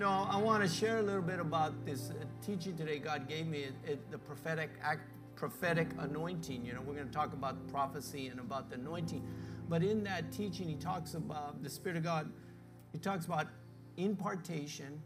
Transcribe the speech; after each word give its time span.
know, 0.00 0.26
I 0.30 0.38
want 0.38 0.62
to 0.62 0.68
share 0.68 0.96
a 0.98 1.02
little 1.02 1.20
bit 1.20 1.40
about 1.40 1.84
this 1.84 2.10
uh, 2.10 2.24
teaching 2.44 2.74
today 2.74 2.98
God 2.98 3.28
gave 3.28 3.46
me, 3.46 3.66
the 4.10 4.16
prophetic 4.16 4.70
act, 4.82 5.02
prophetic 5.36 5.88
anointing. 5.98 6.64
You 6.64 6.72
know, 6.72 6.80
we're 6.80 6.94
going 6.94 7.06
to 7.06 7.12
talk 7.12 7.34
about 7.34 7.68
prophecy 7.68 8.28
and 8.28 8.40
about 8.40 8.70
the 8.70 8.76
anointing. 8.76 9.22
But 9.68 9.82
in 9.82 10.02
that 10.04 10.32
teaching, 10.32 10.68
he 10.68 10.76
talks 10.76 11.12
about 11.12 11.62
the 11.62 11.68
Spirit 11.68 11.98
of 11.98 12.02
God, 12.02 12.32
he 12.92 12.98
talks 12.98 13.26
about 13.26 13.48
impartation, 13.98 15.02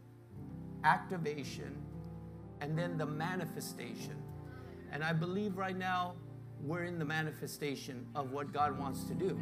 activation, 0.85 1.75
and 2.61 2.79
then 2.79 2.97
the 2.97 3.05
manifestation. 3.05 4.15
And 4.93 5.03
I 5.03 5.11
believe 5.11 5.57
right 5.57 5.77
now 5.77 6.13
we're 6.63 6.85
in 6.85 6.99
the 6.99 7.05
manifestation 7.05 8.05
of 8.15 8.31
what 8.31 8.53
God 8.53 8.79
wants 8.79 9.03
to 9.03 9.13
do. 9.13 9.37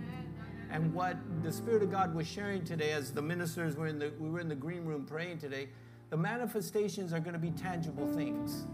And 0.73 0.91
what 0.91 1.17
the 1.43 1.51
Spirit 1.51 1.83
of 1.83 1.91
God 1.91 2.15
was 2.15 2.25
sharing 2.25 2.65
today 2.65 2.93
as 2.93 3.11
the 3.11 3.21
ministers 3.21 3.75
were 3.75 3.85
in 3.85 3.99
the 3.99 4.11
we 4.19 4.27
were 4.27 4.39
in 4.39 4.49
the 4.49 4.55
green 4.55 4.85
room 4.85 5.05
praying 5.05 5.37
today, 5.37 5.69
the 6.09 6.17
manifestations 6.17 7.13
are 7.13 7.19
going 7.19 7.33
to 7.33 7.39
be 7.39 7.51
tangible 7.51 8.11
things. 8.11 8.65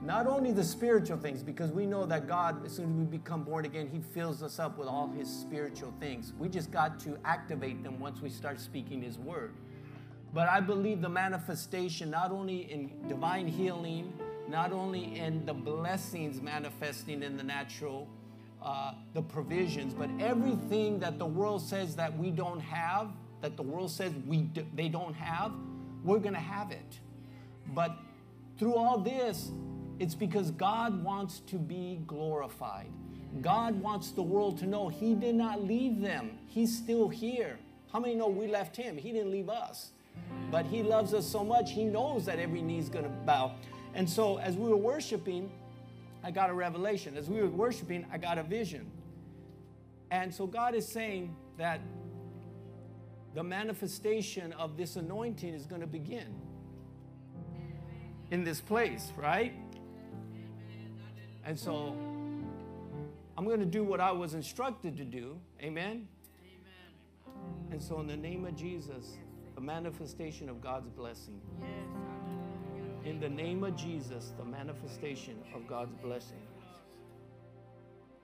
Not 0.00 0.28
only 0.28 0.52
the 0.52 0.62
spiritual 0.62 1.18
things, 1.18 1.42
because 1.42 1.72
we 1.72 1.86
know 1.86 2.06
that 2.06 2.28
God, 2.28 2.64
as 2.64 2.76
soon 2.76 2.92
as 2.92 2.92
we 2.92 3.18
become 3.18 3.42
born 3.42 3.64
again, 3.64 3.88
He 3.92 3.98
fills 3.98 4.44
us 4.44 4.60
up 4.60 4.78
with 4.78 4.86
all 4.86 5.08
His 5.08 5.28
spiritual 5.28 5.92
things. 5.98 6.32
We 6.38 6.48
just 6.48 6.70
got 6.70 7.00
to 7.00 7.18
activate 7.24 7.82
them 7.82 7.98
once 7.98 8.20
we 8.20 8.30
start 8.30 8.60
speaking 8.60 9.02
His 9.02 9.18
word. 9.18 9.54
But 10.32 10.48
I 10.48 10.60
believe 10.60 11.00
the 11.00 11.08
manifestation, 11.08 12.10
not 12.10 12.30
only 12.30 12.70
in 12.70 13.08
divine 13.08 13.48
healing, 13.48 14.12
not 14.48 14.70
only 14.70 15.18
in 15.18 15.44
the 15.46 15.54
blessings 15.54 16.40
manifesting 16.40 17.24
in 17.24 17.36
the 17.36 17.42
natural, 17.42 18.06
uh, 18.62 18.94
the 19.14 19.22
provisions, 19.22 19.94
but 19.94 20.10
everything 20.20 20.98
that 20.98 21.18
the 21.18 21.26
world 21.26 21.62
says 21.62 21.96
that 21.96 22.16
we 22.16 22.30
don't 22.30 22.60
have, 22.60 23.10
that 23.40 23.56
the 23.56 23.62
world 23.62 23.90
says 23.90 24.12
we 24.26 24.50
they 24.74 24.88
don't 24.88 25.14
have, 25.14 25.52
we're 26.04 26.18
going 26.18 26.34
to 26.34 26.40
have 26.40 26.70
it. 26.70 27.00
But 27.74 27.96
through 28.58 28.74
all 28.74 28.98
this, 28.98 29.50
it's 29.98 30.14
because 30.14 30.50
God 30.50 31.02
wants 31.02 31.40
to 31.40 31.56
be 31.56 32.00
glorified. 32.06 32.90
God 33.42 33.80
wants 33.80 34.10
the 34.10 34.22
world 34.22 34.58
to 34.58 34.66
know 34.66 34.88
He 34.88 35.14
did 35.14 35.34
not 35.34 35.62
leave 35.62 36.00
them, 36.00 36.38
He's 36.46 36.76
still 36.76 37.08
here. 37.08 37.58
How 37.92 38.00
many 38.00 38.14
know 38.14 38.28
we 38.28 38.46
left 38.46 38.76
Him? 38.76 38.96
He 38.96 39.12
didn't 39.12 39.30
leave 39.30 39.48
us. 39.48 39.90
But 40.50 40.66
He 40.66 40.82
loves 40.82 41.14
us 41.14 41.26
so 41.26 41.44
much, 41.44 41.72
He 41.72 41.84
knows 41.84 42.24
that 42.26 42.38
every 42.38 42.62
knee 42.62 42.78
is 42.78 42.88
going 42.88 43.04
to 43.04 43.10
bow. 43.10 43.52
And 43.94 44.08
so 44.08 44.38
as 44.38 44.56
we 44.56 44.68
were 44.68 44.76
worshiping, 44.76 45.50
I 46.26 46.32
got 46.32 46.50
a 46.50 46.52
revelation. 46.52 47.16
As 47.16 47.30
we 47.30 47.40
were 47.40 47.46
worshiping, 47.46 48.04
I 48.12 48.18
got 48.18 48.36
a 48.36 48.42
vision. 48.42 48.90
And 50.10 50.34
so 50.34 50.44
God 50.44 50.74
is 50.74 50.84
saying 50.88 51.36
that 51.56 51.80
the 53.36 53.44
manifestation 53.44 54.52
of 54.54 54.76
this 54.76 54.96
anointing 54.96 55.54
is 55.54 55.66
going 55.66 55.82
to 55.82 55.86
begin 55.86 56.34
in 58.32 58.42
this 58.42 58.60
place, 58.60 59.12
right? 59.16 59.52
And 61.44 61.56
so 61.56 61.96
I'm 63.38 63.44
going 63.44 63.60
to 63.60 63.64
do 63.64 63.84
what 63.84 64.00
I 64.00 64.10
was 64.10 64.34
instructed 64.34 64.96
to 64.96 65.04
do. 65.04 65.38
Amen? 65.62 66.08
And 67.70 67.80
so, 67.80 68.00
in 68.00 68.08
the 68.08 68.16
name 68.16 68.46
of 68.46 68.56
Jesus, 68.56 69.12
the 69.54 69.60
manifestation 69.60 70.48
of 70.48 70.60
God's 70.60 70.88
blessing. 70.88 71.40
In 73.06 73.20
the 73.20 73.28
name 73.28 73.62
of 73.62 73.76
Jesus, 73.76 74.32
the 74.36 74.44
manifestation 74.44 75.36
of 75.54 75.68
God's 75.68 75.94
blessing. 76.02 76.42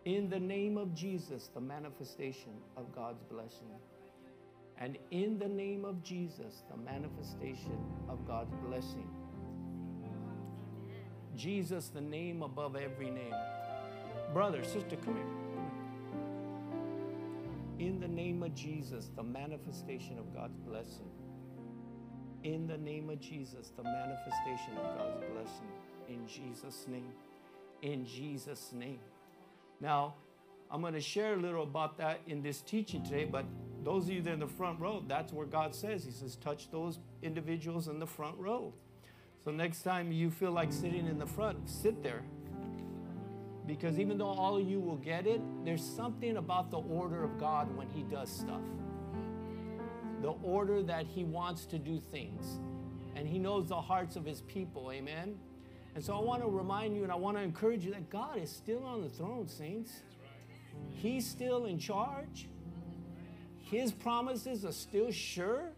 In 0.04 0.28
the 0.28 0.40
name 0.40 0.76
of 0.76 0.92
Jesus, 0.92 1.50
the 1.54 1.60
manifestation 1.60 2.54
of 2.76 2.92
God's 2.92 3.22
blessing. 3.30 3.70
And 4.78 4.98
in 5.12 5.38
the 5.38 5.46
name 5.46 5.84
of 5.84 6.02
Jesus, 6.02 6.64
the 6.68 6.76
manifestation 6.76 7.78
of 8.08 8.26
God's 8.26 8.56
blessing. 8.66 9.08
Jesus, 11.36 11.86
the 11.90 12.00
name 12.00 12.42
above 12.42 12.74
every 12.74 13.08
name. 13.10 13.36
Brother, 14.32 14.64
sister, 14.64 14.96
come 14.96 15.14
here. 15.14 15.24
In 17.86 18.00
the 18.00 18.08
name 18.08 18.42
of 18.42 18.52
Jesus, 18.56 19.12
the 19.14 19.22
manifestation 19.22 20.18
of 20.18 20.34
God's 20.34 20.58
blessing. 20.66 21.08
In 22.44 22.66
the 22.66 22.78
name 22.78 23.08
of 23.08 23.20
Jesus, 23.20 23.72
the 23.76 23.84
manifestation 23.84 24.76
of 24.76 24.98
God's 24.98 25.24
blessing. 25.32 25.68
In 26.08 26.26
Jesus' 26.26 26.86
name. 26.88 27.12
In 27.82 28.04
Jesus' 28.04 28.72
name. 28.72 28.98
Now, 29.80 30.14
I'm 30.70 30.80
going 30.80 30.94
to 30.94 31.00
share 31.00 31.34
a 31.34 31.36
little 31.36 31.62
about 31.62 31.98
that 31.98 32.20
in 32.26 32.42
this 32.42 32.60
teaching 32.60 33.04
today, 33.04 33.24
but 33.24 33.44
those 33.84 34.04
of 34.04 34.10
you 34.10 34.22
that 34.22 34.30
are 34.30 34.34
in 34.34 34.40
the 34.40 34.46
front 34.46 34.80
row, 34.80 35.04
that's 35.06 35.32
where 35.32 35.46
God 35.46 35.74
says. 35.74 36.04
He 36.04 36.10
says, 36.10 36.36
touch 36.36 36.70
those 36.70 36.98
individuals 37.22 37.88
in 37.88 37.98
the 37.98 38.06
front 38.06 38.36
row. 38.38 38.72
So 39.44 39.50
next 39.50 39.82
time 39.82 40.10
you 40.10 40.30
feel 40.30 40.52
like 40.52 40.72
sitting 40.72 41.06
in 41.06 41.18
the 41.18 41.26
front, 41.26 41.68
sit 41.68 42.02
there. 42.02 42.22
Because 43.66 43.98
even 43.98 44.18
though 44.18 44.26
all 44.26 44.56
of 44.56 44.68
you 44.68 44.80
will 44.80 44.96
get 44.96 45.26
it, 45.26 45.40
there's 45.64 45.84
something 45.84 46.36
about 46.36 46.70
the 46.70 46.78
order 46.78 47.22
of 47.22 47.38
God 47.38 47.76
when 47.76 47.88
He 47.90 48.02
does 48.02 48.30
stuff. 48.30 48.60
The 50.22 50.30
order 50.42 50.82
that 50.82 51.06
He 51.06 51.24
wants 51.24 51.66
to 51.66 51.78
do 51.78 52.00
things. 52.00 52.58
And 53.14 53.28
He 53.28 53.38
knows 53.38 53.68
the 53.68 53.80
hearts 53.80 54.16
of 54.16 54.24
His 54.24 54.40
people. 54.42 54.90
Amen. 54.92 55.38
And 55.94 56.02
so 56.02 56.16
I 56.16 56.20
want 56.20 56.42
to 56.42 56.48
remind 56.48 56.96
you 56.96 57.02
and 57.02 57.12
I 57.12 57.16
want 57.16 57.36
to 57.36 57.42
encourage 57.42 57.84
you 57.84 57.92
that 57.92 58.08
God 58.08 58.38
is 58.38 58.50
still 58.50 58.84
on 58.84 59.02
the 59.02 59.10
throne, 59.10 59.46
saints. 59.46 59.92
He's 60.90 61.26
still 61.26 61.66
in 61.66 61.78
charge. 61.78 62.48
His 63.60 63.92
promises 63.92 64.64
are 64.64 64.72
still 64.72 65.10
sure. 65.10 65.72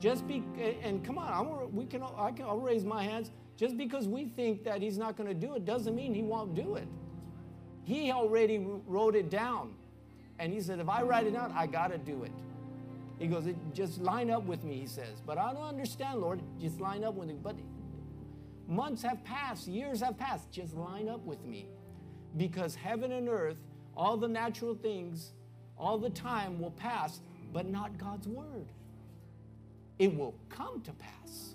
Just 0.00 0.26
be 0.26 0.42
and 0.82 1.04
come 1.04 1.16
on, 1.16 1.32
I'm, 1.32 1.74
we 1.74 1.86
can 1.86 2.02
I 2.02 2.30
can 2.30 2.44
I'll 2.44 2.58
raise 2.58 2.84
my 2.84 3.02
hands. 3.02 3.30
Just 3.56 3.76
because 3.76 4.06
we 4.06 4.26
think 4.26 4.64
that 4.64 4.82
he's 4.82 4.98
not 4.98 5.16
going 5.16 5.28
to 5.28 5.34
do 5.34 5.54
it 5.54 5.64
doesn't 5.64 5.94
mean 5.94 6.12
he 6.12 6.22
won't 6.22 6.54
do 6.54 6.76
it. 6.76 6.86
He 7.84 8.10
already 8.12 8.66
wrote 8.86 9.14
it 9.14 9.30
down, 9.30 9.74
and 10.38 10.52
he 10.52 10.60
said, 10.60 10.80
if 10.80 10.88
I 10.88 11.02
write 11.02 11.26
it 11.26 11.32
down, 11.32 11.52
I 11.56 11.66
got 11.66 11.88
to 11.92 11.98
do 11.98 12.24
it. 12.24 12.32
He 13.18 13.26
goes, 13.26 13.44
just 13.72 14.00
line 14.00 14.30
up 14.30 14.44
with 14.44 14.62
me. 14.62 14.78
He 14.80 14.86
says, 14.86 15.22
but 15.24 15.38
I 15.38 15.52
don't 15.52 15.62
understand, 15.62 16.20
Lord. 16.20 16.40
Just 16.60 16.80
line 16.80 17.02
up 17.02 17.14
with 17.14 17.28
me. 17.28 17.36
But 17.42 17.56
months 18.68 19.02
have 19.02 19.24
passed, 19.24 19.66
years 19.66 20.00
have 20.00 20.18
passed. 20.18 20.50
Just 20.50 20.74
line 20.74 21.08
up 21.08 21.24
with 21.24 21.42
me, 21.44 21.68
because 22.36 22.74
heaven 22.74 23.12
and 23.12 23.28
earth, 23.28 23.56
all 23.96 24.16
the 24.16 24.28
natural 24.28 24.74
things, 24.74 25.32
all 25.78 25.96
the 25.98 26.10
time 26.10 26.60
will 26.60 26.72
pass, 26.72 27.20
but 27.52 27.66
not 27.66 27.96
God's 27.96 28.28
word 28.28 28.66
it 29.98 30.14
will 30.14 30.34
come 30.48 30.80
to 30.82 30.92
pass. 30.92 31.54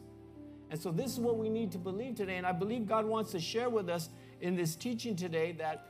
And 0.70 0.80
so, 0.80 0.92
this 0.92 1.12
is 1.12 1.20
what 1.20 1.38
we 1.38 1.50
need 1.50 1.72
to 1.74 1.78
believe 1.78 2.16
today. 2.16 2.38
And 2.38 2.48
I 2.48 2.52
believe 2.52 2.88
God 2.88 3.06
wants 3.06 3.32
to 3.32 3.40
share 3.40 3.70
with 3.70 3.90
us 3.90 4.10
in 4.40 4.56
this 4.56 4.76
teaching 4.76 5.16
today 5.16 5.52
that 5.54 5.86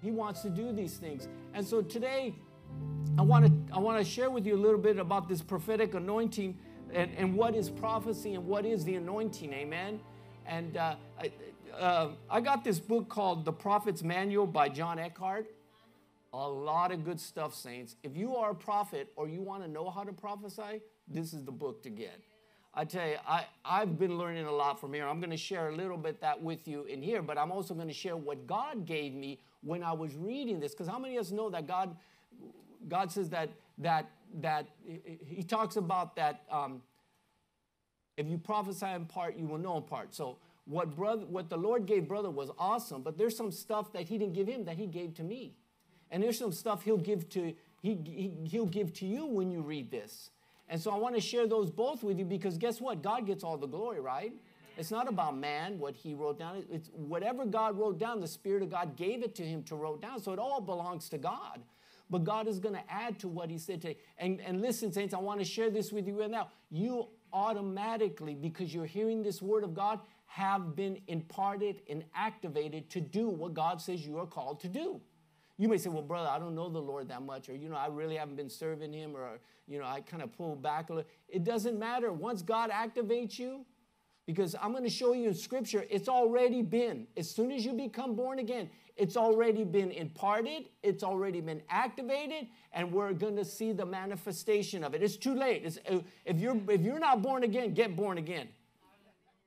He 0.00 0.10
wants 0.10 0.42
to 0.42 0.48
do 0.48 0.72
these 0.72 0.96
things. 0.96 1.28
And 1.54 1.66
so, 1.66 1.82
today, 1.82 2.34
I 3.18 3.22
want 3.22 3.46
to, 3.46 3.74
I 3.74 3.78
want 3.78 3.98
to 3.98 4.04
share 4.04 4.30
with 4.30 4.46
you 4.46 4.54
a 4.54 4.62
little 4.62 4.78
bit 4.78 4.98
about 4.98 5.28
this 5.28 5.42
prophetic 5.42 5.94
anointing 5.94 6.56
and, 6.92 7.10
and 7.16 7.34
what 7.34 7.54
is 7.54 7.68
prophecy 7.68 8.34
and 8.34 8.46
what 8.46 8.64
is 8.64 8.84
the 8.84 8.96
anointing. 8.96 9.52
Amen. 9.52 10.00
And 10.46 10.76
uh, 10.76 10.96
I, 11.20 11.30
uh, 11.78 12.08
I 12.30 12.40
got 12.40 12.64
this 12.64 12.78
book 12.78 13.08
called 13.08 13.44
The 13.44 13.52
Prophet's 13.52 14.02
Manual 14.02 14.46
by 14.46 14.68
John 14.68 14.98
Eckhardt. 14.98 15.46
A 16.32 16.48
lot 16.48 16.92
of 16.92 17.04
good 17.04 17.20
stuff, 17.20 17.54
saints. 17.54 17.96
If 18.02 18.16
you 18.16 18.36
are 18.36 18.52
a 18.52 18.54
prophet 18.54 19.12
or 19.16 19.28
you 19.28 19.42
want 19.42 19.64
to 19.64 19.68
know 19.68 19.90
how 19.90 20.04
to 20.04 20.12
prophesy, 20.12 20.80
this 21.08 21.32
is 21.32 21.44
the 21.44 21.52
book 21.52 21.82
to 21.82 21.90
get. 21.90 22.20
I 22.72 22.84
tell 22.84 23.06
you, 23.06 23.16
I, 23.26 23.46
I've 23.64 23.98
been 23.98 24.16
learning 24.16 24.46
a 24.46 24.52
lot 24.52 24.80
from 24.80 24.94
here. 24.94 25.06
I'm 25.06 25.18
going 25.18 25.30
to 25.30 25.36
share 25.36 25.70
a 25.70 25.74
little 25.74 25.96
bit 25.96 26.20
that 26.20 26.40
with 26.40 26.68
you 26.68 26.84
in 26.84 27.02
here, 27.02 27.20
but 27.20 27.36
I'm 27.36 27.50
also 27.50 27.74
going 27.74 27.88
to 27.88 27.94
share 27.94 28.16
what 28.16 28.46
God 28.46 28.86
gave 28.86 29.12
me 29.12 29.40
when 29.62 29.82
I 29.82 29.92
was 29.92 30.14
reading 30.14 30.60
this. 30.60 30.72
Because 30.72 30.86
how 30.86 30.98
many 30.98 31.16
of 31.16 31.26
us 31.26 31.32
know 31.32 31.50
that 31.50 31.66
God, 31.66 31.96
God 32.88 33.10
says 33.10 33.30
that 33.30 33.50
that 33.78 34.10
that 34.40 34.66
He 35.26 35.42
talks 35.42 35.76
about 35.76 36.16
that 36.16 36.42
um, 36.50 36.82
if 38.16 38.26
you 38.28 38.38
prophesy 38.38 38.86
in 38.86 39.06
part, 39.06 39.36
you 39.36 39.46
will 39.46 39.58
know 39.58 39.76
in 39.76 39.82
part. 39.82 40.14
So 40.14 40.38
what 40.66 40.94
brother, 40.94 41.24
what 41.26 41.48
the 41.48 41.56
Lord 41.56 41.86
gave 41.86 42.06
brother 42.06 42.30
was 42.30 42.50
awesome, 42.58 43.02
but 43.02 43.18
there's 43.18 43.36
some 43.36 43.50
stuff 43.50 43.92
that 43.92 44.08
He 44.08 44.18
didn't 44.18 44.34
give 44.34 44.48
him 44.48 44.64
that 44.66 44.76
He 44.76 44.86
gave 44.86 45.14
to 45.14 45.22
me, 45.22 45.54
and 46.10 46.22
there's 46.22 46.38
some 46.38 46.52
stuff 46.52 46.82
He'll 46.82 46.96
give 46.96 47.28
to 47.30 47.54
he, 47.82 47.98
he 48.04 48.32
he'll 48.44 48.66
give 48.66 48.92
to 48.94 49.06
you 49.06 49.26
when 49.26 49.50
you 49.50 49.62
read 49.62 49.90
this. 49.90 50.30
And 50.68 50.80
so 50.80 50.90
I 50.90 50.96
want 50.96 51.14
to 51.16 51.20
share 51.20 51.46
those 51.46 51.70
both 51.70 52.04
with 52.04 52.18
you 52.18 52.24
because 52.24 52.56
guess 52.56 52.80
what? 52.80 53.02
God 53.02 53.26
gets 53.26 53.42
all 53.42 53.56
the 53.56 53.66
glory, 53.66 54.00
right? 54.00 54.32
It's 54.76 54.90
not 54.90 55.08
about 55.08 55.36
man, 55.36 55.78
what 55.78 55.96
he 55.96 56.14
wrote 56.14 56.38
down. 56.38 56.64
It's 56.70 56.90
whatever 56.94 57.44
God 57.44 57.76
wrote 57.76 57.98
down, 57.98 58.20
the 58.20 58.28
Spirit 58.28 58.62
of 58.62 58.70
God 58.70 58.96
gave 58.96 59.22
it 59.22 59.34
to 59.36 59.42
him 59.42 59.62
to 59.64 59.74
write 59.74 60.00
down. 60.00 60.22
So 60.22 60.32
it 60.32 60.38
all 60.38 60.60
belongs 60.60 61.08
to 61.08 61.18
God. 61.18 61.60
But 62.10 62.24
God 62.24 62.48
is 62.48 62.58
going 62.58 62.74
to 62.74 62.82
add 62.90 63.18
to 63.20 63.28
what 63.28 63.50
he 63.50 63.58
said 63.58 63.80
today. 63.80 63.98
And, 64.18 64.40
and 64.40 64.60
listen, 64.60 64.92
saints, 64.92 65.14
I 65.14 65.18
want 65.18 65.38
to 65.38 65.44
share 65.44 65.70
this 65.70 65.92
with 65.92 66.06
you 66.06 66.20
right 66.20 66.30
now. 66.30 66.48
You 66.70 67.08
automatically, 67.32 68.34
because 68.34 68.74
you're 68.74 68.86
hearing 68.86 69.22
this 69.22 69.40
word 69.40 69.62
of 69.62 69.74
God, 69.74 70.00
have 70.26 70.76
been 70.76 71.00
imparted 71.06 71.82
and 71.88 72.04
activated 72.14 72.90
to 72.90 73.00
do 73.00 73.28
what 73.28 73.54
God 73.54 73.80
says 73.80 74.06
you 74.06 74.18
are 74.18 74.26
called 74.26 74.60
to 74.60 74.68
do. 74.68 75.00
You 75.56 75.68
may 75.68 75.76
say, 75.76 75.90
well, 75.90 76.02
brother, 76.02 76.28
I 76.28 76.38
don't 76.38 76.54
know 76.54 76.68
the 76.68 76.80
Lord 76.80 77.08
that 77.08 77.22
much, 77.22 77.48
or, 77.48 77.54
you 77.54 77.68
know, 77.68 77.76
I 77.76 77.88
really 77.88 78.16
haven't 78.16 78.36
been 78.36 78.48
serving 78.48 78.92
him, 78.92 79.16
or, 79.16 79.40
you 79.68 79.78
know, 79.78 79.84
I 79.84 80.00
kind 80.00 80.22
of 80.22 80.32
pull 80.32 80.56
back 80.56 80.88
a 80.90 80.94
little. 80.94 81.10
It 81.28 81.44
doesn't 81.44 81.78
matter. 81.78 82.12
Once 82.12 82.42
God 82.42 82.70
activates 82.70 83.38
you, 83.38 83.66
because 84.26 84.54
I'm 84.62 84.70
going 84.70 84.84
to 84.84 84.90
show 84.90 85.12
you 85.12 85.28
in 85.28 85.34
scripture, 85.34 85.84
it's 85.90 86.08
already 86.08 86.62
been. 86.62 87.08
As 87.16 87.28
soon 87.28 87.50
as 87.50 87.64
you 87.64 87.72
become 87.72 88.14
born 88.14 88.38
again, 88.38 88.70
it's 89.00 89.16
already 89.16 89.64
been 89.64 89.90
imparted, 89.92 90.68
it's 90.82 91.02
already 91.02 91.40
been 91.40 91.62
activated, 91.70 92.48
and 92.74 92.92
we're 92.92 93.14
going 93.14 93.36
to 93.36 93.46
see 93.46 93.72
the 93.72 93.86
manifestation 93.86 94.84
of 94.84 94.94
it. 94.94 95.02
It's 95.02 95.16
too 95.16 95.34
late. 95.34 95.62
It's, 95.64 95.78
uh, 95.90 96.00
if, 96.26 96.38
you're, 96.38 96.60
if 96.68 96.82
you're 96.82 96.98
not 96.98 97.22
born 97.22 97.42
again, 97.42 97.72
get 97.72 97.96
born 97.96 98.18
again. 98.18 98.48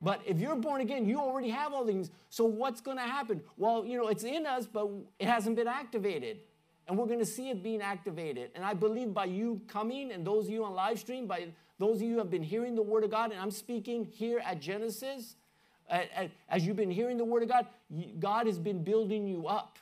But 0.01 0.21
if 0.25 0.39
you're 0.39 0.55
born 0.55 0.81
again, 0.81 1.07
you 1.07 1.19
already 1.19 1.50
have 1.50 1.71
all 1.71 1.85
things. 1.85 2.09
So 2.29 2.45
what's 2.45 2.81
going 2.81 2.97
to 2.97 3.03
happen? 3.03 3.41
Well, 3.55 3.85
you 3.85 3.95
know, 3.95 4.07
it's 4.07 4.23
in 4.23 4.47
us, 4.47 4.65
but 4.65 4.89
it 5.19 5.27
hasn't 5.27 5.56
been 5.56 5.67
activated. 5.67 6.39
And 6.88 6.97
we're 6.97 7.06
going 7.06 7.19
to 7.19 7.25
see 7.25 7.51
it 7.51 7.61
being 7.61 7.81
activated. 7.81 8.49
And 8.56 8.65
I 8.65 8.73
believe 8.73 9.13
by 9.13 9.25
you 9.25 9.61
coming 9.67 10.11
and 10.11 10.25
those 10.25 10.45
of 10.45 10.51
you 10.51 10.65
on 10.65 10.73
live 10.73 10.97
stream, 10.97 11.27
by 11.27 11.49
those 11.77 11.97
of 11.97 12.01
you 12.01 12.13
who 12.13 12.17
have 12.17 12.31
been 12.31 12.44
hearing 12.44 12.73
the 12.73 12.81
word 12.81 13.03
of 13.03 13.11
God, 13.11 13.31
and 13.31 13.39
I'm 13.39 13.51
speaking 13.51 14.03
here 14.03 14.41
at 14.44 14.59
Genesis, 14.59 15.35
as 16.50 16.66
you've 16.66 16.75
been 16.75 16.92
hearing 16.92 17.18
the 17.18 17.25
word 17.25 17.44
of 17.44 17.50
God, 17.50 17.68
God 18.19 18.48
has 18.48 18.57
been 18.57 18.84
building 18.84 19.28
you 19.28 19.48
up. 19.48 19.78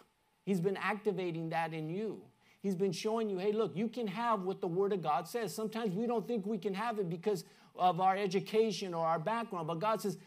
He's 0.46 0.60
been 0.60 0.78
activating 0.78 1.50
that 1.50 1.74
in 1.74 1.90
you. 1.90 2.22
He's 2.62 2.75
been 2.75 2.92
showing 2.92 3.30
you, 3.30 3.38
hey, 3.38 3.52
look, 3.52 3.75
you 3.75 3.88
can 3.88 4.06
have 4.08 4.42
what 4.42 4.62
the 4.62 4.68
word 4.68 4.94
of 4.94 5.02
God 5.02 5.28
says. 5.28 5.56
Sometimes 5.56 5.96
we 5.96 6.06
don't 6.06 6.28
think 6.28 6.46
we 6.46 6.58
can 6.58 6.74
have 6.74 7.00
it 7.00 7.10
because 7.10 7.46
of 7.75 8.02
our 8.02 8.18
education 8.18 8.94
or 8.94 9.06
our 9.06 9.18
background, 9.18 9.68
but 9.68 9.80
God 9.80 10.02
says, 10.02 10.18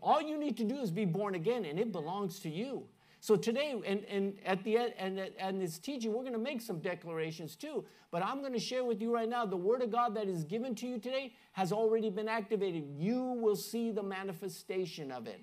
all 0.00 0.22
you 0.22 0.38
need 0.38 0.56
to 0.56 0.64
do 0.64 0.76
is 0.76 0.90
be 0.90 1.04
born 1.04 1.34
again, 1.34 1.64
and 1.66 1.78
it 1.78 1.92
belongs 1.92 2.40
to 2.40 2.48
you. 2.48 2.84
So 3.24 3.36
today, 3.36 3.74
and, 3.86 4.04
and 4.04 4.36
at 4.44 4.62
the 4.64 4.76
end, 4.76 4.92
and, 4.98 5.18
and 5.38 5.58
this 5.58 5.78
teaching, 5.78 6.12
we're 6.12 6.24
going 6.24 6.34
to 6.34 6.38
make 6.38 6.60
some 6.60 6.80
declarations 6.80 7.56
too. 7.56 7.82
But 8.10 8.22
I'm 8.22 8.40
going 8.40 8.52
to 8.52 8.58
share 8.58 8.84
with 8.84 9.00
you 9.00 9.14
right 9.14 9.26
now 9.26 9.46
the 9.46 9.56
word 9.56 9.80
of 9.80 9.90
God 9.90 10.14
that 10.16 10.28
is 10.28 10.44
given 10.44 10.74
to 10.74 10.86
you 10.86 10.98
today 10.98 11.32
has 11.52 11.72
already 11.72 12.10
been 12.10 12.28
activated. 12.28 12.84
You 12.98 13.22
will 13.22 13.56
see 13.56 13.92
the 13.92 14.02
manifestation 14.02 15.10
of 15.10 15.26
it. 15.26 15.40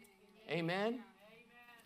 Amen. 0.48 1.00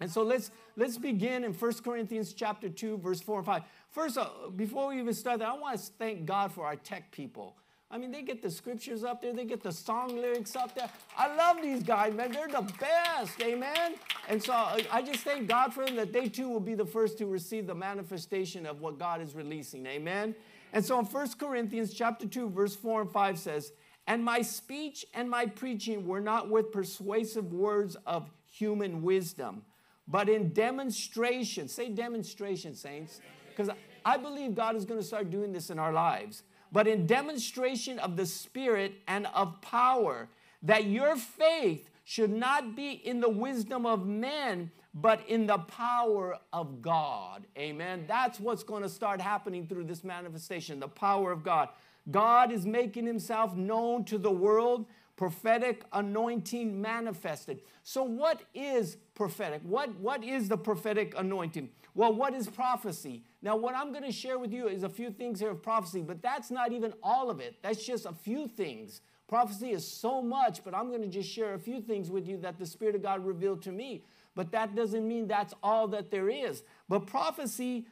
And 0.02 0.12
so 0.12 0.22
let's 0.22 0.52
let's 0.76 0.98
begin 0.98 1.46
in 1.46 1.54
1 1.54 1.74
Corinthians 1.76 2.34
chapter 2.34 2.68
2, 2.68 2.98
verse 2.98 3.22
4 3.22 3.38
and 3.38 3.46
5. 3.46 3.62
First, 3.90 4.18
before 4.58 4.90
we 4.90 5.00
even 5.00 5.14
start 5.14 5.40
that, 5.40 5.48
I 5.48 5.58
want 5.58 5.80
to 5.80 5.86
thank 5.98 6.26
God 6.26 6.52
for 6.52 6.66
our 6.66 6.76
tech 6.76 7.10
people. 7.14 7.56
I 7.92 7.98
mean, 8.00 8.12
they 8.12 8.24
get 8.24 8.42
the 8.42 8.50
scriptures 8.50 9.04
up 9.04 9.22
there, 9.22 9.32
they 9.32 9.46
get 9.46 9.62
the 9.62 9.72
song 9.72 10.16
lyrics 10.16 10.56
up 10.56 10.74
there. 10.74 10.90
I 11.16 11.34
love 11.36 11.62
these 11.62 11.84
guys, 11.84 12.14
man. 12.14 12.32
They're 12.32 12.48
the 12.48 12.70
best, 12.80 13.40
amen? 13.42 13.96
And 14.28 14.42
so 14.42 14.54
uh, 14.54 14.80
I 14.92 15.02
just 15.04 15.20
thank 15.20 15.48
God 15.48 15.74
for 15.74 15.86
them 15.86 15.96
that 15.98 16.12
they 16.12 16.28
too 16.28 16.50
will 16.50 16.60
be 16.60 16.74
the 16.74 16.86
first 16.86 17.18
to 17.20 17.28
receive 17.28 17.68
the 17.68 17.76
manifestation 17.76 18.66
of 18.66 18.82
what 18.82 18.98
God 18.98 19.22
is 19.22 19.36
releasing, 19.36 19.86
amen? 19.86 20.34
And 20.74 20.84
so 20.84 21.00
in 21.00 21.06
1 21.06 21.30
Corinthians 21.40 21.94
chapter 21.94 22.28
2, 22.28 22.50
verse 22.50 22.76
4 22.76 23.04
and 23.04 23.12
5 23.12 23.40
says, 23.40 23.72
And 24.08 24.26
my 24.26 24.42
speech 24.42 25.06
and 25.14 25.30
my 25.30 25.46
preaching 25.46 26.08
were 26.08 26.22
not 26.22 26.50
with 26.50 26.72
persuasive 26.72 27.54
words 27.54 27.96
of 28.08 28.30
human 28.52 29.04
wisdom, 29.04 29.62
but 30.08 30.28
in 30.28 30.52
demonstration. 30.54 31.68
Say 31.68 31.90
demonstration, 31.90 32.74
saints. 32.74 33.22
Because 33.50 33.74
I 34.04 34.18
believe 34.18 34.56
God 34.56 34.76
is 34.76 34.86
going 34.86 35.00
to 35.00 35.06
start 35.06 35.30
doing 35.30 35.54
this 35.54 35.70
in 35.70 35.78
our 35.78 35.94
lives 35.94 36.44
but 36.76 36.90
in 36.90 37.08
demonstration 37.08 38.00
of 38.00 38.18
the 38.18 38.26
Spirit 38.26 38.96
and 39.08 39.28
of 39.28 39.62
power, 39.62 40.28
that 40.62 40.84
your 40.84 41.16
faith 41.16 41.90
should 42.04 42.30
not 42.30 42.76
be 42.76 42.92
in 42.92 43.22
the 43.22 43.30
wisdom 43.30 43.86
of 43.86 44.06
men, 44.06 44.70
but 44.94 45.22
in 45.30 45.48
the 45.48 45.58
power 45.58 46.38
of 46.52 46.82
God. 46.82 47.46
Amen. 47.58 48.04
That's 48.10 48.42
what's 48.42 48.64
going 48.64 48.84
to 48.84 48.90
start 48.90 49.22
happening 49.22 49.68
through 49.68 49.86
this 49.86 50.04
manifestation 50.04 50.82
the 50.82 50.90
power 50.90 51.32
of 51.32 51.46
God. 51.46 51.70
God 52.12 52.52
is 52.52 52.66
making 52.66 53.06
himself 53.06 53.56
known 53.56 54.04
to 54.04 54.18
the 54.18 54.30
world, 54.30 54.86
prophetic 55.16 55.86
anointing 55.94 56.82
manifested. 56.82 57.62
So, 57.84 58.04
what 58.04 58.42
is 58.54 58.98
prophetic? 59.14 59.62
What, 59.64 59.96
what 59.96 60.26
is 60.26 60.50
the 60.50 60.58
prophetic 60.58 61.14
anointing? 61.18 61.70
Well, 61.96 62.14
what 62.14 62.34
is 62.34 62.48
prophecy? 62.48 63.24
Now, 63.42 63.56
what 63.56 63.74
I'm 63.74 63.92
going 63.92 64.04
to 64.04 64.12
share 64.12 64.38
with 64.38 64.52
you 64.52 64.68
is 64.68 64.84
a 64.84 64.90
few 64.90 65.10
things 65.10 65.40
here 65.40 65.52
of 65.52 65.64
prophecy, 65.64 66.02
but 66.02 66.22
that's 66.22 66.52
not 66.52 66.74
even 66.74 66.94
all 67.02 67.30
of 67.30 67.40
it. 67.40 67.56
That's 67.62 67.84
just 67.84 68.06
a 68.06 68.12
few 68.12 68.50
things. 68.50 69.00
Prophecy 69.30 69.72
is 69.72 69.88
so 69.90 70.22
much, 70.22 70.64
but 70.64 70.76
I'm 70.76 70.90
going 70.90 71.02
to 71.02 71.08
just 71.08 71.30
share 71.30 71.54
a 71.54 71.60
few 71.60 71.80
things 71.80 72.12
with 72.12 72.28
you 72.28 72.38
that 72.40 72.60
the 72.60 72.66
Spirit 72.66 72.96
of 72.96 73.02
God 73.02 73.26
revealed 73.26 73.62
to 73.64 73.72
me. 73.72 74.04
But 74.36 74.52
that 74.52 74.76
doesn't 74.76 75.08
mean 75.08 75.28
that's 75.28 75.54
all 75.64 75.88
that 75.88 76.12
there 76.12 76.30
is. 76.30 76.64
But 76.90 77.08
prophecy, 77.08 77.88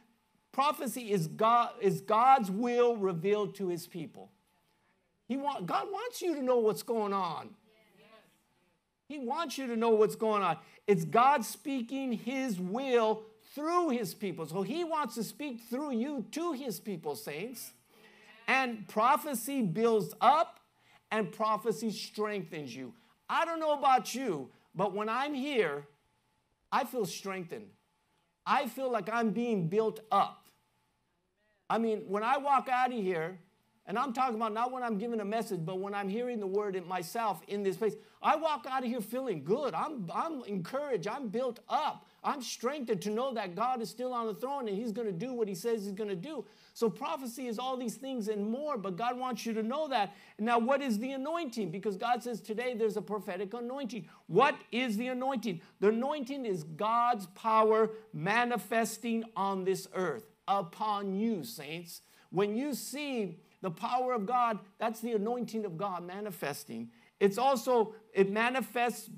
prophecy 0.52 1.10
is, 1.10 1.26
God, 1.26 1.70
is 1.80 2.02
God's 2.02 2.50
will 2.50 2.96
revealed 2.96 3.54
to 3.56 3.68
his 3.68 3.86
people. 3.86 4.30
He 5.26 5.38
want, 5.38 5.64
God 5.64 5.86
wants 5.90 6.20
you 6.20 6.34
to 6.34 6.42
know 6.42 6.58
what's 6.58 6.82
going 6.82 7.14
on. 7.14 7.48
He 9.08 9.18
wants 9.18 9.56
you 9.56 9.66
to 9.66 9.76
know 9.76 9.90
what's 9.90 10.16
going 10.16 10.42
on. 10.42 10.58
It's 10.86 11.06
God 11.06 11.44
speaking 11.44 12.12
his 12.12 12.60
will 12.60 13.22
through 13.54 13.90
his 13.90 14.14
people. 14.14 14.46
So 14.46 14.62
he 14.62 14.84
wants 14.84 15.14
to 15.14 15.24
speak 15.24 15.62
through 15.70 15.92
you 15.92 16.26
to 16.32 16.52
his 16.52 16.80
people, 16.80 17.14
saints. 17.14 17.72
And 18.46 18.86
prophecy 18.88 19.62
builds 19.62 20.14
up 20.20 20.60
and 21.10 21.30
prophecy 21.32 21.90
strengthens 21.90 22.74
you. 22.74 22.92
I 23.28 23.44
don't 23.44 23.60
know 23.60 23.78
about 23.78 24.14
you, 24.14 24.50
but 24.74 24.94
when 24.94 25.08
I'm 25.08 25.32
here, 25.32 25.86
I 26.70 26.84
feel 26.84 27.06
strengthened. 27.06 27.68
I 28.44 28.66
feel 28.66 28.90
like 28.90 29.08
I'm 29.10 29.30
being 29.30 29.68
built 29.68 30.00
up. 30.10 30.48
I 31.70 31.78
mean, 31.78 32.02
when 32.08 32.22
I 32.22 32.36
walk 32.36 32.68
out 32.68 32.92
of 32.92 32.98
here, 32.98 33.38
and 33.86 33.98
I'm 33.98 34.12
talking 34.12 34.36
about 34.36 34.52
not 34.52 34.72
when 34.72 34.82
I'm 34.82 34.98
giving 34.98 35.20
a 35.20 35.24
message, 35.24 35.60
but 35.64 35.78
when 35.78 35.94
I'm 35.94 36.08
hearing 36.08 36.40
the 36.40 36.46
word 36.46 36.74
in 36.74 36.86
myself 36.86 37.42
in 37.48 37.62
this 37.62 37.76
place, 37.76 37.94
I 38.22 38.36
walk 38.36 38.66
out 38.68 38.82
of 38.82 38.88
here 38.88 39.00
feeling 39.00 39.44
good. 39.44 39.74
I'm, 39.74 40.10
I'm 40.12 40.42
encouraged. 40.44 41.06
I'm 41.06 41.28
built 41.28 41.60
up. 41.68 42.06
I'm 42.24 42.40
strengthened 42.40 43.02
to 43.02 43.10
know 43.10 43.34
that 43.34 43.54
God 43.54 43.82
is 43.82 43.90
still 43.90 44.14
on 44.14 44.26
the 44.26 44.34
throne 44.34 44.66
and 44.66 44.76
He's 44.76 44.92
going 44.92 45.06
to 45.06 45.12
do 45.12 45.34
what 45.34 45.46
He 45.46 45.54
says 45.54 45.84
He's 45.84 45.92
going 45.92 46.08
to 46.08 46.16
do. 46.16 46.44
So 46.72 46.88
prophecy 46.88 47.46
is 47.46 47.58
all 47.58 47.76
these 47.76 47.96
things 47.96 48.28
and 48.28 48.50
more, 48.50 48.78
but 48.78 48.96
God 48.96 49.18
wants 49.18 49.44
you 49.44 49.52
to 49.52 49.62
know 49.62 49.86
that. 49.88 50.14
Now, 50.38 50.58
what 50.58 50.80
is 50.80 50.98
the 50.98 51.12
anointing? 51.12 51.70
Because 51.70 51.96
God 51.96 52.22
says 52.22 52.40
today 52.40 52.74
there's 52.74 52.96
a 52.96 53.02
prophetic 53.02 53.52
anointing. 53.52 54.08
What 54.26 54.56
is 54.72 54.96
the 54.96 55.08
anointing? 55.08 55.60
The 55.80 55.88
anointing 55.88 56.46
is 56.46 56.64
God's 56.64 57.26
power 57.26 57.90
manifesting 58.14 59.24
on 59.36 59.64
this 59.64 59.86
earth 59.94 60.24
upon 60.48 61.14
you, 61.14 61.44
saints. 61.44 62.00
When 62.30 62.56
you 62.56 62.74
see 62.74 63.38
the 63.60 63.70
power 63.70 64.14
of 64.14 64.26
God, 64.26 64.58
that's 64.78 65.00
the 65.00 65.12
anointing 65.12 65.64
of 65.64 65.76
God 65.76 66.04
manifesting. 66.04 66.90
It's 67.20 67.38
also, 67.38 67.94
it 68.12 68.30
manifests 68.30 69.10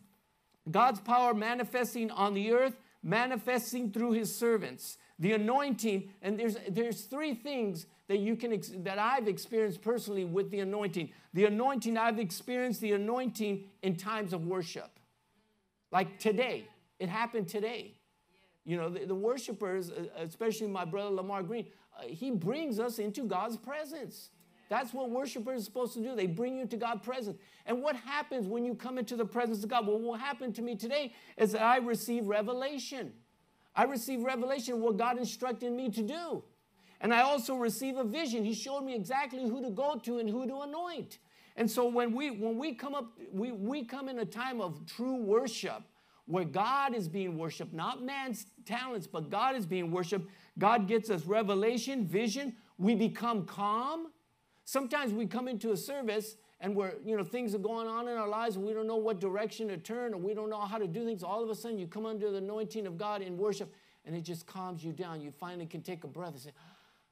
God's 0.70 1.00
power 1.00 1.32
manifesting 1.32 2.10
on 2.10 2.34
the 2.34 2.52
earth 2.52 2.76
manifesting 3.06 3.92
through 3.92 4.10
his 4.10 4.34
servants 4.34 4.98
the 5.20 5.32
anointing 5.32 6.10
and 6.22 6.38
there's 6.38 6.56
there's 6.68 7.02
three 7.02 7.34
things 7.34 7.86
that 8.08 8.18
you 8.18 8.34
can 8.34 8.60
that 8.82 8.98
i've 8.98 9.28
experienced 9.28 9.80
personally 9.80 10.24
with 10.24 10.50
the 10.50 10.60
anointing. 10.60 11.10
The 11.32 11.44
anointing 11.46 11.96
i've 11.96 12.18
experienced 12.18 12.80
the 12.80 12.92
anointing 12.92 13.64
in 13.82 13.96
times 13.96 14.32
of 14.32 14.46
worship. 14.46 14.90
Like 15.92 16.18
today. 16.18 16.68
It 16.98 17.10
happened 17.10 17.46
today. 17.46 17.94
You 18.64 18.76
know 18.76 18.90
the, 18.90 19.04
the 19.06 19.14
worshipers 19.14 19.90
uh, 19.90 20.06
especially 20.16 20.66
my 20.66 20.84
brother 20.84 21.10
lamar 21.10 21.44
green 21.44 21.66
uh, 21.96 22.08
he 22.08 22.32
brings 22.32 22.80
us 22.80 22.98
into 22.98 23.24
god's 23.24 23.56
presence 23.56 24.30
that's 24.68 24.92
what 24.92 25.10
worshipers 25.10 25.62
are 25.62 25.64
supposed 25.64 25.94
to 25.94 26.02
do. 26.02 26.16
They 26.16 26.26
bring 26.26 26.56
you 26.58 26.66
to 26.66 26.76
God's 26.76 27.04
presence. 27.04 27.38
And 27.66 27.82
what 27.82 27.96
happens 27.96 28.46
when 28.48 28.64
you 28.64 28.74
come 28.74 28.98
into 28.98 29.16
the 29.16 29.24
presence 29.24 29.62
of 29.62 29.70
God? 29.70 29.86
Well, 29.86 29.98
what 29.98 30.20
happened 30.20 30.54
to 30.56 30.62
me 30.62 30.76
today 30.76 31.14
is 31.36 31.52
that 31.52 31.62
I 31.62 31.78
receive 31.78 32.26
revelation. 32.26 33.12
I 33.74 33.84
receive 33.84 34.22
revelation 34.22 34.74
of 34.74 34.80
what 34.80 34.96
God 34.96 35.18
instructed 35.18 35.72
me 35.72 35.90
to 35.90 36.02
do. 36.02 36.42
And 37.00 37.12
I 37.12 37.20
also 37.20 37.54
receive 37.54 37.96
a 37.96 38.04
vision. 38.04 38.44
He 38.44 38.54
showed 38.54 38.80
me 38.80 38.94
exactly 38.94 39.42
who 39.42 39.62
to 39.62 39.70
go 39.70 40.00
to 40.02 40.18
and 40.18 40.28
who 40.28 40.46
to 40.46 40.60
anoint. 40.62 41.18
And 41.56 41.70
so 41.70 41.86
when 41.86 42.14
we 42.14 42.30
when 42.30 42.58
we 42.58 42.74
come 42.74 42.94
up, 42.94 43.12
we, 43.32 43.52
we 43.52 43.84
come 43.84 44.08
in 44.08 44.18
a 44.18 44.24
time 44.24 44.60
of 44.60 44.84
true 44.86 45.16
worship 45.16 45.82
where 46.26 46.44
God 46.44 46.94
is 46.94 47.08
being 47.08 47.38
worshiped, 47.38 47.72
not 47.72 48.02
man's 48.02 48.46
talents, 48.64 49.06
but 49.06 49.30
God 49.30 49.54
is 49.54 49.64
being 49.64 49.90
worshiped. 49.90 50.28
God 50.58 50.88
gets 50.88 51.08
us 51.08 51.24
revelation, 51.24 52.04
vision. 52.04 52.56
We 52.78 52.94
become 52.94 53.46
calm. 53.46 54.08
Sometimes 54.66 55.12
we 55.12 55.26
come 55.26 55.46
into 55.46 55.70
a 55.70 55.76
service 55.76 56.36
and 56.60 56.74
we're, 56.74 56.94
you 57.04 57.16
know, 57.16 57.22
things 57.22 57.54
are 57.54 57.58
going 57.58 57.86
on 57.86 58.08
in 58.08 58.16
our 58.16 58.26
lives 58.26 58.56
and 58.56 58.66
we 58.66 58.72
don't 58.72 58.88
know 58.88 58.96
what 58.96 59.20
direction 59.20 59.68
to 59.68 59.76
turn 59.76 60.12
or 60.12 60.16
we 60.16 60.34
don't 60.34 60.50
know 60.50 60.60
how 60.60 60.76
to 60.76 60.88
do 60.88 61.04
things. 61.04 61.22
All 61.22 61.42
of 61.42 61.48
a 61.48 61.54
sudden 61.54 61.78
you 61.78 61.86
come 61.86 62.04
under 62.04 62.32
the 62.32 62.38
anointing 62.38 62.84
of 62.84 62.98
God 62.98 63.22
in 63.22 63.38
worship 63.38 63.72
and 64.04 64.16
it 64.16 64.22
just 64.22 64.44
calms 64.44 64.82
you 64.82 64.92
down. 64.92 65.20
You 65.20 65.30
finally 65.30 65.66
can 65.66 65.82
take 65.82 66.02
a 66.02 66.08
breath 66.08 66.32
and 66.32 66.40
say, 66.40 66.50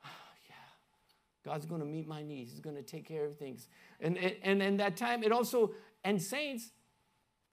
oh, 0.05 0.09
yeah, 0.49 0.55
God's 1.45 1.65
going 1.65 1.81
to 1.81 1.87
meet 1.87 2.09
my 2.09 2.25
needs. 2.25 2.51
He's 2.51 2.61
going 2.61 2.75
to 2.75 2.83
take 2.83 3.07
care 3.07 3.25
of 3.25 3.39
things. 3.39 3.69
And, 4.01 4.19
and, 4.19 4.35
and 4.43 4.61
in 4.61 4.77
that 4.79 4.97
time, 4.97 5.23
it 5.23 5.31
also, 5.31 5.75
and 6.03 6.21
saints, 6.21 6.73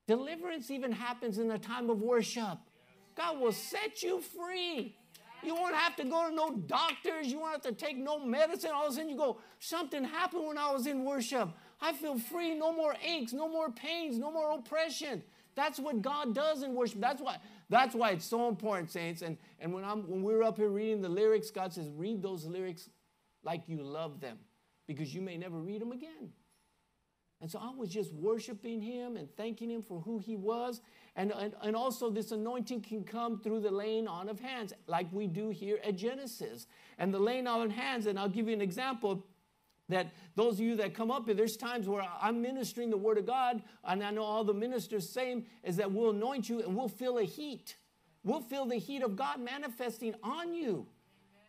deliverance 0.07 0.71
even 0.71 0.91
happens 0.91 1.37
in 1.37 1.51
a 1.51 1.59
time 1.59 1.91
of 1.91 2.01
worship. 2.01 2.57
God 3.15 3.39
will 3.39 3.51
set 3.51 4.01
you 4.01 4.19
free. 4.19 4.95
You 5.43 5.55
won't 5.55 5.75
have 5.75 5.95
to 5.97 6.03
go 6.03 6.29
to 6.29 6.35
no 6.35 6.55
doctors. 6.67 7.27
You 7.27 7.39
won't 7.39 7.53
have 7.53 7.61
to 7.63 7.71
take 7.71 7.97
no 7.97 8.19
medicine. 8.19 8.71
All 8.73 8.87
of 8.87 8.91
a 8.91 8.95
sudden 8.95 9.09
you 9.09 9.17
go, 9.17 9.39
something 9.59 10.03
happened 10.03 10.47
when 10.47 10.57
I 10.57 10.71
was 10.71 10.87
in 10.87 11.03
worship. 11.03 11.49
I 11.79 11.93
feel 11.93 12.19
free. 12.19 12.53
No 12.53 12.71
more 12.71 12.95
aches, 13.03 13.33
no 13.33 13.47
more 13.47 13.71
pains, 13.71 14.17
no 14.17 14.31
more 14.31 14.51
oppression. 14.51 15.23
That's 15.55 15.79
what 15.79 16.01
God 16.01 16.33
does 16.33 16.63
in 16.63 16.73
worship. 16.73 17.01
That's 17.01 17.21
why, 17.21 17.37
that's 17.69 17.93
why 17.93 18.11
it's 18.11 18.25
so 18.25 18.47
important, 18.47 18.91
saints. 18.91 19.21
And, 19.21 19.37
and 19.59 19.73
when, 19.73 19.83
I'm, 19.83 20.09
when 20.09 20.21
we're 20.21 20.43
up 20.43 20.57
here 20.57 20.69
reading 20.69 21.01
the 21.01 21.09
lyrics, 21.09 21.51
God 21.51 21.73
says, 21.73 21.89
read 21.89 22.21
those 22.21 22.45
lyrics 22.45 22.89
like 23.43 23.67
you 23.67 23.81
love 23.81 24.21
them 24.21 24.37
because 24.87 25.13
you 25.13 25.21
may 25.21 25.37
never 25.37 25.57
read 25.57 25.81
them 25.81 25.91
again. 25.91 26.31
And 27.41 27.49
so 27.49 27.59
I 27.59 27.71
was 27.75 27.89
just 27.89 28.13
worshiping 28.13 28.81
him 28.81 29.17
and 29.17 29.27
thanking 29.35 29.69
him 29.69 29.81
for 29.81 29.99
who 30.01 30.19
he 30.19 30.35
was. 30.35 30.81
And, 31.15 31.31
and, 31.31 31.53
and 31.63 31.75
also, 31.75 32.09
this 32.09 32.31
anointing 32.31 32.81
can 32.81 33.03
come 33.03 33.39
through 33.39 33.61
the 33.61 33.71
laying 33.71 34.07
on 34.07 34.29
of 34.29 34.39
hands, 34.39 34.73
like 34.87 35.07
we 35.11 35.27
do 35.27 35.49
here 35.49 35.79
at 35.83 35.95
Genesis. 35.95 36.67
And 36.99 37.13
the 37.13 37.19
laying 37.19 37.47
on 37.47 37.61
of 37.63 37.71
hands, 37.71 38.05
and 38.05 38.19
I'll 38.19 38.29
give 38.29 38.47
you 38.47 38.53
an 38.53 38.61
example 38.61 39.25
that 39.89 40.13
those 40.35 40.53
of 40.53 40.61
you 40.61 40.75
that 40.77 40.93
come 40.93 41.11
up 41.11 41.25
here, 41.25 41.33
there's 41.33 41.57
times 41.57 41.87
where 41.89 42.05
I'm 42.21 42.41
ministering 42.41 42.89
the 42.89 42.97
word 42.97 43.17
of 43.17 43.25
God, 43.25 43.61
and 43.83 44.03
I 44.03 44.11
know 44.11 44.23
all 44.23 44.43
the 44.43 44.53
ministers 44.53 45.09
same 45.09 45.45
is 45.63 45.75
that 45.77 45.91
we'll 45.91 46.11
anoint 46.11 46.47
you 46.47 46.61
and 46.61 46.75
we'll 46.75 46.87
feel 46.87 47.17
a 47.17 47.23
heat. 47.23 47.75
We'll 48.23 48.41
feel 48.41 48.65
the 48.65 48.77
heat 48.77 49.03
of 49.03 49.15
God 49.15 49.39
manifesting 49.39 50.13
on 50.23 50.53
you. 50.53 50.87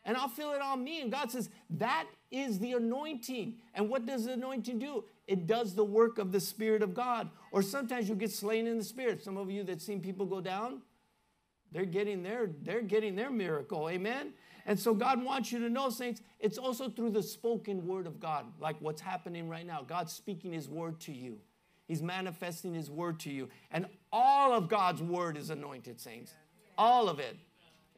And 0.04 0.16
I'll 0.16 0.28
feel 0.28 0.52
it 0.52 0.60
on 0.60 0.82
me. 0.82 1.00
And 1.02 1.12
God 1.12 1.30
says, 1.30 1.50
that 1.70 2.06
is 2.32 2.58
the 2.58 2.72
anointing. 2.72 3.54
And 3.74 3.88
what 3.88 4.06
does 4.06 4.24
the 4.24 4.32
anointing 4.32 4.78
do? 4.78 5.04
It 5.26 5.46
does 5.46 5.74
the 5.74 5.84
work 5.84 6.18
of 6.18 6.32
the 6.32 6.40
Spirit 6.40 6.82
of 6.82 6.94
God. 6.94 7.30
Or 7.52 7.62
sometimes 7.62 8.08
you 8.08 8.14
get 8.14 8.32
slain 8.32 8.66
in 8.66 8.78
the 8.78 8.84
Spirit. 8.84 9.22
Some 9.22 9.36
of 9.36 9.50
you 9.50 9.62
that 9.64 9.80
seen 9.80 10.00
people 10.00 10.26
go 10.26 10.40
down, 10.40 10.82
they're 11.70 11.84
getting 11.84 12.22
their, 12.22 12.50
they're 12.62 12.82
getting 12.82 13.14
their 13.14 13.30
miracle. 13.30 13.88
Amen. 13.88 14.32
And 14.66 14.78
so 14.78 14.94
God 14.94 15.24
wants 15.24 15.50
you 15.50 15.58
to 15.60 15.68
know, 15.68 15.90
saints, 15.90 16.22
it's 16.38 16.58
also 16.58 16.88
through 16.88 17.10
the 17.10 17.22
spoken 17.22 17.86
word 17.86 18.06
of 18.06 18.20
God, 18.20 18.46
like 18.60 18.76
what's 18.80 19.00
happening 19.00 19.48
right 19.48 19.66
now. 19.66 19.82
God's 19.86 20.12
speaking 20.12 20.52
his 20.52 20.68
word 20.68 21.00
to 21.00 21.12
you. 21.12 21.38
He's 21.88 22.02
manifesting 22.02 22.74
his 22.74 22.90
word 22.90 23.20
to 23.20 23.30
you. 23.30 23.48
And 23.70 23.86
all 24.12 24.52
of 24.52 24.68
God's 24.68 25.02
word 25.02 25.36
is 25.36 25.50
anointed, 25.50 26.00
saints. 26.00 26.32
All 26.78 27.08
of 27.08 27.18
it. 27.18 27.36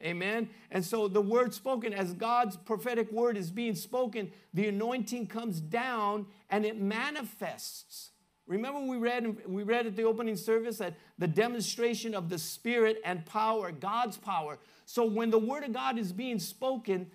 Amen. 0.03 0.49
And 0.71 0.83
so 0.83 1.07
the 1.07 1.21
word 1.21 1.53
spoken, 1.53 1.93
as 1.93 2.13
God's 2.13 2.57
prophetic 2.57 3.11
word 3.11 3.37
is 3.37 3.49
being 3.49 3.75
spoken, 3.75 4.31
the 4.53 4.67
anointing 4.67 5.27
comes 5.27 5.59
down 5.59 6.27
and 6.49 6.65
it 6.65 6.79
manifests. 6.79 8.11
Remember, 8.47 8.79
we 8.79 8.97
read, 8.97 9.37
we 9.47 9.63
read 9.63 9.87
at 9.87 9.95
the 9.95 10.03
opening 10.03 10.35
service 10.35 10.77
that 10.77 10.95
the 11.17 11.27
demonstration 11.27 12.13
of 12.13 12.29
the 12.29 12.37
Spirit 12.37 13.01
and 13.03 13.25
power, 13.25 13.71
God's 13.71 14.17
power. 14.17 14.59
So 14.85 15.05
when 15.05 15.31
the 15.31 15.39
Word 15.39 15.63
of 15.63 15.73
God 15.73 15.97
is 15.97 16.11
being 16.11 16.37
spoken, 16.37 17.09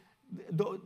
the, 0.51 0.81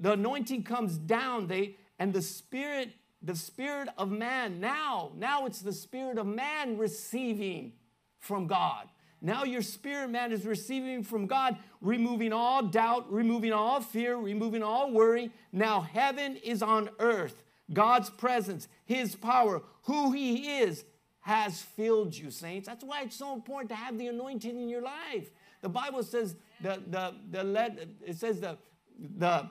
the 0.00 0.12
anointing 0.12 0.62
comes 0.62 0.98
down, 0.98 1.48
they, 1.48 1.76
and 1.98 2.12
the 2.12 2.22
Spirit, 2.22 2.92
the 3.22 3.34
Spirit 3.34 3.88
of 3.98 4.10
man, 4.10 4.60
now, 4.60 5.10
now 5.16 5.46
it's 5.46 5.62
the 5.62 5.72
Spirit 5.72 6.18
of 6.18 6.26
man 6.26 6.78
receiving 6.78 7.72
from 8.20 8.46
God. 8.46 8.88
Now 9.20 9.44
your 9.44 9.62
spirit 9.62 10.10
man 10.10 10.32
is 10.32 10.46
receiving 10.46 11.02
from 11.02 11.26
God, 11.26 11.56
removing 11.80 12.32
all 12.32 12.62
doubt, 12.62 13.12
removing 13.12 13.52
all 13.52 13.80
fear, 13.80 14.16
removing 14.16 14.62
all 14.62 14.92
worry. 14.92 15.32
Now 15.52 15.80
heaven 15.80 16.36
is 16.36 16.62
on 16.62 16.90
earth. 16.98 17.42
God's 17.72 18.10
presence, 18.10 18.68
His 18.84 19.16
power, 19.16 19.62
who 19.82 20.12
He 20.12 20.60
is, 20.60 20.84
has 21.20 21.60
filled 21.60 22.16
you, 22.16 22.30
saints. 22.30 22.66
That's 22.66 22.84
why 22.84 23.02
it's 23.02 23.16
so 23.16 23.34
important 23.34 23.68
to 23.70 23.76
have 23.76 23.98
the 23.98 24.06
anointing 24.06 24.56
in 24.56 24.68
your 24.68 24.82
life. 24.82 25.30
The 25.60 25.68
Bible 25.68 26.02
says 26.02 26.36
the 26.62 26.80
the 26.86 27.14
the 27.30 27.88
it 28.06 28.16
says 28.16 28.40
the 28.40 28.56
the 28.98 29.48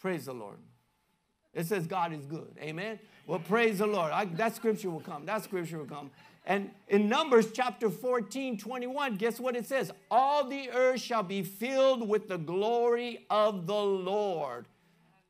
praise 0.00 0.26
the 0.26 0.34
Lord. 0.34 0.58
It 1.54 1.66
says 1.66 1.86
God 1.86 2.12
is 2.12 2.26
good. 2.26 2.54
Amen. 2.60 3.00
Well, 3.26 3.40
praise 3.40 3.78
the 3.78 3.86
Lord. 3.86 4.12
I, 4.12 4.26
that 4.26 4.54
scripture 4.54 4.90
will 4.90 5.00
come. 5.00 5.26
That 5.26 5.42
scripture 5.42 5.78
will 5.78 5.86
come. 5.86 6.10
And 6.48 6.70
in 6.88 7.10
Numbers 7.10 7.52
chapter 7.52 7.90
14, 7.90 8.56
21, 8.56 9.16
guess 9.16 9.38
what 9.38 9.54
it 9.54 9.66
says? 9.66 9.92
All 10.10 10.48
the 10.48 10.70
earth 10.70 11.02
shall 11.02 11.22
be 11.22 11.42
filled 11.42 12.08
with 12.08 12.26
the 12.26 12.38
glory 12.38 13.26
of 13.28 13.66
the 13.66 13.74
Lord. 13.74 14.66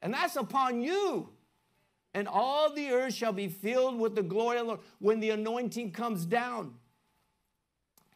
And 0.01 0.15
that's 0.15 0.37
upon 0.37 0.81
you. 0.81 1.29
And 2.15 2.29
all 2.29 2.73
the 2.73 2.93
earth 2.93 3.15
shall 3.15 3.33
be 3.33 3.49
filled 3.49 3.99
with 3.99 4.15
the 4.15 4.23
glory 4.23 4.59
of 4.59 4.63
the 4.63 4.69
Lord 4.69 4.81
when 5.01 5.19
the 5.19 5.31
anointing 5.31 5.91
comes 5.91 6.25
down. 6.25 6.75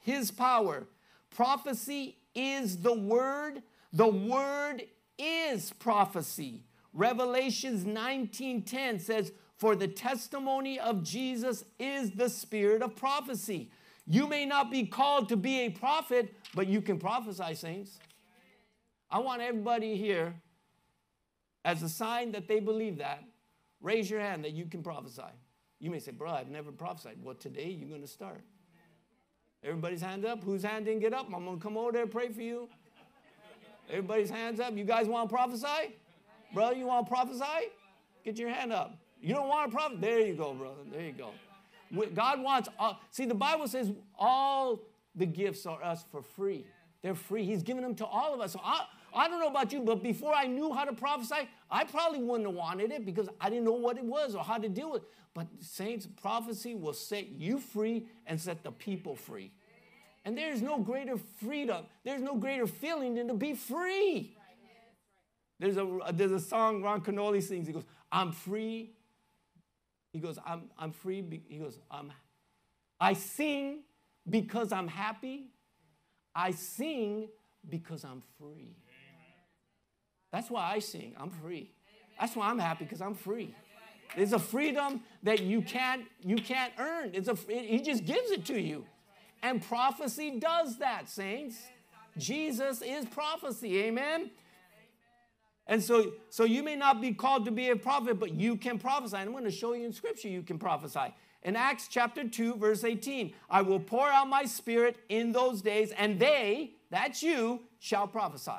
His 0.02 0.30
power. 0.30 0.87
Prophecy 1.30 2.18
is 2.37 2.78
the 2.78 2.94
word. 2.94 3.64
The 3.92 4.06
word 4.06 4.85
is 5.18 5.73
prophecy. 5.73 6.62
Revelations 6.94 7.85
19:10 7.85 9.00
says, 9.00 9.32
"For 9.62 9.76
the 9.76 9.87
testimony 9.87 10.81
of 10.81 11.04
Jesus 11.04 11.64
is 11.78 12.11
the 12.11 12.28
spirit 12.28 12.83
of 12.83 12.97
prophecy." 12.97 13.71
You 14.09 14.26
may 14.26 14.45
not 14.45 14.73
be 14.73 14.85
called 14.87 15.28
to 15.28 15.37
be 15.37 15.61
a 15.61 15.69
prophet, 15.69 16.35
but 16.52 16.66
you 16.66 16.83
can 16.83 16.99
prophesy, 16.99 17.54
saints. 17.54 18.00
I 19.09 19.21
want 19.21 19.40
everybody 19.40 19.97
here 19.97 20.35
as 21.64 21.81
a 21.85 21.88
sign 21.88 22.33
that 22.33 22.49
they 22.49 22.59
believe 22.59 22.99
that, 22.99 23.23
raise 23.81 24.11
your 24.11 24.19
hand 24.19 24.42
that 24.42 24.50
you 24.50 24.66
can 24.66 24.83
prophesy. 24.83 25.31
You 25.78 25.92
may 25.92 26.00
say, 26.00 26.11
Bro, 26.11 26.33
I've 26.33 26.50
never 26.50 26.73
prophesied. 26.73 27.19
Well, 27.23 27.37
today 27.37 27.69
you're 27.69 27.88
going 27.88 28.00
to 28.00 28.09
start. 28.09 28.40
Everybody's 29.62 30.02
hand 30.02 30.25
up. 30.25 30.42
Whose 30.42 30.64
hand 30.64 30.87
didn't 30.87 31.02
get 31.02 31.14
up? 31.14 31.26
I'm 31.33 31.45
going 31.45 31.59
to 31.59 31.62
come 31.62 31.76
over 31.76 31.92
there 31.92 32.02
and 32.02 32.11
pray 32.11 32.31
for 32.31 32.42
you. 32.42 32.69
Everybody's 33.88 34.31
hands 34.31 34.59
up. 34.59 34.76
You 34.76 34.83
guys 34.83 35.07
want 35.07 35.31
to 35.31 35.33
prophesy? 35.33 35.95
Bro, 36.52 36.73
you 36.73 36.87
want 36.87 37.07
to 37.07 37.09
prophesy? 37.09 37.71
Get 38.25 38.40
your 38.40 38.49
hand 38.49 38.73
up. 38.73 38.99
You 39.23 39.35
don't 39.35 39.49
want 39.49 39.73
a 39.73 39.75
prophet? 39.75 40.00
There 40.00 40.21
you 40.21 40.35
go, 40.35 40.52
brother. 40.52 40.83
There 40.91 41.02
you 41.02 41.12
go. 41.12 41.31
God 42.14 42.43
wants, 42.43 42.69
all, 42.79 43.00
see, 43.11 43.25
the 43.25 43.35
Bible 43.35 43.69
says 43.69 43.93
all 44.19 44.81
the 45.14 45.26
gifts 45.26 45.64
are 45.64 45.83
us 45.83 46.05
for 46.11 46.23
free. 46.23 46.67
They're 47.02 47.14
free. 47.14 47.45
He's 47.45 47.62
given 47.62 47.83
them 47.83 47.95
to 47.97 48.07
all 48.07 48.35
of 48.35 48.41
us. 48.41 48.52
So 48.52 48.61
I, 48.64 48.87
I 49.14 49.29
don't 49.29 49.41
know 49.41 49.49
about 49.49 49.73
you, 49.73 49.81
but 49.81 50.02
before 50.02 50.35
I 50.35 50.47
knew 50.47 50.73
how 50.73 50.85
to 50.85 50.93
prophesy, 50.93 51.49
I 51.71 51.85
probably 51.85 52.21
wouldn't 52.21 52.49
have 52.49 52.57
wanted 52.57 52.91
it 52.91 53.05
because 53.05 53.29
I 53.41 53.49
didn't 53.49 53.64
know 53.64 53.73
what 53.73 53.97
it 53.97 54.05
was 54.05 54.35
or 54.35 54.43
how 54.43 54.59
to 54.59 54.69
deal 54.69 54.93
with 54.93 55.02
it. 55.02 55.09
But 55.35 55.47
saints, 55.61 56.07
prophecy 56.07 56.75
will 56.75 56.93
set 56.93 57.29
you 57.29 57.59
free 57.59 58.07
and 58.26 58.41
set 58.41 58.62
the 58.62 58.73
people 58.73 59.14
free. 59.14 59.52
And 60.25 60.37
there's 60.37 60.62
no 60.62 60.79
greater 60.79 61.17
freedom, 61.17 61.85
there's 62.05 62.23
no 62.23 62.37
greater 62.37 62.67
feeling 62.67 63.14
than 63.14 63.29
to 63.29 63.35
be 63.35 63.55
free. 63.55 64.37
There's 65.59 65.76
a, 65.76 66.00
there's 66.12 66.33
a 66.33 66.41
song 66.41 66.83
Ron 66.83 67.02
Kenoly 67.02 67.43
sings. 67.43 67.67
He 67.67 67.73
goes, 67.73 67.85
I'm 68.11 68.33
free. 68.33 68.95
He 70.12 70.19
goes, 70.19 70.38
I'm, 70.47 70.71
I'm 70.78 70.92
free. 70.92 71.42
He 71.49 71.59
goes, 71.59 71.78
I'm, 71.90 72.12
I 73.00 73.14
sing 73.14 73.81
because 74.28 74.73
I'm 74.73 74.88
happy. 74.88 75.47
I 76.35 76.50
sing 76.50 77.28
because 77.69 78.04
I'm 78.04 78.23
free. 78.38 78.76
That's 80.33 80.50
why 80.50 80.73
I 80.73 80.78
sing. 80.78 81.14
I'm 81.19 81.31
free. 81.31 81.73
That's 82.19 82.37
why 82.37 82.49
I'm 82.49 82.59
happy 82.59 82.85
because 82.85 83.00
I'm 83.00 83.14
free. 83.14 83.54
It's 84.16 84.33
a 84.33 84.38
freedom 84.38 85.00
that 85.23 85.40
you 85.40 85.62
can't 85.62 86.04
you 86.23 86.37
can't 86.37 86.73
earn. 86.78 87.11
It's 87.14 87.28
a 87.28 87.35
he 87.49 87.81
just 87.81 88.04
gives 88.04 88.31
it 88.31 88.45
to 88.47 88.61
you. 88.61 88.85
And 89.42 89.62
prophecy 89.62 90.38
does 90.38 90.78
that, 90.78 91.09
saints. 91.09 91.57
Jesus 92.16 92.83
is 92.83 93.07
prophecy. 93.07 93.78
Amen. 93.78 94.31
And 95.73 95.83
so, 95.83 96.12
so 96.29 96.45
you 96.45 96.62
may 96.62 96.76
not 96.76 97.00
be 97.00 97.14
called 97.14 97.47
to 97.47 97.50
be 97.50 97.71
a 97.71 97.76
prophet, 97.76 98.21
but 98.21 98.35
you 98.35 98.57
can 98.57 98.79
prophesy. 98.79 99.17
And 99.17 99.29
I'm 99.29 99.33
going 99.33 99.45
to 99.45 99.50
show 99.50 99.73
you 99.73 99.87
in 99.87 99.93
scripture 99.95 100.29
you 100.29 100.43
can 100.43 100.59
prophesy. 100.59 101.14
In 101.45 101.57
Acts 101.57 101.88
chapter 101.88 102.29
2, 102.29 102.57
verse 102.57 102.85
18, 102.85 103.33
I 103.49 103.62
will 103.62 103.81
pour 103.81 104.07
out 104.07 104.29
my 104.29 104.45
spirit 104.45 104.99
in 105.09 105.33
those 105.33 105.62
days, 105.62 105.91
and 105.93 106.21
they, 106.21 106.73
that's 106.91 107.23
you, 107.23 107.62
shall 107.79 108.07
prophesy. 108.07 108.50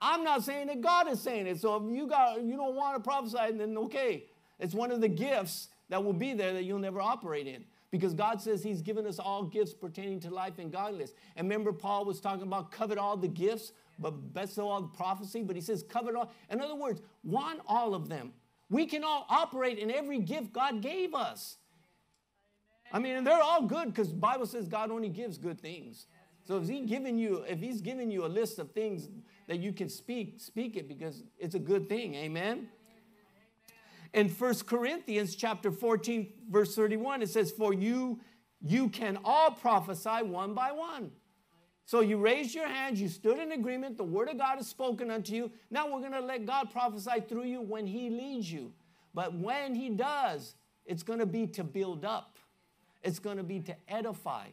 I'm 0.00 0.24
not 0.24 0.42
saying 0.42 0.68
that 0.68 0.80
God 0.80 1.10
is 1.10 1.20
saying 1.20 1.46
it. 1.46 1.60
So 1.60 1.76
if 1.76 1.94
you 1.94 2.06
got 2.06 2.40
you 2.40 2.56
don't 2.56 2.74
want 2.74 2.96
to 2.96 3.06
prophesy, 3.06 3.58
then 3.58 3.76
okay. 3.76 4.24
It's 4.58 4.72
one 4.72 4.90
of 4.90 5.02
the 5.02 5.08
gifts 5.08 5.68
that 5.90 6.02
will 6.02 6.14
be 6.14 6.32
there 6.32 6.54
that 6.54 6.64
you'll 6.64 6.78
never 6.78 7.02
operate 7.02 7.46
in. 7.46 7.64
Because 7.90 8.14
God 8.14 8.40
says 8.40 8.62
He's 8.64 8.80
given 8.80 9.06
us 9.06 9.18
all 9.18 9.44
gifts 9.44 9.72
pertaining 9.74 10.20
to 10.20 10.30
life 10.30 10.54
and 10.58 10.72
godliness. 10.72 11.12
And 11.36 11.44
remember, 11.44 11.70
Paul 11.72 12.06
was 12.06 12.18
talking 12.18 12.42
about 12.42 12.72
covet 12.72 12.98
all 12.98 13.16
the 13.16 13.28
gifts, 13.28 13.72
but 13.98 14.32
best 14.32 14.58
of 14.58 14.64
all 14.64 14.82
prophecy. 14.82 15.42
But 15.42 15.56
he 15.56 15.62
says 15.62 15.82
covet 15.82 16.14
all. 16.14 16.32
In 16.50 16.60
other 16.60 16.74
words, 16.74 17.00
want 17.22 17.60
all 17.66 17.94
of 17.94 18.08
them. 18.08 18.32
We 18.70 18.86
can 18.86 19.04
all 19.04 19.26
operate 19.28 19.78
in 19.78 19.90
every 19.90 20.18
gift 20.18 20.52
God 20.52 20.80
gave 20.80 21.14
us. 21.14 21.58
I 22.92 22.98
mean, 22.98 23.16
and 23.16 23.26
they're 23.26 23.42
all 23.42 23.62
good 23.62 23.88
because 23.88 24.12
Bible 24.12 24.46
says 24.46 24.68
God 24.68 24.90
only 24.90 25.08
gives 25.08 25.38
good 25.38 25.60
things. 25.60 26.06
So 26.46 26.58
if 26.58 26.68
he's 26.68 26.86
giving 26.86 27.16
you, 27.18 27.44
if 27.48 27.58
he's 27.58 27.80
giving 27.80 28.10
you 28.10 28.26
a 28.26 28.28
list 28.28 28.58
of 28.58 28.72
things 28.72 29.08
that 29.48 29.58
you 29.58 29.72
can 29.72 29.88
speak, 29.88 30.34
speak 30.38 30.76
it 30.76 30.88
because 30.88 31.24
it's 31.38 31.54
a 31.54 31.58
good 31.58 31.88
thing. 31.88 32.14
Amen. 32.14 32.68
In 34.12 34.28
First 34.28 34.66
Corinthians 34.66 35.34
chapter 35.34 35.72
14, 35.72 36.32
verse 36.50 36.74
31, 36.76 37.22
it 37.22 37.30
says, 37.30 37.50
For 37.50 37.74
you, 37.74 38.20
you 38.60 38.88
can 38.88 39.18
all 39.24 39.50
prophesy 39.50 40.22
one 40.22 40.54
by 40.54 40.70
one. 40.70 41.10
So 41.86 42.00
you 42.00 42.16
raised 42.16 42.54
your 42.54 42.66
hands, 42.66 43.00
you 43.00 43.08
stood 43.08 43.38
in 43.38 43.52
agreement, 43.52 43.98
the 43.98 44.04
word 44.04 44.30
of 44.30 44.38
God 44.38 44.58
is 44.58 44.66
spoken 44.66 45.10
unto 45.10 45.34
you. 45.34 45.50
Now 45.70 45.86
we're 45.86 46.00
going 46.00 46.12
to 46.12 46.20
let 46.20 46.46
God 46.46 46.70
prophesy 46.72 47.22
through 47.28 47.44
you 47.44 47.60
when 47.60 47.86
he 47.86 48.08
leads 48.08 48.50
you. 48.50 48.72
But 49.12 49.34
when 49.34 49.74
he 49.74 49.90
does, 49.90 50.54
it's 50.86 51.02
going 51.02 51.18
to 51.18 51.26
be 51.26 51.46
to 51.48 51.64
build 51.64 52.04
up. 52.04 52.38
It's 53.02 53.18
going 53.18 53.36
to 53.36 53.42
be 53.42 53.60
to 53.60 53.76
edify. 53.86 54.46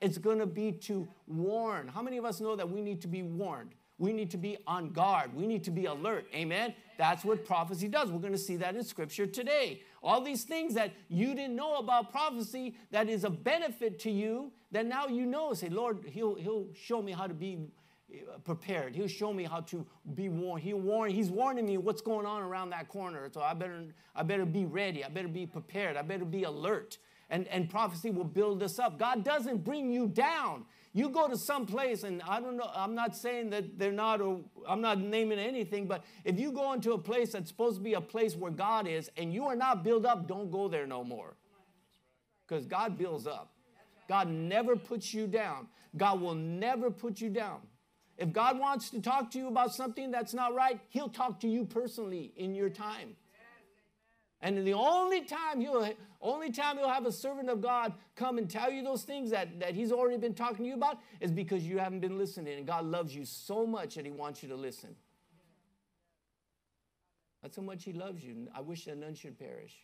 It's 0.00 0.18
going 0.18 0.38
to 0.38 0.46
be 0.46 0.72
to 0.72 1.08
warn. 1.26 1.88
How 1.88 2.02
many 2.02 2.18
of 2.18 2.24
us 2.24 2.40
know 2.40 2.54
that 2.54 2.70
we 2.70 2.80
need 2.80 3.00
to 3.02 3.08
be 3.08 3.22
warned? 3.22 3.74
We 3.98 4.12
need 4.12 4.30
to 4.32 4.36
be 4.36 4.58
on 4.66 4.90
guard. 4.90 5.34
We 5.34 5.46
need 5.46 5.64
to 5.64 5.70
be 5.70 5.86
alert. 5.86 6.26
Amen? 6.34 6.74
That's 6.98 7.24
what 7.24 7.46
prophecy 7.46 7.88
does. 7.88 8.10
We're 8.10 8.20
going 8.20 8.32
to 8.32 8.38
see 8.38 8.56
that 8.56 8.76
in 8.76 8.84
scripture 8.84 9.26
today. 9.26 9.82
All 10.02 10.20
these 10.20 10.44
things 10.44 10.74
that 10.74 10.92
you 11.08 11.34
didn't 11.34 11.56
know 11.56 11.76
about 11.76 12.12
prophecy 12.12 12.76
that 12.90 13.08
is 13.08 13.24
a 13.24 13.30
benefit 13.30 13.98
to 14.00 14.10
you, 14.10 14.52
that 14.72 14.86
now 14.86 15.06
you 15.06 15.24
know. 15.24 15.54
Say, 15.54 15.68
Lord, 15.70 16.04
He'll, 16.06 16.34
he'll 16.34 16.66
show 16.74 17.00
me 17.00 17.12
how 17.12 17.26
to 17.26 17.34
be 17.34 17.58
uh, 18.12 18.38
prepared. 18.44 18.94
He'll 18.94 19.08
show 19.08 19.32
me 19.32 19.44
how 19.44 19.60
to 19.62 19.86
be 20.14 20.28
warned. 20.28 20.62
He'll 20.62 20.78
warn, 20.78 21.10
he's 21.10 21.30
warning 21.30 21.66
me 21.66 21.78
what's 21.78 22.02
going 22.02 22.26
on 22.26 22.42
around 22.42 22.70
that 22.70 22.88
corner. 22.88 23.28
So 23.32 23.40
I 23.40 23.54
better, 23.54 23.82
I 24.14 24.22
better 24.22 24.44
be 24.44 24.66
ready. 24.66 25.04
I 25.04 25.08
better 25.08 25.28
be 25.28 25.46
prepared. 25.46 25.96
I 25.96 26.02
better 26.02 26.24
be 26.24 26.44
alert. 26.44 26.98
And, 27.30 27.48
and 27.48 27.68
prophecy 27.68 28.10
will 28.10 28.24
build 28.24 28.62
us 28.62 28.78
up. 28.78 28.98
God 28.98 29.24
doesn't 29.24 29.64
bring 29.64 29.90
you 29.90 30.06
down. 30.06 30.66
You 30.96 31.10
go 31.10 31.28
to 31.28 31.36
some 31.36 31.66
place, 31.66 32.04
and 32.04 32.22
I 32.26 32.40
don't 32.40 32.56
know, 32.56 32.70
I'm 32.74 32.94
not 32.94 33.14
saying 33.14 33.50
that 33.50 33.78
they're 33.78 33.92
not, 33.92 34.22
or 34.22 34.40
I'm 34.66 34.80
not 34.80 34.98
naming 34.98 35.38
anything, 35.38 35.86
but 35.86 36.02
if 36.24 36.40
you 36.40 36.50
go 36.50 36.72
into 36.72 36.94
a 36.94 36.98
place 36.98 37.32
that's 37.32 37.50
supposed 37.50 37.76
to 37.76 37.82
be 37.82 37.92
a 37.92 38.00
place 38.00 38.34
where 38.34 38.50
God 38.50 38.88
is 38.88 39.10
and 39.18 39.30
you 39.30 39.44
are 39.44 39.54
not 39.54 39.84
built 39.84 40.06
up, 40.06 40.26
don't 40.26 40.50
go 40.50 40.68
there 40.68 40.86
no 40.86 41.04
more. 41.04 41.36
Because 42.48 42.64
God 42.64 42.96
builds 42.96 43.26
up. 43.26 43.52
God 44.08 44.30
never 44.30 44.74
puts 44.74 45.12
you 45.12 45.26
down. 45.26 45.66
God 45.98 46.22
will 46.22 46.34
never 46.34 46.90
put 46.90 47.20
you 47.20 47.28
down. 47.28 47.60
If 48.16 48.32
God 48.32 48.58
wants 48.58 48.88
to 48.88 49.02
talk 49.02 49.30
to 49.32 49.38
you 49.38 49.48
about 49.48 49.74
something 49.74 50.10
that's 50.10 50.32
not 50.32 50.54
right, 50.54 50.80
He'll 50.88 51.10
talk 51.10 51.40
to 51.40 51.46
you 51.46 51.66
personally 51.66 52.32
in 52.38 52.54
your 52.54 52.70
time. 52.70 53.16
And 54.40 54.66
the 54.66 54.74
only 54.74 55.24
time 55.24 55.60
he'll 55.60 55.92
only 56.26 56.50
time 56.50 56.78
you'll 56.78 56.88
have 56.88 57.06
a 57.06 57.12
servant 57.12 57.48
of 57.48 57.60
God 57.60 57.92
come 58.14 58.38
and 58.38 58.48
tell 58.48 58.70
you 58.70 58.82
those 58.82 59.02
things 59.02 59.30
that, 59.30 59.60
that 59.60 59.74
he's 59.74 59.92
already 59.92 60.18
been 60.18 60.34
talking 60.34 60.64
to 60.64 60.64
you 60.64 60.74
about 60.74 60.98
is 61.20 61.30
because 61.30 61.64
you 61.64 61.78
haven't 61.78 62.00
been 62.00 62.18
listening. 62.18 62.58
And 62.58 62.66
God 62.66 62.84
loves 62.84 63.14
you 63.14 63.24
so 63.24 63.66
much 63.66 63.94
that 63.94 64.04
he 64.04 64.10
wants 64.10 64.42
you 64.42 64.48
to 64.48 64.56
listen. 64.56 64.94
That's 67.42 67.56
how 67.56 67.62
much 67.62 67.84
he 67.84 67.92
loves 67.92 68.24
you. 68.24 68.48
I 68.54 68.60
wish 68.60 68.86
that 68.86 68.96
none 68.98 69.14
should 69.14 69.38
perish. 69.38 69.74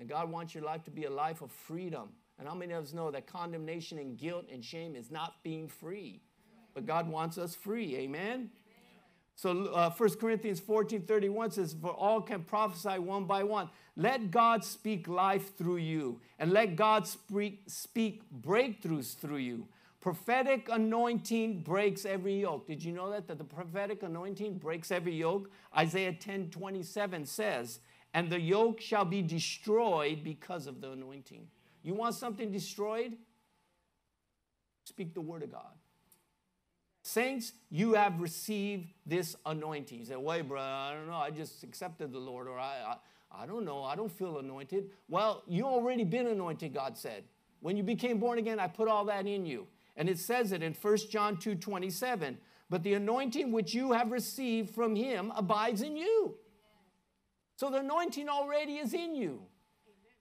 And 0.00 0.08
God 0.08 0.30
wants 0.30 0.54
your 0.54 0.64
life 0.64 0.84
to 0.84 0.90
be 0.90 1.04
a 1.04 1.10
life 1.10 1.40
of 1.40 1.50
freedom. 1.50 2.10
And 2.38 2.46
how 2.46 2.54
many 2.54 2.72
of 2.72 2.84
us 2.84 2.92
know 2.92 3.10
that 3.10 3.26
condemnation 3.26 3.98
and 3.98 4.16
guilt 4.16 4.46
and 4.52 4.64
shame 4.64 4.94
is 4.94 5.10
not 5.10 5.42
being 5.42 5.66
free? 5.66 6.20
But 6.74 6.86
God 6.86 7.08
wants 7.08 7.38
us 7.38 7.54
free. 7.54 7.96
Amen? 7.96 8.50
So 9.38 9.66
uh, 9.66 9.90
1 9.90 10.14
Corinthians 10.16 10.58
14 10.58 11.02
31 11.02 11.52
says, 11.52 11.76
For 11.80 11.92
all 11.92 12.20
can 12.20 12.42
prophesy 12.42 12.98
one 12.98 13.24
by 13.24 13.44
one. 13.44 13.70
Let 13.94 14.32
God 14.32 14.64
speak 14.64 15.06
life 15.06 15.56
through 15.56 15.76
you, 15.76 16.20
and 16.40 16.50
let 16.50 16.74
God 16.74 17.06
speak, 17.06 17.62
speak 17.68 18.22
breakthroughs 18.42 19.16
through 19.16 19.36
you. 19.36 19.68
Prophetic 20.00 20.68
anointing 20.68 21.60
breaks 21.60 22.04
every 22.04 22.40
yoke. 22.40 22.66
Did 22.66 22.82
you 22.82 22.90
know 22.90 23.12
that? 23.12 23.28
That 23.28 23.38
the 23.38 23.44
prophetic 23.44 24.02
anointing 24.02 24.58
breaks 24.58 24.90
every 24.90 25.14
yoke? 25.14 25.52
Isaiah 25.76 26.14
10 26.14 26.50
27 26.50 27.24
says, 27.24 27.78
And 28.14 28.30
the 28.30 28.40
yoke 28.40 28.80
shall 28.80 29.04
be 29.04 29.22
destroyed 29.22 30.24
because 30.24 30.66
of 30.66 30.80
the 30.80 30.90
anointing. 30.90 31.46
You 31.84 31.94
want 31.94 32.16
something 32.16 32.50
destroyed? 32.50 33.16
Speak 34.84 35.14
the 35.14 35.20
word 35.20 35.44
of 35.44 35.52
God. 35.52 35.77
Saints, 37.08 37.54
you 37.70 37.94
have 37.94 38.20
received 38.20 38.92
this 39.06 39.34
anointing. 39.46 40.00
You 40.00 40.04
say, 40.04 40.16
wait, 40.16 40.42
bro, 40.42 40.60
I 40.60 40.92
don't 40.92 41.06
know. 41.06 41.14
I 41.14 41.30
just 41.30 41.62
accepted 41.62 42.12
the 42.12 42.18
Lord, 42.18 42.46
or 42.46 42.58
I, 42.58 42.96
I, 43.32 43.44
I 43.44 43.46
don't 43.46 43.64
know. 43.64 43.82
I 43.82 43.96
don't 43.96 44.12
feel 44.12 44.38
anointed. 44.38 44.90
Well, 45.08 45.42
you 45.46 45.64
already 45.64 46.04
been 46.04 46.26
anointed, 46.26 46.74
God 46.74 46.98
said. 46.98 47.24
When 47.60 47.78
you 47.78 47.82
became 47.82 48.18
born 48.18 48.38
again, 48.38 48.60
I 48.60 48.66
put 48.66 48.88
all 48.88 49.06
that 49.06 49.26
in 49.26 49.46
you. 49.46 49.66
And 49.96 50.06
it 50.06 50.18
says 50.18 50.52
it 50.52 50.62
in 50.62 50.74
1 50.74 50.96
John 51.10 51.38
2 51.38 51.54
27. 51.54 52.36
But 52.68 52.82
the 52.82 52.92
anointing 52.92 53.52
which 53.52 53.72
you 53.72 53.92
have 53.92 54.12
received 54.12 54.74
from 54.74 54.94
him 54.94 55.32
abides 55.34 55.80
in 55.80 55.96
you. 55.96 56.34
So 57.56 57.70
the 57.70 57.78
anointing 57.78 58.28
already 58.28 58.74
is 58.74 58.92
in 58.92 59.16
you. 59.16 59.40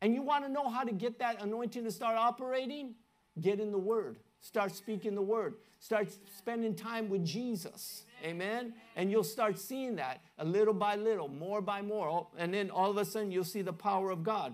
And 0.01 0.13
you 0.13 0.21
want 0.21 0.45
to 0.45 0.49
know 0.49 0.69
how 0.69 0.85
to 0.85 0.93
get 0.93 1.19
that 1.19 1.41
anointing 1.41 1.83
to 1.83 1.91
start 1.91 2.15
operating? 2.17 2.95
Get 3.41 3.59
in 3.59 3.71
the 3.73 3.77
Word. 3.77 4.19
Start 4.47 4.73
speaking 4.73 5.13
the 5.13 5.21
word. 5.21 5.55
Start 5.81 6.07
spending 6.37 6.73
time 6.73 7.09
with 7.09 7.25
Jesus. 7.25 8.05
Amen. 8.23 8.73
And 8.95 9.11
you'll 9.11 9.25
start 9.25 9.59
seeing 9.59 9.97
that 9.97 10.21
a 10.37 10.45
little 10.45 10.73
by 10.73 10.95
little, 10.95 11.27
more 11.27 11.59
by 11.59 11.81
more. 11.81 12.25
And 12.37 12.53
then 12.53 12.69
all 12.69 12.89
of 12.89 12.95
a 12.95 13.03
sudden, 13.03 13.29
you'll 13.29 13.43
see 13.43 13.61
the 13.61 13.73
power 13.73 14.09
of 14.09 14.23
God. 14.23 14.53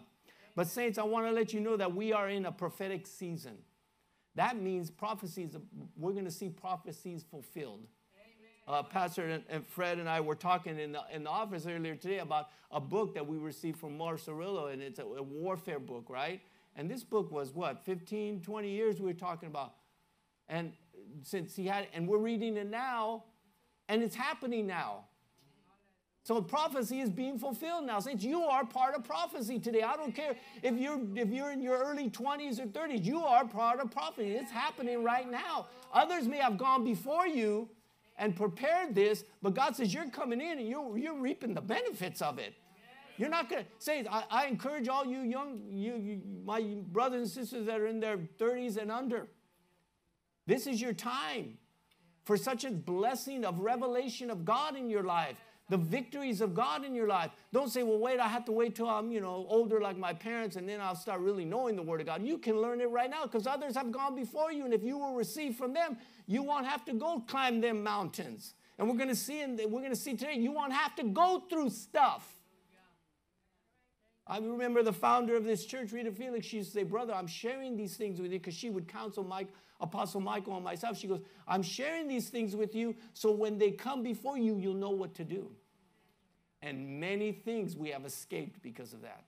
But, 0.55 0.65
saints, 0.65 0.97
I 0.97 1.03
want 1.03 1.27
to 1.27 1.31
let 1.31 1.53
you 1.53 1.59
know 1.59 1.77
that 1.77 1.93
we 1.93 2.11
are 2.11 2.27
in 2.27 2.47
a 2.47 2.51
prophetic 2.51 3.05
season. 3.05 3.53
That 4.33 4.59
means 4.59 4.89
prophecies, 4.89 5.55
we're 5.95 6.13
going 6.13 6.25
to 6.25 6.31
see 6.31 6.49
prophecies 6.49 7.23
fulfilled. 7.29 7.85
Uh, 8.67 8.81
Pastor 8.81 9.41
and, 9.47 9.67
Fred 9.67 9.99
and 9.99 10.09
I 10.09 10.21
were 10.21 10.33
talking 10.33 10.79
in 10.79 10.93
the, 10.93 11.01
in 11.13 11.23
the 11.23 11.29
office 11.29 11.67
earlier 11.67 11.95
today 11.95 12.17
about 12.17 12.47
a 12.71 12.79
book 12.79 13.13
that 13.13 13.27
we 13.27 13.37
received 13.37 13.77
from 13.77 13.95
Morris 13.95 14.25
Cerullo, 14.25 14.73
and 14.73 14.81
it's 14.81 14.97
a, 14.97 15.03
a 15.03 15.21
warfare 15.21 15.79
book, 15.79 16.05
right? 16.09 16.41
And 16.75 16.89
this 16.89 17.03
book 17.03 17.31
was 17.31 17.53
what, 17.53 17.85
15, 17.85 18.41
20 18.41 18.69
years 18.69 18.99
we 18.99 19.05
were 19.05 19.13
talking 19.13 19.49
about. 19.49 19.73
And 20.49 20.73
since 21.21 21.55
he 21.55 21.65
had, 21.65 21.87
and 21.93 22.07
we're 22.07 22.17
reading 22.17 22.57
it 22.57 22.69
now, 22.69 23.25
and 23.89 24.01
it's 24.01 24.15
happening 24.15 24.67
now. 24.67 25.05
So 26.23 26.41
prophecy 26.41 27.01
is 27.01 27.09
being 27.09 27.37
fulfilled 27.37 27.85
now. 27.85 27.99
Since 27.99 28.23
you 28.23 28.43
are 28.43 28.65
part 28.65 28.95
of 28.95 29.03
prophecy 29.03 29.59
today. 29.59 29.81
I 29.81 29.97
don't 29.97 30.15
care 30.15 30.35
if 30.61 30.77
you're 30.77 30.99
if 31.15 31.29
you're 31.29 31.51
in 31.51 31.61
your 31.61 31.77
early 31.77 32.09
20s 32.09 32.59
or 32.59 32.67
30s, 32.67 33.03
you 33.03 33.25
are 33.25 33.45
part 33.45 33.81
of 33.81 33.91
prophecy. 33.91 34.31
It's 34.31 34.51
happening 34.51 35.03
right 35.03 35.29
now. 35.29 35.67
Others 35.93 36.29
may 36.29 36.37
have 36.37 36.57
gone 36.57 36.85
before 36.85 37.27
you 37.27 37.69
and 38.17 38.35
prepared 38.35 38.95
this, 38.95 39.25
but 39.41 39.53
God 39.53 39.75
says 39.75 39.93
you're 39.93 40.09
coming 40.09 40.39
in 40.39 40.59
and 40.59 40.67
you're, 40.67 40.97
you're 40.97 41.19
reaping 41.19 41.53
the 41.53 41.61
benefits 41.61 42.21
of 42.21 42.39
it. 42.39 42.53
You're 43.17 43.29
not 43.29 43.49
going 43.49 43.63
to 43.63 43.69
say, 43.77 44.05
I, 44.09 44.23
I, 44.29 44.45
encourage 44.47 44.87
all 44.87 45.05
you 45.05 45.19
young, 45.19 45.61
you, 45.69 45.95
you, 45.97 46.21
my 46.43 46.77
brothers 46.91 47.21
and 47.21 47.29
sisters 47.29 47.67
that 47.67 47.79
are 47.79 47.85
in 47.85 47.99
their 47.99 48.17
30s 48.17 48.77
and 48.77 48.91
under. 48.91 49.27
This 50.45 50.67
is 50.67 50.81
your 50.81 50.93
time 50.93 51.57
for 52.25 52.37
such 52.37 52.63
a 52.63 52.71
blessing 52.71 53.45
of 53.45 53.59
revelation 53.59 54.29
of 54.29 54.45
God 54.45 54.75
in 54.75 54.89
your 54.89 55.03
life, 55.03 55.37
the 55.69 55.77
victories 55.77 56.41
of 56.41 56.53
God 56.53 56.85
in 56.85 56.93
your 56.93 57.07
life. 57.07 57.31
Don't 57.51 57.69
say, 57.69 57.83
well, 57.83 57.99
wait, 57.99 58.19
I 58.19 58.27
have 58.27 58.45
to 58.45 58.51
wait 58.51 58.75
till 58.75 58.89
I'm, 58.89 59.11
you 59.11 59.21
know, 59.21 59.45
older 59.49 59.79
like 59.79 59.97
my 59.97 60.13
parents 60.13 60.55
and 60.55 60.67
then 60.67 60.81
I'll 60.81 60.95
start 60.95 61.21
really 61.21 61.45
knowing 61.45 61.75
the 61.75 61.81
Word 61.81 62.01
of 62.01 62.07
God. 62.07 62.23
You 62.23 62.37
can 62.37 62.61
learn 62.61 62.81
it 62.81 62.89
right 62.89 63.09
now 63.09 63.23
because 63.23 63.47
others 63.47 63.75
have 63.75 63.91
gone 63.91 64.15
before 64.15 64.51
you. 64.51 64.65
And 64.65 64.73
if 64.73 64.83
you 64.83 64.97
will 64.97 65.15
receive 65.15 65.55
from 65.55 65.73
them, 65.73 65.97
you 66.27 66.43
won't 66.43 66.65
have 66.65 66.83
to 66.85 66.93
go 66.93 67.23
climb 67.27 67.61
them 67.61 67.83
mountains. 67.83 68.53
And 68.77 68.89
we're 68.89 68.97
going 68.97 69.09
to 69.09 69.15
see, 69.15 69.41
and 69.41 69.57
we're 69.57 69.81
going 69.81 69.89
to 69.91 69.95
see 69.95 70.15
today, 70.15 70.35
you 70.35 70.51
won't 70.51 70.73
have 70.73 70.95
to 70.95 71.03
go 71.03 71.43
through 71.49 71.69
stuff. 71.69 72.27
I 74.25 74.37
remember 74.37 74.83
the 74.83 74.93
founder 74.93 75.35
of 75.35 75.43
this 75.43 75.65
church, 75.65 75.91
Rita 75.91 76.11
Felix, 76.11 76.47
she 76.47 76.57
used 76.57 76.71
to 76.71 76.79
say, 76.79 76.83
Brother, 76.83 77.13
I'm 77.13 77.27
sharing 77.27 77.75
these 77.75 77.97
things 77.97 78.21
with 78.21 78.31
you 78.31 78.39
because 78.39 78.53
she 78.53 78.69
would 78.69 78.87
counsel 78.87 79.23
Mike, 79.23 79.49
Apostle 79.83 80.21
Michael 80.21 80.55
and 80.55 80.63
myself. 80.63 80.97
She 80.97 81.07
goes, 81.07 81.19
I'm 81.47 81.61
sharing 81.61 82.07
these 82.07 82.29
things 82.29 82.55
with 82.55 82.73
you 82.73 82.95
so 83.13 83.31
when 83.31 83.57
they 83.57 83.71
come 83.71 84.01
before 84.01 84.37
you, 84.37 84.57
you'll 84.57 84.73
know 84.73 84.89
what 84.89 85.13
to 85.15 85.25
do. 85.25 85.51
And 86.61 86.99
many 86.99 87.33
things 87.33 87.75
we 87.75 87.89
have 87.89 88.05
escaped 88.05 88.63
because 88.63 88.93
of 88.93 89.01
that. 89.01 89.25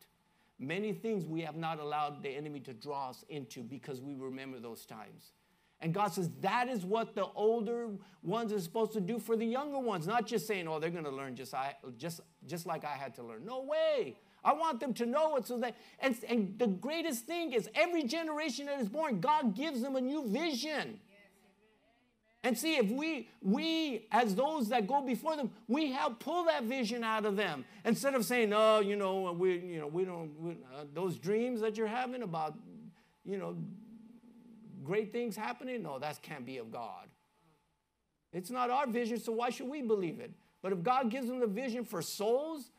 Many 0.58 0.94
things 0.94 1.26
we 1.26 1.42
have 1.42 1.58
not 1.58 1.80
allowed 1.80 2.24
the 2.24 2.30
enemy 2.30 2.62
to 2.62 2.74
draw 2.74 3.10
us 3.10 3.26
into 3.28 3.62
because 3.62 4.02
we 4.02 4.16
remember 4.16 4.58
those 4.58 4.86
times. 4.86 5.34
And 5.82 5.94
God 5.94 6.14
says 6.14 6.30
that 6.42 6.68
is 6.68 6.86
what 6.86 7.16
the 7.16 7.26
older 7.36 7.90
ones 8.24 8.54
are 8.54 8.60
supposed 8.60 8.94
to 8.94 9.02
do 9.02 9.20
for 9.20 9.36
the 9.36 9.46
younger 9.46 9.80
ones, 9.80 10.08
not 10.08 10.26
just 10.26 10.48
saying, 10.48 10.68
oh, 10.68 10.80
they're 10.80 10.90
going 10.90 11.04
to 11.04 11.12
learn 11.12 11.36
just, 11.36 11.54
I, 11.54 11.76
just, 11.98 12.22
just 12.48 12.66
like 12.66 12.86
I 12.86 12.94
had 12.94 13.14
to 13.16 13.24
learn. 13.24 13.46
No 13.46 13.64
way. 13.64 14.18
I 14.44 14.54
want 14.54 14.80
them 14.80 14.94
to 14.96 15.06
know 15.06 15.36
it 15.36 15.48
so 15.48 15.58
that, 15.60 15.76
and, 16.00 16.16
and 16.30 16.58
the 16.58 16.68
greatest 16.68 17.26
thing 17.26 17.52
is 17.52 17.70
every 17.76 18.04
generation 18.04 18.68
that 18.68 18.80
is 18.80 18.88
born, 18.88 19.20
God 19.20 19.56
gives 19.56 19.82
them 19.82 19.96
a 19.96 20.02
new 20.02 20.28
vision. 20.28 21.00
And 22.44 22.56
see, 22.56 22.76
if 22.76 22.92
we, 22.92 23.28
we, 23.42 24.08
as 24.12 24.36
those 24.36 24.70
that 24.70 24.86
go 24.86 25.02
before 25.02 25.36
them, 25.36 25.50
we 25.68 25.92
help 25.92 26.20
pull 26.20 26.46
that 26.46 26.64
vision 26.64 27.04
out 27.04 27.26
of 27.26 27.36
them 27.36 27.66
instead 27.84 28.14
of 28.14 28.24
saying, 28.24 28.54
"Oh, 28.54 28.82
you 28.82 28.96
know, 28.96 29.32
we, 29.32 29.58
you 29.58 29.80
know, 29.80 29.88
we 29.88 30.06
don't, 30.06 30.40
we, 30.40 30.52
uh, 30.52 30.86
those 30.94 31.18
dreams 31.18 31.60
that 31.62 31.76
you're 31.76 31.88
having 31.88 32.22
about, 32.22 32.54
you 33.24 33.40
know, 33.40 33.58
great 34.86 35.12
things 35.12 35.36
happening. 35.36 35.84
No, 35.84 36.00
that 36.00 36.22
can't 36.22 36.46
be 36.46 36.58
of 36.58 36.72
God. 36.72 37.08
It's 38.32 38.50
not 38.50 38.70
our 38.70 38.88
vision, 38.88 39.20
so 39.20 39.32
why 39.32 39.50
should 39.50 39.70
we 39.70 39.82
believe 39.82 40.20
it? 40.20 40.32
But 40.62 40.72
if 40.72 40.84
God 40.84 41.10
gives 41.10 41.28
them 41.28 41.40
the 41.40 41.48
vision 41.48 41.86
for 41.86 42.02
souls, 42.02 42.72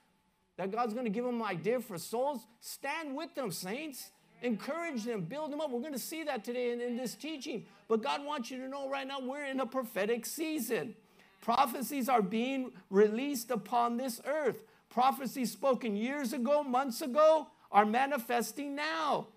that 0.57 0.71
God's 0.71 0.93
going 0.93 1.05
to 1.05 1.11
give 1.11 1.25
them 1.25 1.41
an 1.41 1.47
idea 1.47 1.81
for 1.81 1.99
souls, 1.99 2.47
stand 2.61 3.15
with 3.15 3.35
them, 3.35 3.51
saints. 3.51 4.11
Encourage 4.43 5.05
them, 5.05 5.23
build 5.23 5.51
them 5.51 5.61
up. 5.61 5.71
We're 5.71 5.81
going 5.81 5.95
to 5.95 5.99
see 5.99 6.23
that 6.25 6.45
today 6.45 6.73
in, 6.73 6.81
in 6.81 6.97
this 6.97 7.15
teaching. 7.15 7.65
But 7.89 8.03
God 8.03 8.25
wants 8.25 8.51
you 8.51 8.59
to 8.59 8.69
know 8.69 8.89
right 8.89 9.07
now 9.07 9.21
we're 9.21 9.47
in 9.47 9.61
a 9.61 9.67
prophetic 9.67 10.27
season. 10.27 10.95
Prophecies 11.41 12.09
are 12.09 12.23
being 12.23 12.73
released 12.91 13.51
upon 13.51 13.97
this 13.97 14.21
earth. 14.27 14.59
Prophecies 14.91 15.53
spoken 15.53 15.97
years 15.97 16.33
ago, 16.33 16.63
months 16.63 17.01
ago, 17.01 17.49
are 17.73 17.87
manifesting 17.87 18.75
now. 18.75 19.29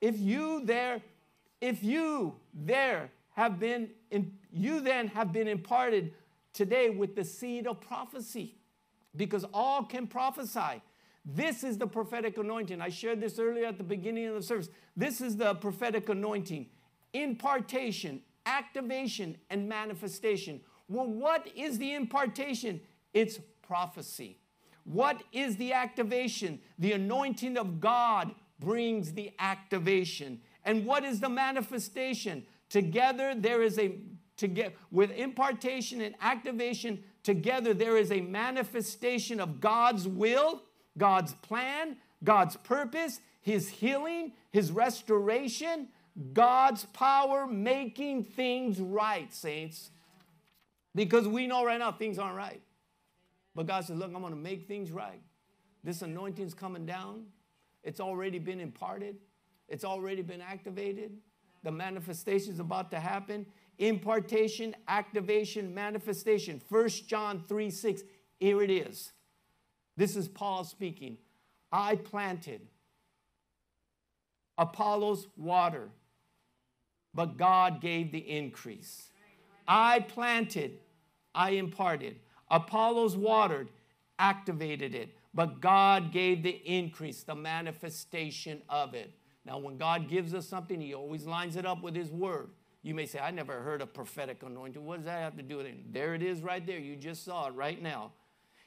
If 0.00 0.18
you 0.18 0.64
there, 0.64 1.00
if 1.64 1.82
you 1.82 2.34
there 2.52 3.10
have 3.30 3.58
been, 3.58 3.88
in, 4.10 4.32
you 4.52 4.80
then 4.80 5.08
have 5.08 5.32
been 5.32 5.48
imparted 5.48 6.12
today 6.52 6.90
with 6.90 7.16
the 7.16 7.24
seed 7.24 7.66
of 7.66 7.80
prophecy, 7.80 8.58
because 9.16 9.46
all 9.54 9.82
can 9.82 10.06
prophesy. 10.06 10.82
This 11.24 11.64
is 11.64 11.78
the 11.78 11.86
prophetic 11.86 12.36
anointing. 12.36 12.82
I 12.82 12.90
shared 12.90 13.18
this 13.18 13.38
earlier 13.38 13.64
at 13.64 13.78
the 13.78 13.84
beginning 13.84 14.26
of 14.26 14.34
the 14.34 14.42
service. 14.42 14.68
This 14.94 15.22
is 15.22 15.38
the 15.38 15.54
prophetic 15.54 16.10
anointing 16.10 16.66
impartation, 17.14 18.20
activation, 18.44 19.36
and 19.48 19.66
manifestation. 19.66 20.60
Well, 20.88 21.06
what 21.06 21.46
is 21.56 21.78
the 21.78 21.94
impartation? 21.94 22.80
It's 23.14 23.38
prophecy. 23.62 24.38
What 24.84 25.22
is 25.32 25.56
the 25.56 25.72
activation? 25.72 26.60
The 26.78 26.92
anointing 26.92 27.56
of 27.56 27.80
God 27.80 28.34
brings 28.60 29.12
the 29.12 29.32
activation. 29.38 30.40
And 30.64 30.86
what 30.86 31.04
is 31.04 31.20
the 31.20 31.28
manifestation? 31.28 32.44
Together 32.68 33.34
there 33.34 33.62
is 33.62 33.78
a 33.78 33.96
together 34.36 34.74
with 34.90 35.10
impartation 35.12 36.00
and 36.00 36.14
activation 36.20 37.02
together 37.22 37.72
there 37.74 37.96
is 37.96 38.12
a 38.12 38.20
manifestation 38.20 39.40
of 39.40 39.60
God's 39.60 40.06
will, 40.06 40.62
God's 40.96 41.34
plan, 41.34 41.96
God's 42.22 42.56
purpose, 42.56 43.20
his 43.40 43.68
healing, 43.68 44.32
his 44.52 44.70
restoration, 44.70 45.88
God's 46.32 46.84
power 46.86 47.46
making 47.46 48.24
things 48.24 48.80
right, 48.80 49.32
saints. 49.32 49.90
Because 50.94 51.26
we 51.26 51.46
know 51.46 51.64
right 51.64 51.78
now 51.78 51.90
things 51.90 52.18
aren't 52.18 52.36
right. 52.36 52.62
But 53.54 53.66
God 53.66 53.84
says, 53.84 53.98
Look, 53.98 54.12
I'm 54.14 54.20
going 54.20 54.32
to 54.32 54.38
make 54.38 54.68
things 54.68 54.92
right. 54.92 55.20
This 55.82 56.02
anointing's 56.02 56.54
coming 56.54 56.86
down. 56.86 57.26
It's 57.82 58.00
already 58.00 58.38
been 58.38 58.60
imparted, 58.60 59.16
it's 59.68 59.84
already 59.84 60.22
been 60.22 60.40
activated. 60.40 61.12
The 61.62 61.72
manifestation 61.72 62.52
is 62.52 62.60
about 62.60 62.90
to 62.90 63.00
happen. 63.00 63.46
Impartation, 63.78 64.74
activation, 64.86 65.74
manifestation. 65.74 66.60
1 66.68 66.88
John 67.06 67.44
3 67.48 67.70
6. 67.70 68.02
Here 68.38 68.62
it 68.62 68.70
is. 68.70 69.12
This 69.96 70.16
is 70.16 70.28
Paul 70.28 70.64
speaking. 70.64 71.18
I 71.72 71.96
planted, 71.96 72.60
Apollos 74.58 75.26
water, 75.36 75.88
but 77.12 77.36
God 77.36 77.80
gave 77.80 78.12
the 78.12 78.18
increase. 78.18 79.08
I 79.66 80.00
planted, 80.00 80.78
I 81.34 81.50
imparted. 81.50 82.16
Apollos 82.50 83.16
watered, 83.16 83.70
activated 84.18 84.94
it, 84.94 85.16
but 85.32 85.60
God 85.60 86.12
gave 86.12 86.42
the 86.42 86.62
increase, 86.64 87.22
the 87.22 87.34
manifestation 87.34 88.62
of 88.68 88.94
it. 88.94 89.10
Now, 89.46 89.58
when 89.58 89.76
God 89.76 90.08
gives 90.08 90.34
us 90.34 90.48
something, 90.48 90.80
He 90.80 90.94
always 90.94 91.26
lines 91.26 91.56
it 91.56 91.66
up 91.66 91.82
with 91.82 91.94
His 91.94 92.10
word. 92.10 92.50
You 92.82 92.94
may 92.94 93.06
say, 93.06 93.18
I 93.18 93.30
never 93.30 93.60
heard 93.60 93.82
of 93.82 93.94
prophetic 93.94 94.42
anointing. 94.42 94.84
What 94.84 94.96
does 94.96 95.06
that 95.06 95.20
have 95.20 95.36
to 95.36 95.42
do 95.42 95.58
with 95.58 95.66
it? 95.66 95.92
There 95.92 96.14
it 96.14 96.22
is 96.22 96.42
right 96.42 96.66
there. 96.66 96.78
You 96.78 96.96
just 96.96 97.24
saw 97.24 97.48
it 97.48 97.54
right 97.54 97.80
now. 97.80 98.12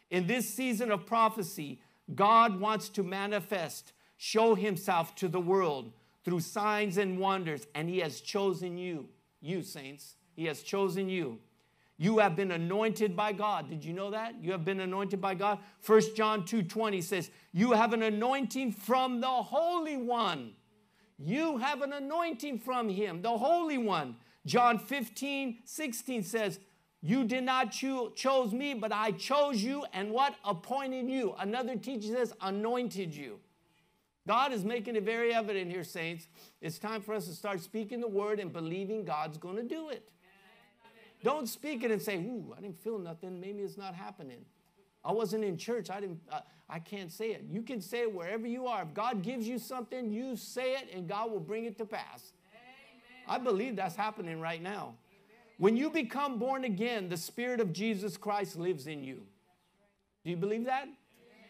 In 0.10 0.28
this 0.28 0.50
season 0.50 0.92
of 0.92 1.06
prophecy, 1.06 1.82
God 2.16 2.60
wants 2.60 2.90
to 2.90 3.04
manifest, 3.04 3.94
show 4.18 4.56
Himself 4.56 5.16
to 5.16 5.28
the 5.28 5.40
world 5.40 5.92
through 6.24 6.40
signs 6.42 6.98
and 6.98 7.20
wonders, 7.20 7.68
and 7.76 7.90
He 7.90 8.00
has 8.00 8.22
chosen 8.22 8.78
you, 8.78 9.08
you 9.42 9.64
saints. 9.64 10.16
He 10.36 10.46
has 10.46 10.62
chosen 10.62 11.10
you. 11.10 11.40
You 11.98 12.20
have 12.20 12.36
been 12.36 12.52
anointed 12.52 13.16
by 13.16 13.34
God. 13.34 13.70
Did 13.70 13.84
you 13.84 13.92
know 13.92 14.12
that? 14.12 14.36
You 14.42 14.52
have 14.52 14.64
been 14.64 14.80
anointed 14.82 15.20
by 15.20 15.34
God. 15.34 15.60
1 15.82 16.16
John 16.16 16.46
2:20 16.46 17.02
says, 17.02 17.32
"You 17.52 17.72
have 17.72 17.92
an 17.92 18.04
anointing 18.04 18.74
from 18.74 19.20
the 19.20 19.28
Holy 19.28 19.98
One." 19.98 20.56
You 21.18 21.58
have 21.58 21.82
an 21.82 21.94
anointing 21.94 22.60
from 22.60 22.90
him, 22.90 23.22
the 23.22 23.38
Holy 23.38 23.78
One. 23.78 24.16
John 24.46 24.80
15, 24.80 25.60
16 25.66 26.24
says, 26.24 26.60
You 27.02 27.26
did 27.26 27.44
not 27.44 27.72
cho- 27.72 28.12
chose 28.12 28.54
me, 28.54 28.74
but 28.74 28.92
I 28.92 29.12
chose 29.12 29.62
you 29.62 29.86
and 29.94 30.12
what? 30.12 30.36
Appointed 30.46 31.10
you. 31.10 31.36
Another 31.40 31.76
teacher 31.76 32.14
says, 32.14 32.34
anointed 32.42 33.16
you. 33.16 33.40
God 34.28 34.52
is 34.52 34.64
making 34.64 34.96
it 34.96 35.04
very 35.04 35.34
evident 35.34 35.72
here, 35.72 35.84
saints. 35.84 36.28
It's 36.62 36.78
time 36.78 37.02
for 37.02 37.14
us 37.14 37.28
to 37.28 37.34
start 37.34 37.62
speaking 37.62 38.02
the 38.02 38.08
word 38.08 38.40
and 38.40 38.52
believing 38.52 39.06
God's 39.06 39.38
going 39.38 39.56
to 39.56 39.64
do 39.64 39.90
it. 39.90 40.10
Don't 41.24 41.48
speak 41.48 41.84
it 41.84 41.92
and 41.92 42.02
say, 42.02 42.18
Ooh, 42.18 42.54
I 42.56 42.62
didn't 42.62 42.80
feel 42.82 43.00
nothing. 43.00 43.40
Maybe 43.40 43.64
it's 43.64 43.78
not 43.78 43.96
happening. 43.96 44.46
I 45.04 45.12
wasn't 45.12 45.44
in 45.44 45.58
church. 45.58 45.90
I 45.90 46.00
didn't. 46.00 46.20
Uh, 46.32 46.42
I 46.70 46.80
can't 46.80 47.12
say 47.12 47.32
it. 47.32 47.46
You 47.50 47.62
can 47.62 47.80
say 47.80 48.02
it 48.02 48.14
wherever 48.14 48.46
you 48.46 48.68
are. 48.68 48.82
If 48.82 48.94
God 48.94 49.22
gives 49.24 49.48
you 49.48 49.58
something, 49.58 50.12
you 50.12 50.36
say 50.36 50.74
it, 50.74 50.90
and 50.94 51.08
God 51.08 51.32
will 51.32 51.40
bring 51.40 51.66
it 51.66 51.78
to 51.78 51.86
pass. 51.86 52.34
Amen. 52.52 53.42
I 53.42 53.42
believe 53.42 53.78
that's 53.78 53.96
happening 53.96 54.42
right 54.42 54.62
now. 54.62 54.96
Amen. 55.10 55.54
When 55.60 55.78
you 55.78 55.90
become 55.90 56.38
born 56.38 56.66
again, 56.66 57.08
the 57.08 57.16
Spirit 57.16 57.62
of 57.62 57.72
Jesus 57.72 58.18
Christ 58.18 58.58
lives 58.58 58.88
in 58.88 59.04
you. 59.04 59.22
Do 60.26 60.32
you 60.32 60.36
believe 60.36 60.66
that? 60.66 60.84
Amen. 60.84 60.96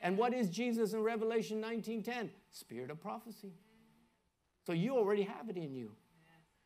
And 0.04 0.18
what 0.18 0.36
is 0.36 0.50
Jesus 0.50 0.94
in 0.94 1.02
Revelation 1.02 1.60
19:10? 1.62 2.30
Spirit 2.52 2.92
of 2.92 3.02
prophecy. 3.02 3.54
So 4.68 4.74
you 4.74 4.96
already 4.98 5.24
have 5.24 5.50
it 5.50 5.58
in 5.58 5.74
you. 5.74 5.92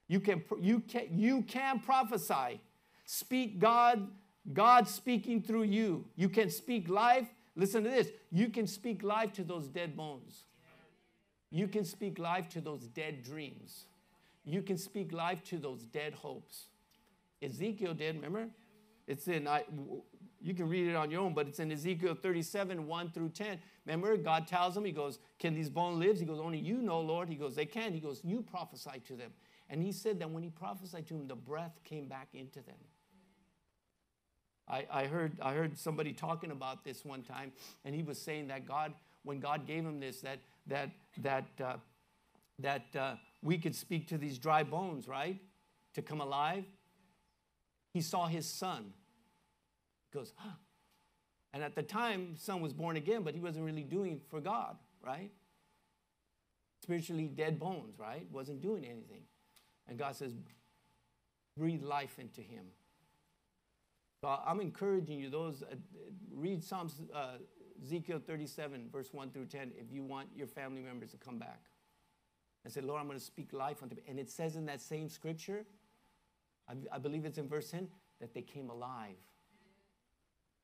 You 0.08 0.20
can, 0.20 0.44
you 0.60 0.82
can, 0.82 1.08
you 1.17 1.41
can 1.44 1.80
prophesy. 1.80 2.60
Speak 3.06 3.60
God 3.60 4.10
God 4.54 4.88
speaking 4.88 5.42
through 5.42 5.64
you. 5.64 6.06
You 6.16 6.30
can 6.30 6.50
speak 6.50 6.90
life. 6.90 7.28
Listen 7.56 7.84
to 7.84 7.90
this. 7.90 8.08
You 8.32 8.50
can 8.50 8.68
speak 8.68 9.04
life 9.04 9.34
to 9.34 9.44
those 9.44 9.68
dead 9.68 9.96
bones. 9.96 10.44
You 11.52 11.68
can 11.68 11.84
speak 11.84 12.18
life 12.18 12.50
to 12.50 12.62
those 12.62 12.88
dead 12.88 13.24
dreams. 13.24 13.86
You 14.44 14.62
can 14.62 14.78
speak 14.78 15.12
life 15.12 15.44
to 15.46 15.58
those 15.58 15.84
dead 15.84 16.14
hopes. 16.14 16.66
Ezekiel 17.42 17.94
did, 17.94 18.16
remember? 18.16 18.48
It's 19.08 19.28
in, 19.28 19.48
I, 19.48 19.66
you 20.42 20.54
can 20.54 20.70
read 20.70 20.88
it 20.88 20.96
on 20.96 21.12
your 21.12 21.22
own, 21.22 21.34
but 21.34 21.48
it's 21.48 21.60
in 21.60 21.72
Ezekiel 21.72 22.16
37, 22.16 22.88
1 22.88 23.12
through 23.12 23.30
10. 23.30 23.60
Remember, 23.86 24.16
God 24.18 24.48
tells 24.48 24.76
him, 24.76 24.86
He 24.86 24.92
goes, 24.92 25.20
Can 25.40 25.54
these 25.54 25.70
bones 25.70 26.00
live? 26.00 26.18
He 26.18 26.26
goes, 26.26 26.40
Only 26.40 26.60
you 26.60 26.78
know, 26.82 27.02
Lord. 27.02 27.30
He 27.30 27.36
goes, 27.36 27.56
They 27.56 27.66
can. 27.66 27.94
He 27.94 28.00
goes, 28.00 28.22
You 28.24 28.42
prophesy 28.42 29.02
to 29.08 29.16
them. 29.16 29.32
And 29.70 29.84
he 29.84 29.92
said 29.92 30.20
that 30.20 30.30
when 30.30 30.44
he 30.44 30.50
prophesied 30.50 31.08
to 31.08 31.16
him, 31.16 31.28
the 31.28 31.36
breath 31.36 31.80
came 31.84 32.08
back 32.08 32.30
into 32.34 32.62
them. 32.62 32.76
I, 34.72 34.86
I, 34.90 35.06
heard, 35.06 35.38
I 35.42 35.54
heard 35.54 35.78
somebody 35.78 36.14
talking 36.14 36.52
about 36.52 36.86
this 36.86 37.04
one 37.04 37.24
time, 37.24 37.52
and 37.84 37.94
he 37.94 38.04
was 38.04 38.20
saying 38.20 38.48
that 38.48 38.66
God, 38.66 38.94
when 39.24 39.40
God 39.40 39.68
gave 39.68 39.84
him 39.84 40.00
this, 40.00 40.22
that, 40.22 40.40
that, 40.68 40.92
that, 41.18 41.46
uh, 41.62 41.76
that 42.60 42.86
uh, 42.98 43.16
we 43.44 43.58
could 43.58 43.76
speak 43.76 44.08
to 44.08 44.18
these 44.18 44.40
dry 44.40 44.64
bones, 44.64 45.08
right? 45.08 45.38
To 45.96 46.02
come 46.02 46.22
alive. 46.22 46.64
He 47.94 48.00
saw 48.00 48.28
his 48.28 48.46
son. 48.46 48.94
He 50.10 50.18
goes, 50.18 50.32
huh. 50.38 50.56
And 51.54 51.64
at 51.64 51.76
the 51.76 51.84
time, 51.84 52.38
son 52.38 52.62
was 52.62 52.72
born 52.72 52.96
again, 52.96 53.24
but 53.24 53.34
he 53.34 53.42
wasn't 53.42 53.66
really 53.66 53.84
doing 53.84 54.22
for 54.30 54.40
God, 54.40 54.78
right? 55.06 55.32
Spiritually 56.82 57.26
dead 57.28 57.60
bones, 57.60 58.00
right? 58.00 58.26
Wasn't 58.32 58.62
doing 58.62 58.86
anything. 58.86 59.24
And 59.90 60.00
God 60.00 60.16
says, 60.16 60.32
breathe 61.58 61.84
life 61.84 62.20
into 62.20 62.40
him. 62.40 62.64
So 64.22 64.38
I'm 64.46 64.60
encouraging 64.62 65.20
you, 65.20 65.32
those, 65.32 65.64
uh, 65.64 65.76
read 66.32 66.64
Psalms, 66.64 67.02
uh, 67.12 67.38
Ezekiel 67.82 68.22
37, 68.24 68.88
verse 68.92 69.12
1 69.12 69.32
through 69.32 69.48
10, 69.48 69.72
if 69.76 69.92
you 69.92 70.04
want 70.04 70.30
your 70.36 70.46
family 70.46 70.84
members 70.84 71.10
to 71.12 71.18
come 71.18 71.40
back. 71.40 71.66
And 72.64 72.72
say, 72.72 72.82
Lord, 72.82 73.02
I'm 73.02 73.08
going 73.08 73.18
to 73.18 73.26
speak 73.26 73.52
life 73.52 73.82
unto 73.82 73.96
me. 73.96 74.04
And 74.08 74.20
it 74.20 74.30
says 74.30 74.56
in 74.56 74.68
that 74.68 74.80
same 74.80 75.10
scripture, 75.10 75.66
I, 76.70 76.74
I 76.94 77.00
believe 77.00 77.26
it's 77.26 77.40
in 77.40 77.48
verse 77.48 77.72
10, 77.72 77.88
that 78.20 78.36
they 78.36 78.44
came 78.44 78.70
alive. 78.70 79.16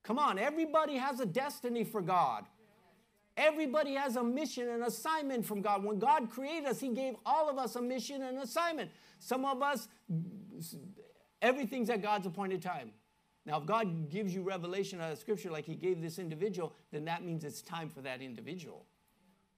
Come 0.03 0.19
on, 0.19 0.37
everybody 0.37 0.97
has 0.97 1.19
a 1.19 1.25
destiny 1.25 1.83
for 1.83 2.01
God. 2.01 2.45
Everybody 3.35 3.95
has 3.95 4.17
a 4.17 4.23
mission 4.23 4.69
and 4.69 4.83
assignment 4.83 5.47
from 5.47 5.63
God. 5.63 5.83
When 5.83 5.97
God 5.97 6.29
created 6.29 6.69
us, 6.69 6.79
He 6.79 6.89
gave 6.89 7.15
all 7.25 7.49
of 7.49 7.57
us 7.57 7.75
a 7.75 7.81
mission 7.81 8.21
and 8.21 8.37
assignment. 8.37 8.91
Some 9.17 9.45
of 9.45 9.63
us, 9.63 9.87
everything's 11.41 11.89
at 11.89 12.03
God's 12.03 12.27
appointed 12.27 12.61
time. 12.61 12.91
Now, 13.47 13.57
if 13.59 13.65
God 13.65 14.09
gives 14.09 14.35
you 14.35 14.43
revelation 14.43 14.99
out 14.99 15.13
of 15.13 15.17
Scripture 15.17 15.49
like 15.49 15.65
He 15.65 15.75
gave 15.75 16.01
this 16.01 16.19
individual, 16.19 16.73
then 16.91 17.05
that 17.05 17.23
means 17.23 17.45
it's 17.45 17.61
time 17.61 17.89
for 17.89 18.01
that 18.01 18.21
individual. 18.21 18.85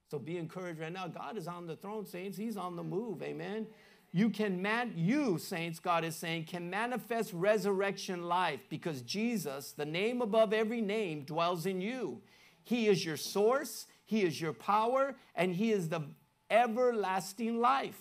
So 0.10 0.20
be 0.20 0.38
encouraged 0.38 0.80
right 0.80 0.94
now. 0.94 1.08
God 1.08 1.38
is 1.38 1.48
on 1.48 1.66
the 1.66 1.76
throne, 1.76 2.06
saints. 2.06 2.38
He's 2.38 2.56
on 2.56 2.76
the 2.76 2.84
move. 2.84 3.22
Amen. 3.24 3.66
You 4.12 4.30
can 4.30 4.62
man, 4.62 4.94
you 4.96 5.38
saints, 5.38 5.80
God 5.80 6.04
is 6.04 6.16
saying, 6.16 6.46
can 6.46 6.70
manifest 6.70 7.32
resurrection 7.34 8.24
life 8.24 8.62
because 8.70 9.02
Jesus, 9.02 9.72
the 9.72 9.86
name 9.86 10.22
above 10.22 10.52
every 10.54 10.82
name, 10.82 11.24
dwells 11.24 11.66
in 11.66 11.82
you. 11.82 12.22
He 12.64 12.88
is 12.88 13.06
your 13.06 13.18
source, 13.18 13.86
He 14.06 14.24
is 14.24 14.40
your 14.40 14.54
power, 14.54 15.16
and 15.36 15.56
He 15.56 15.72
is 15.72 15.90
the 15.90 16.02
everlasting 16.50 17.60
life. 17.60 18.00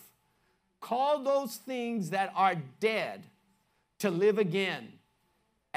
Call 0.81 1.23
those 1.23 1.57
things 1.57 2.11
that 2.11 2.33
are 2.35 2.57
dead 2.81 3.25
to 3.99 4.11
live 4.11 4.39
again, 4.39 4.89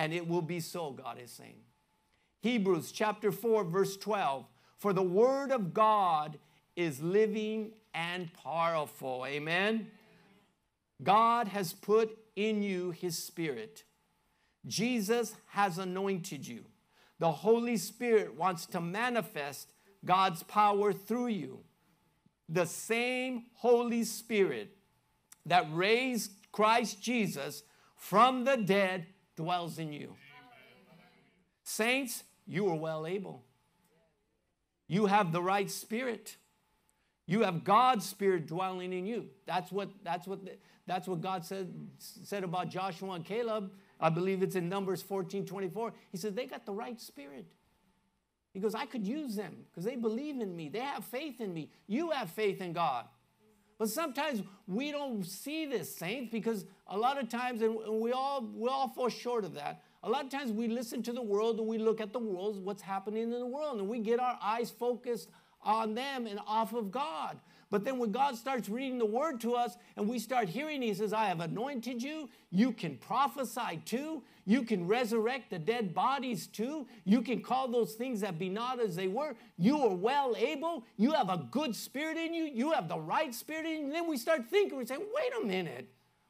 and 0.02 0.14
it 0.14 0.28
will 0.28 0.42
be 0.42 0.60
so, 0.60 0.90
God 0.90 1.20
is 1.24 1.30
saying. 1.30 1.60
Hebrews 2.42 2.92
chapter 2.92 3.32
4, 3.32 3.66
verse 3.66 3.96
12 3.98 4.48
For 4.80 4.94
the 4.94 5.04
word 5.04 5.52
of 5.52 5.76
God 5.76 6.40
is 6.76 7.04
living 7.04 7.74
and 7.94 8.34
powerful. 8.34 9.28
Amen. 9.28 9.92
God 11.04 11.50
has 11.50 11.74
put 11.74 12.18
in 12.36 12.64
you 12.64 12.90
his 12.90 13.16
spirit. 13.16 13.84
Jesus 14.66 15.36
has 15.50 15.78
anointed 15.78 16.48
you. 16.48 16.66
The 17.20 17.32
Holy 17.32 17.78
Spirit 17.78 18.36
wants 18.36 18.66
to 18.68 18.82
manifest 18.82 19.68
God's 20.04 20.42
power 20.42 20.94
through 20.94 21.28
you. 21.28 21.60
The 22.50 22.66
same 22.66 23.46
Holy 23.54 24.04
Spirit 24.04 24.76
that 25.46 25.68
raised 25.72 26.32
Christ 26.52 27.04
Jesus 27.04 27.62
from 27.96 28.46
the 28.46 28.58
dead 28.58 29.06
dwells 29.42 29.80
in 29.80 29.92
you. 29.92 30.16
Saints, 31.64 32.24
you 32.48 32.68
are 32.70 32.76
well 32.76 33.06
able. 33.08 33.44
You 34.88 35.06
have 35.06 35.32
the 35.32 35.42
right 35.42 35.70
spirit. 35.70 36.36
You 37.26 37.42
have 37.42 37.64
God's 37.64 38.06
spirit 38.06 38.48
dwelling 38.48 38.92
in 38.92 39.06
you. 39.06 39.28
That's 39.46 39.72
what, 39.72 39.90
that's 40.04 40.28
what, 40.28 40.44
the, 40.44 40.58
that's 40.86 41.08
what 41.08 41.22
God 41.22 41.46
said, 41.46 41.74
said 41.98 42.44
about 42.44 42.70
Joshua 42.70 43.14
and 43.14 43.24
Caleb. 43.24 43.72
I 44.00 44.10
believe 44.10 44.44
it's 44.44 44.56
in 44.56 44.68
Numbers 44.68 45.02
14 45.02 45.46
24. 45.46 45.94
He 46.12 46.18
said, 46.18 46.36
They 46.36 46.46
got 46.46 46.66
the 46.66 46.74
right 46.74 47.00
spirit. 47.00 47.46
He 48.54 48.60
goes, 48.60 48.76
I 48.76 48.86
could 48.86 49.08
use 49.08 49.36
them 49.36 49.56
because 49.70 49.86
they 49.86 49.96
believe 49.96 50.42
in 50.42 50.56
me. 50.56 50.68
They 50.68 50.80
have 50.80 51.06
faith 51.06 51.40
in 51.40 51.54
me. 51.54 51.70
You 51.88 52.12
have 52.12 52.30
faith 52.30 52.60
in 52.60 52.74
God. 52.74 53.06
But 53.82 53.90
sometimes 53.90 54.44
we 54.68 54.92
don't 54.92 55.26
see 55.26 55.66
this, 55.66 55.96
saints, 55.96 56.30
because 56.32 56.66
a 56.86 56.96
lot 56.96 57.20
of 57.20 57.30
times, 57.30 57.64
and 57.64 57.76
we 58.00 58.12
all, 58.12 58.48
we 58.56 58.70
all 58.70 58.88
fall 58.90 59.10
short 59.10 59.44
of 59.44 59.56
that. 59.56 59.82
A 60.04 60.08
lot 60.08 60.24
of 60.24 60.30
times 60.30 60.52
we 60.52 60.68
listen 60.68 61.02
to 61.02 61.12
the 61.12 61.22
world 61.24 61.58
and 61.58 61.68
we 61.68 61.80
look 61.80 62.00
at 62.00 62.14
the 62.14 62.20
world, 62.20 62.64
what's 62.64 62.84
happening 62.84 63.24
in 63.24 63.32
the 63.32 63.44
world, 63.44 63.80
and 63.80 63.90
we 63.90 63.98
get 63.98 64.20
our 64.20 64.38
eyes 64.40 64.70
focused 64.70 65.30
on 65.64 65.96
them 65.96 66.28
and 66.28 66.40
off 66.46 66.74
of 66.74 66.92
God. 66.92 67.40
But 67.72 67.86
then 67.86 67.98
when 67.98 68.12
God 68.12 68.36
starts 68.36 68.68
reading 68.70 69.00
the 69.00 69.06
word 69.06 69.40
to 69.42 69.56
us 69.56 69.78
and 69.96 70.08
we 70.08 70.20
start 70.20 70.50
hearing, 70.50 70.82
He 70.82 70.94
says, 70.94 71.14
I 71.14 71.26
have 71.26 71.40
anointed 71.40 72.04
you. 72.04 72.30
You 72.52 72.74
can 72.74 72.98
prophesy 72.98 73.82
too. 73.86 74.22
You 74.46 74.64
can 74.64 74.86
resurrect 74.86 75.50
the 75.50 75.58
dead 75.58 75.94
bodies 75.94 76.48
too. 76.48 76.86
You 77.06 77.22
can 77.22 77.42
call 77.42 77.70
those 77.70 77.94
things 77.94 78.20
that 78.22 78.38
be 78.38 78.50
not 78.50 78.82
as 78.82 78.96
they 78.96 79.08
were. 79.08 79.36
You 79.58 79.82
are 79.84 79.96
well 79.96 80.36
able. 80.38 80.84
You 80.98 81.14
have 81.14 81.30
a 81.30 81.48
good 81.50 81.74
spirit 81.74 82.18
in 82.18 82.34
you. 82.34 82.44
You 82.44 82.74
have 82.74 82.90
the 82.90 83.00
right 83.00 83.34
spirit 83.34 83.66
in 83.66 83.72
you. 83.72 83.84
And 83.86 83.94
then 83.94 84.08
we 84.08 84.18
start 84.18 84.50
thinking, 84.50 84.78
we 84.78 84.86
say, 84.86 84.98
wait 84.98 85.32
a 85.42 85.46
minute. 85.46 85.88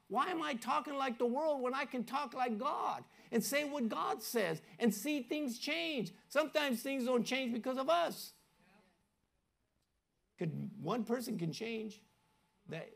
Why 0.08 0.26
am 0.26 0.42
I 0.42 0.54
talking 0.54 0.96
like 0.96 1.18
the 1.18 1.26
world 1.26 1.60
when 1.60 1.74
I 1.74 1.86
can 1.86 2.04
talk 2.04 2.34
like 2.34 2.58
God 2.58 3.02
and 3.32 3.42
say 3.42 3.64
what 3.64 3.88
God 3.88 4.22
says 4.22 4.60
and 4.78 4.94
see 4.94 5.22
things 5.22 5.58
change? 5.58 6.12
Sometimes 6.28 6.82
things 6.82 7.06
don't 7.06 7.24
change 7.24 7.52
because 7.52 7.78
of 7.78 7.88
us. 7.88 8.34
Could, 10.42 10.70
one 10.82 11.04
person 11.04 11.38
can 11.38 11.52
change. 11.52 12.02
That 12.68 12.90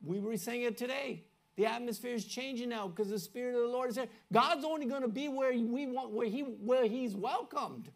we 0.00 0.20
were 0.20 0.36
saying 0.36 0.62
it 0.62 0.78
today. 0.78 1.24
The 1.56 1.66
atmosphere 1.66 2.14
is 2.14 2.24
changing 2.24 2.68
now 2.68 2.86
because 2.86 3.10
the 3.10 3.18
Spirit 3.18 3.56
of 3.56 3.62
the 3.62 3.68
Lord 3.68 3.90
is 3.90 3.96
there. 3.96 4.06
God's 4.32 4.64
only 4.64 4.86
going 4.86 5.02
to 5.02 5.08
be 5.08 5.26
where 5.26 5.50
we 5.50 5.86
want, 5.86 6.12
where 6.12 6.28
He 6.28 6.42
where 6.42 6.86
He's 6.86 7.16
welcomed. 7.16 7.90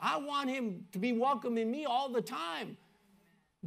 I 0.00 0.16
want 0.16 0.48
Him 0.48 0.86
to 0.92 0.98
be 0.98 1.12
welcoming 1.12 1.70
me 1.70 1.84
all 1.84 2.08
the 2.08 2.22
time. 2.22 2.78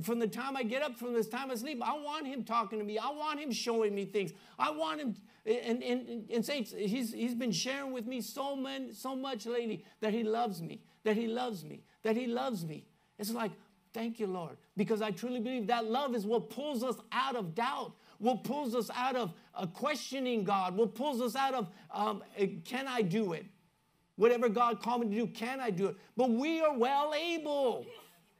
From 0.01 0.17
the 0.17 0.27
time 0.27 0.57
I 0.57 0.63
get 0.63 0.81
up, 0.81 0.97
from 0.97 1.13
this 1.13 1.27
time 1.27 1.51
I 1.51 1.55
sleep, 1.55 1.79
I 1.83 1.93
want 1.93 2.25
Him 2.25 2.43
talking 2.43 2.79
to 2.79 2.85
me. 2.85 2.97
I 2.97 3.11
want 3.11 3.39
Him 3.39 3.51
showing 3.51 3.93
me 3.93 4.05
things. 4.05 4.31
I 4.57 4.71
want 4.71 4.99
Him, 4.99 5.15
and, 5.45 5.83
and, 5.83 6.27
and 6.31 6.43
saints, 6.43 6.73
he's, 6.75 7.13
he's 7.13 7.35
been 7.35 7.51
sharing 7.51 7.93
with 7.93 8.07
me 8.07 8.19
so, 8.19 8.55
many, 8.55 8.93
so 8.93 9.15
much 9.15 9.45
lately 9.45 9.85
that 10.01 10.11
He 10.11 10.23
loves 10.23 10.63
me, 10.63 10.81
that 11.03 11.15
He 11.15 11.27
loves 11.27 11.63
me, 11.63 11.83
that 12.01 12.17
He 12.17 12.25
loves 12.25 12.65
me. 12.65 12.87
It's 13.19 13.29
like, 13.29 13.51
Thank 13.93 14.19
you, 14.19 14.27
Lord. 14.27 14.57
Because 14.75 15.01
I 15.01 15.11
truly 15.11 15.39
believe 15.39 15.67
that 15.67 15.85
love 15.85 16.15
is 16.15 16.25
what 16.25 16.49
pulls 16.49 16.83
us 16.83 16.95
out 17.11 17.35
of 17.35 17.53
doubt, 17.53 17.93
what 18.17 18.43
pulls 18.43 18.73
us 18.73 18.89
out 18.95 19.15
of 19.15 19.33
uh, 19.55 19.67
questioning 19.67 20.43
God, 20.43 20.75
what 20.75 20.95
pulls 20.95 21.21
us 21.21 21.35
out 21.35 21.53
of, 21.53 21.67
um, 21.93 22.23
uh, 22.39 22.45
can 22.65 22.87
I 22.87 23.03
do 23.03 23.33
it? 23.33 23.45
Whatever 24.15 24.49
God 24.49 24.81
called 24.81 25.01
me 25.01 25.15
to 25.15 25.25
do, 25.25 25.27
can 25.27 25.59
I 25.59 25.69
do 25.69 25.87
it? 25.87 25.97
But 26.17 26.31
we 26.31 26.61
are 26.61 26.75
well 26.77 27.13
able. 27.13 27.85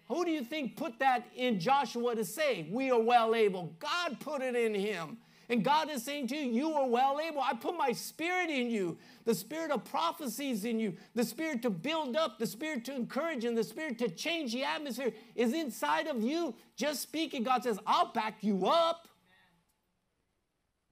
Who 0.07 0.25
do 0.25 0.31
you 0.31 0.43
think 0.43 0.75
put 0.75 0.99
that 0.99 1.25
in 1.35 1.59
Joshua 1.59 2.15
to 2.15 2.25
say, 2.25 2.67
we 2.71 2.91
are 2.91 2.99
well 2.99 3.33
able? 3.33 3.75
God 3.79 4.19
put 4.19 4.41
it 4.41 4.55
in 4.55 4.73
him. 4.73 5.17
And 5.53 5.63
God 5.63 5.91
is 5.91 6.01
saying 6.01 6.29
to 6.29 6.35
you, 6.35 6.51
you 6.51 6.73
are 6.73 6.87
well 6.87 7.19
able. 7.19 7.39
I 7.39 7.53
put 7.53 7.77
my 7.77 7.91
spirit 7.91 8.49
in 8.49 8.71
you, 8.71 8.97
the 9.23 9.35
spirit 9.35 9.69
of 9.69 9.85
prophecies 9.85 10.65
in 10.65 10.79
you, 10.79 10.95
the 11.13 11.23
spirit 11.23 11.61
to 11.61 11.69
build 11.69 12.15
up, 12.15 12.39
the 12.39 12.47
spirit 12.47 12.83
to 12.85 12.95
encourage, 12.95 13.45
and 13.45 13.55
the 13.55 13.63
spirit 13.63 13.99
to 13.99 14.09
change 14.09 14.53
the 14.53 14.63
atmosphere 14.63 15.13
is 15.35 15.53
inside 15.53 16.07
of 16.07 16.23
you. 16.23 16.55
Just 16.75 17.03
speak, 17.03 17.29
speaking, 17.29 17.43
God 17.43 17.63
says, 17.63 17.77
I'll 17.85 18.11
back 18.11 18.37
you 18.41 18.65
up. 18.65 19.07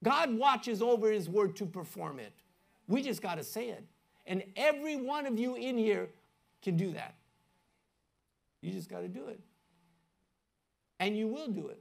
God 0.03 0.37
watches 0.37 0.79
over 0.79 1.11
his 1.11 1.27
word 1.27 1.55
to 1.55 1.65
perform 1.65 2.19
it. 2.19 2.31
We 2.87 3.01
just 3.01 3.23
got 3.23 3.39
to 3.39 3.43
say 3.43 3.69
it. 3.69 3.83
And 4.27 4.43
every 4.55 4.95
one 4.95 5.25
of 5.25 5.39
you 5.39 5.55
in 5.55 5.75
here 5.75 6.07
can 6.61 6.77
do 6.77 6.93
that. 6.93 7.15
You 8.61 8.71
just 8.71 8.91
got 8.91 8.99
to 8.99 9.07
do 9.07 9.25
it. 9.25 9.39
And 10.99 11.17
you 11.17 11.27
will 11.27 11.47
do 11.47 11.69
it. 11.69 11.79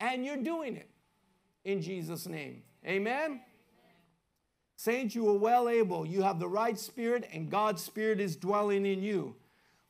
And 0.00 0.24
you're 0.24 0.38
doing 0.38 0.76
it 0.76 0.88
in 1.66 1.82
Jesus' 1.82 2.26
name. 2.26 2.62
Amen? 2.86 3.40
Saints, 4.76 5.14
you 5.14 5.28
are 5.28 5.36
well 5.36 5.68
able. 5.68 6.06
You 6.06 6.22
have 6.22 6.38
the 6.38 6.48
right 6.48 6.78
spirit, 6.78 7.28
and 7.32 7.50
God's 7.50 7.82
spirit 7.82 8.20
is 8.20 8.36
dwelling 8.36 8.86
in 8.86 9.02
you. 9.02 9.34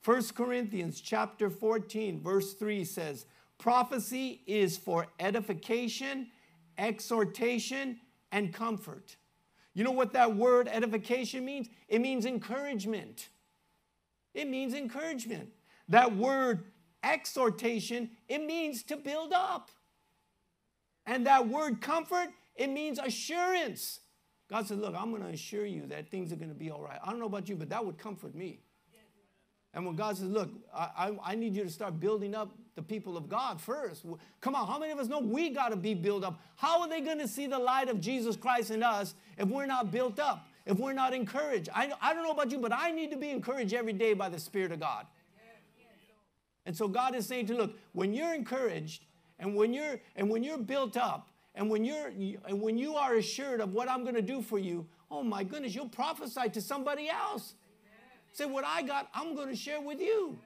1 0.05 0.23
Corinthians 0.35 1.01
chapter 1.01 1.51
14, 1.51 2.21
verse 2.21 2.55
3 2.55 2.85
says, 2.85 3.27
Prophecy 3.59 4.43
is 4.47 4.79
for 4.79 5.09
edification, 5.21 6.29
exhortation, 6.79 7.99
and 8.33 8.55
comfort. 8.55 9.17
You 9.75 9.85
know 9.85 9.93
what 9.93 10.15
that 10.15 10.35
word 10.35 10.69
edification 10.73 11.45
means? 11.45 11.69
It 11.89 12.01
means 12.01 12.25
encouragement. 12.25 13.29
It 14.33 14.49
means 14.49 14.73
encouragement. 14.73 15.51
That 15.89 16.17
word 16.17 16.65
exhortation, 17.03 18.11
it 18.29 18.43
means 18.45 18.83
to 18.85 18.97
build 18.97 19.33
up. 19.33 19.71
And 21.07 21.27
that 21.27 21.49
word 21.49 21.81
comfort, 21.81 22.29
it 22.57 22.69
means 22.69 22.99
assurance. 22.99 24.01
God 24.49 24.67
said, 24.67 24.79
Look, 24.79 24.95
I'm 24.97 25.11
going 25.11 25.23
to 25.23 25.29
assure 25.29 25.67
you 25.67 25.87
that 25.87 26.11
things 26.11 26.33
are 26.33 26.37
going 26.37 26.51
to 26.51 26.55
be 26.55 26.71
all 26.71 26.83
right. 26.83 26.99
I 27.03 27.11
don't 27.11 27.21
know 27.21 27.27
about 27.27 27.49
you, 27.49 27.57
but 27.57 27.69
that 27.71 27.85
would 27.85 27.99
comfort 27.99 28.35
me. 28.35 28.61
And 29.75 29.85
when 29.85 29.95
God 29.95 30.17
says, 30.17 30.29
Look, 30.29 30.51
I, 30.75 30.89
I, 30.97 31.33
I, 31.33 31.35
need 31.35 31.55
you 31.55 31.63
to 31.63 31.71
start 31.71 32.01
building 32.01 32.35
up 32.35 32.51
the 32.77 32.83
people 32.83 33.17
of 33.17 33.29
God 33.29 33.61
first. 33.61 34.05
Come 34.41 34.55
on, 34.55 34.67
how 34.67 34.79
many 34.79 34.93
of 34.93 34.99
us 34.99 35.07
know 35.07 35.19
we 35.19 35.51
got 35.51 35.69
to 35.69 35.77
be 35.77 35.95
built 35.95 36.25
up? 36.25 36.41
How 36.57 36.81
are 36.81 36.89
they 36.89 37.01
going 37.01 37.19
to 37.19 37.29
see 37.29 37.47
the 37.47 37.59
light 37.59 37.89
of 37.89 38.01
Jesus 38.01 38.37
Christ 38.37 38.71
in 38.71 38.83
us 38.83 39.15
if 39.37 39.49
we're 39.49 39.67
not 39.67 39.91
built 39.91 40.19
up, 40.19 40.47
if 40.65 40.79
we're 40.79 40.93
not 40.93 41.13
encouraged? 41.13 41.69
I, 41.75 41.93
I 42.01 42.15
don't 42.15 42.23
know 42.23 42.31
about 42.31 42.51
you, 42.51 42.59
but 42.59 42.73
I 42.73 42.91
need 42.91 43.11
to 43.11 43.17
be 43.17 43.31
encouraged 43.31 43.75
every 43.75 43.93
day 43.93 44.15
by 44.15 44.29
the 44.29 44.39
Spirit 44.39 44.73
of 44.73 44.81
God. 44.81 45.07
And 46.65 46.77
so 46.77 46.89
God 46.89 47.15
is 47.15 47.27
saying 47.27 47.47
to 47.47 47.55
look, 47.55 47.75
when 47.93 48.13
you're 48.13 48.35
encouraged, 48.35 49.05
and 49.39 49.55
when 49.55 49.73
you're 49.73 50.01
and 50.17 50.31
when 50.31 50.43
you're 50.43 50.59
built 50.59 50.97
up 50.97 51.31
and 51.55 51.71
when 51.71 51.85
you're 51.85 52.09
and 52.47 52.61
when 52.61 52.79
you 52.79 52.97
are 52.97 53.15
assured 53.15 53.61
of 53.61 53.75
what 53.75 53.91
I'm 53.91 54.03
going 54.03 54.15
to 54.15 54.23
do 54.23 54.43
for 54.43 54.59
you, 54.59 54.87
oh 55.11 55.23
my 55.23 55.45
goodness, 55.45 55.75
you'll 55.75 55.89
prophesy 55.89 56.49
to 56.51 56.61
somebody 56.61 57.09
else. 57.09 57.55
Say 58.33 58.45
what 58.45 58.65
I 58.65 58.83
got, 58.83 59.09
I'm 59.15 59.35
going 59.35 59.49
to 59.49 59.57
share 59.57 59.81
with 59.81 60.01
you. 60.01 60.39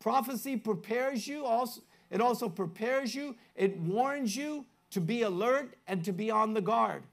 Prophecy 0.00 0.56
prepares 0.56 1.26
you 1.26 1.44
also 1.44 1.82
it 2.12 2.20
also 2.20 2.50
prepares 2.50 3.14
you, 3.14 3.36
it 3.56 3.78
warns 3.78 4.36
you 4.36 4.66
to 4.90 5.00
be 5.00 5.22
alert 5.22 5.74
and 5.86 6.04
to 6.04 6.12
be 6.12 6.30
on 6.30 6.52
the 6.52 6.60
guard. 6.60 7.04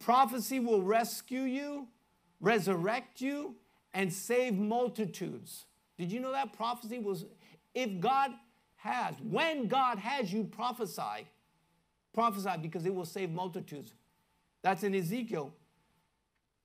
Prophecy 0.00 0.58
will 0.58 0.82
rescue 0.82 1.42
you, 1.42 1.86
resurrect 2.40 3.20
you, 3.20 3.54
and 3.94 4.12
save 4.12 4.54
multitudes. 4.54 5.66
Did 5.96 6.10
you 6.10 6.18
know 6.18 6.32
that 6.32 6.52
prophecy 6.52 6.98
was 6.98 7.26
if 7.74 8.00
God 8.00 8.32
has, 8.82 9.14
when 9.22 9.68
God 9.68 9.98
has 9.98 10.32
you 10.32 10.44
prophesy, 10.44 11.28
prophesy 12.14 12.50
because 12.60 12.86
it 12.86 12.94
will 12.94 13.04
save 13.04 13.30
multitudes. 13.30 13.92
That's 14.62 14.82
in 14.82 14.94
Ezekiel 14.94 15.52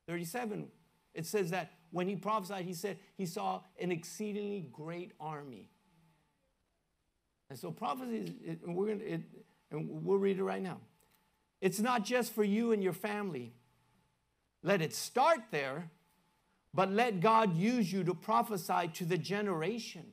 37. 0.07 0.67
It 1.13 1.25
says 1.25 1.51
that 1.51 1.71
when 1.91 2.07
he 2.07 2.15
prophesied, 2.15 2.65
he 2.65 2.73
said 2.73 2.97
he 3.17 3.25
saw 3.25 3.61
an 3.79 3.91
exceedingly 3.91 4.67
great 4.71 5.11
army. 5.19 5.69
And 7.49 7.59
so 7.59 7.71
prophecy, 7.71 8.33
and 8.63 8.75
we're 8.75 8.87
gonna, 8.87 9.03
it, 9.03 9.21
and 9.71 9.87
we'll 9.89 10.17
read 10.17 10.39
it 10.39 10.43
right 10.43 10.61
now. 10.61 10.79
It's 11.61 11.79
not 11.79 12.03
just 12.03 12.33
for 12.33 12.43
you 12.43 12.71
and 12.71 12.83
your 12.83 12.93
family. 12.93 13.53
Let 14.63 14.81
it 14.81 14.93
start 14.93 15.39
there, 15.51 15.89
but 16.73 16.91
let 16.91 17.19
God 17.19 17.55
use 17.55 17.91
you 17.91 18.03
to 18.03 18.13
prophesy 18.13 18.89
to 18.93 19.05
the 19.05 19.17
generation 19.17 20.05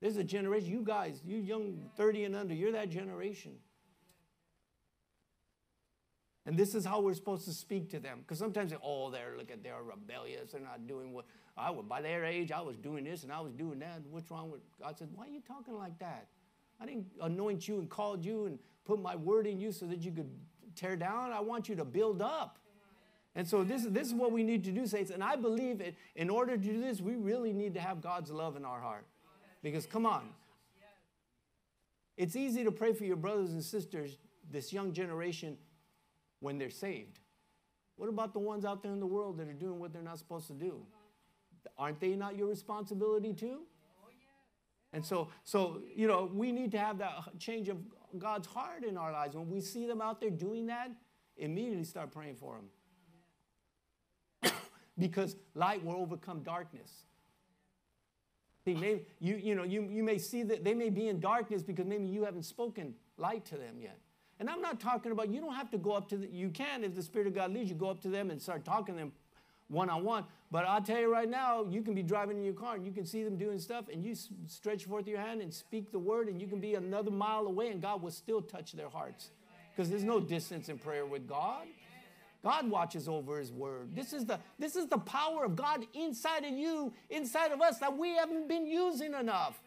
There's 0.00 0.16
a 0.16 0.24
generation, 0.24 0.70
you 0.70 0.82
guys, 0.82 1.20
you 1.24 1.38
young 1.38 1.90
30 1.96 2.24
and 2.24 2.36
under, 2.36 2.54
you're 2.54 2.72
that 2.72 2.88
generation. 2.88 3.52
And 6.46 6.56
this 6.56 6.74
is 6.74 6.84
how 6.84 7.00
we're 7.00 7.14
supposed 7.14 7.44
to 7.44 7.52
speak 7.52 7.90
to 7.90 8.00
them. 8.00 8.20
Because 8.20 8.38
sometimes, 8.38 8.70
they, 8.70 8.78
oh, 8.82 9.10
they're 9.10 9.34
look 9.36 9.50
at 9.50 9.62
they're 9.62 9.82
rebellious. 9.82 10.52
They're 10.52 10.62
not 10.62 10.86
doing 10.86 11.12
what 11.12 11.26
I 11.58 11.70
was. 11.70 11.84
By 11.86 12.00
their 12.00 12.24
age, 12.24 12.52
I 12.52 12.62
was 12.62 12.76
doing 12.76 13.04
this 13.04 13.22
and 13.22 13.30
I 13.30 13.40
was 13.40 13.52
doing 13.52 13.80
that. 13.80 14.00
What's 14.10 14.30
wrong 14.30 14.50
with 14.50 14.62
God? 14.80 14.96
Said, 14.98 15.08
why 15.14 15.26
are 15.26 15.30
you 15.30 15.42
talking 15.46 15.76
like 15.76 15.98
that? 15.98 16.28
I 16.80 16.86
didn't 16.86 17.06
anoint 17.20 17.68
you 17.68 17.80
and 17.80 17.90
called 17.90 18.24
you 18.24 18.46
and 18.46 18.58
put 18.86 18.98
my 18.98 19.14
word 19.14 19.46
in 19.46 19.60
you 19.60 19.72
so 19.72 19.84
that 19.86 20.00
you 20.00 20.10
could 20.12 20.30
tear 20.74 20.96
down. 20.96 21.32
I 21.32 21.40
want 21.40 21.68
you 21.68 21.74
to 21.74 21.84
build 21.84 22.22
up. 22.22 22.58
And 23.34 23.46
so 23.46 23.62
this, 23.62 23.84
this 23.84 24.08
is 24.08 24.14
what 24.14 24.32
we 24.32 24.42
need 24.42 24.64
to 24.64 24.72
do, 24.72 24.86
saints. 24.86 25.10
And 25.10 25.22
I 25.22 25.36
believe 25.36 25.82
it, 25.82 25.96
in 26.16 26.30
order 26.30 26.56
to 26.56 26.62
do 26.62 26.80
this, 26.80 27.00
we 27.00 27.16
really 27.16 27.52
need 27.52 27.74
to 27.74 27.80
have 27.80 28.00
God's 28.00 28.30
love 28.30 28.56
in 28.56 28.64
our 28.64 28.80
heart. 28.80 29.04
Because 29.62 29.86
come 29.86 30.06
on. 30.06 30.30
It's 32.16 32.34
easy 32.34 32.64
to 32.64 32.72
pray 32.72 32.92
for 32.92 33.04
your 33.04 33.16
brothers 33.16 33.52
and 33.52 33.62
sisters, 33.62 34.18
this 34.50 34.72
young 34.72 34.92
generation, 34.92 35.56
when 36.40 36.58
they're 36.58 36.70
saved. 36.70 37.20
What 37.96 38.08
about 38.08 38.32
the 38.32 38.40
ones 38.40 38.64
out 38.64 38.82
there 38.82 38.92
in 38.92 39.00
the 39.00 39.06
world 39.06 39.38
that 39.38 39.48
are 39.48 39.52
doing 39.52 39.78
what 39.78 39.92
they're 39.92 40.02
not 40.02 40.18
supposed 40.18 40.48
to 40.48 40.52
do? 40.52 40.82
Aren't 41.76 42.00
they 42.00 42.14
not 42.14 42.36
your 42.36 42.48
responsibility 42.48 43.32
too? 43.32 43.62
And 44.92 45.04
so, 45.04 45.28
so 45.44 45.82
you 45.94 46.08
know, 46.08 46.30
we 46.32 46.50
need 46.50 46.72
to 46.72 46.78
have 46.78 46.98
that 46.98 47.38
change 47.38 47.68
of 47.68 47.78
God's 48.18 48.46
heart 48.46 48.84
in 48.84 48.96
our 48.96 49.12
lives. 49.12 49.36
When 49.36 49.48
we 49.50 49.60
see 49.60 49.86
them 49.86 50.00
out 50.00 50.20
there 50.20 50.30
doing 50.30 50.66
that, 50.66 50.90
immediately 51.36 51.84
start 51.84 52.10
praying 52.10 52.36
for 52.36 52.58
them. 54.42 54.52
because 54.98 55.36
light 55.54 55.84
will 55.84 55.96
overcome 55.96 56.42
darkness. 56.42 56.90
See, 58.68 58.74
maybe 58.74 59.06
you, 59.18 59.36
you 59.36 59.54
know, 59.54 59.62
you, 59.62 59.88
you 59.90 60.02
may 60.02 60.18
see 60.18 60.42
that 60.42 60.62
they 60.62 60.74
may 60.74 60.90
be 60.90 61.08
in 61.08 61.20
darkness 61.20 61.62
because 61.62 61.86
maybe 61.86 62.04
you 62.04 62.24
haven't 62.24 62.42
spoken 62.42 62.94
light 63.16 63.46
to 63.46 63.56
them 63.56 63.76
yet. 63.80 63.98
And 64.40 64.50
I'm 64.50 64.60
not 64.60 64.78
talking 64.78 65.10
about, 65.10 65.30
you 65.30 65.40
don't 65.40 65.54
have 65.54 65.70
to 65.70 65.78
go 65.78 65.92
up 65.92 66.06
to, 66.10 66.18
the, 66.18 66.26
you 66.26 66.50
can, 66.50 66.84
if 66.84 66.94
the 66.94 67.02
Spirit 67.02 67.28
of 67.28 67.34
God 67.34 67.50
leads 67.54 67.70
you, 67.70 67.76
go 67.76 67.88
up 67.88 68.02
to 68.02 68.08
them 68.08 68.30
and 68.30 68.40
start 68.40 68.66
talking 68.66 68.94
to 68.94 69.00
them 69.00 69.12
one 69.68 69.88
on 69.88 70.04
one. 70.04 70.24
But 70.50 70.66
I'll 70.66 70.82
tell 70.82 71.00
you 71.00 71.10
right 71.10 71.28
now, 71.28 71.64
you 71.70 71.80
can 71.80 71.94
be 71.94 72.02
driving 72.02 72.36
in 72.36 72.44
your 72.44 72.52
car 72.52 72.74
and 72.74 72.84
you 72.84 72.92
can 72.92 73.06
see 73.06 73.24
them 73.24 73.38
doing 73.38 73.58
stuff, 73.58 73.86
and 73.90 74.04
you 74.04 74.14
stretch 74.46 74.84
forth 74.84 75.08
your 75.08 75.20
hand 75.20 75.40
and 75.40 75.52
speak 75.52 75.90
the 75.90 75.98
word, 75.98 76.28
and 76.28 76.38
you 76.38 76.46
can 76.46 76.60
be 76.60 76.74
another 76.74 77.10
mile 77.10 77.46
away, 77.46 77.68
and 77.68 77.80
God 77.80 78.02
will 78.02 78.10
still 78.10 78.42
touch 78.42 78.72
their 78.72 78.90
hearts. 78.90 79.30
Because 79.74 79.88
there's 79.88 80.04
no 80.04 80.20
distance 80.20 80.68
in 80.68 80.76
prayer 80.76 81.06
with 81.06 81.26
God. 81.26 81.66
God 82.42 82.70
watches 82.70 83.08
over 83.08 83.38
his 83.38 83.52
word. 83.52 83.94
This 83.94 84.12
is 84.12 84.24
the 84.24 84.38
this 84.58 84.76
is 84.76 84.86
the 84.86 84.98
power 84.98 85.44
of 85.44 85.56
God 85.56 85.84
inside 85.92 86.44
of 86.44 86.52
you, 86.52 86.92
inside 87.10 87.52
of 87.52 87.60
us 87.60 87.78
that 87.78 87.96
we 87.96 88.14
haven't 88.16 88.48
been 88.48 88.66
using 88.66 89.14
enough. 89.14 89.60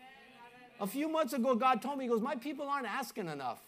A 0.79 0.87
few 0.87 1.07
months 1.07 1.33
ago, 1.33 1.53
God 1.53 1.81
told 1.81 1.99
me, 1.99 2.05
He 2.05 2.09
goes, 2.09 2.21
My 2.21 2.35
people 2.35 2.67
aren't 2.67 2.87
asking 2.87 3.27
enough. 3.27 3.59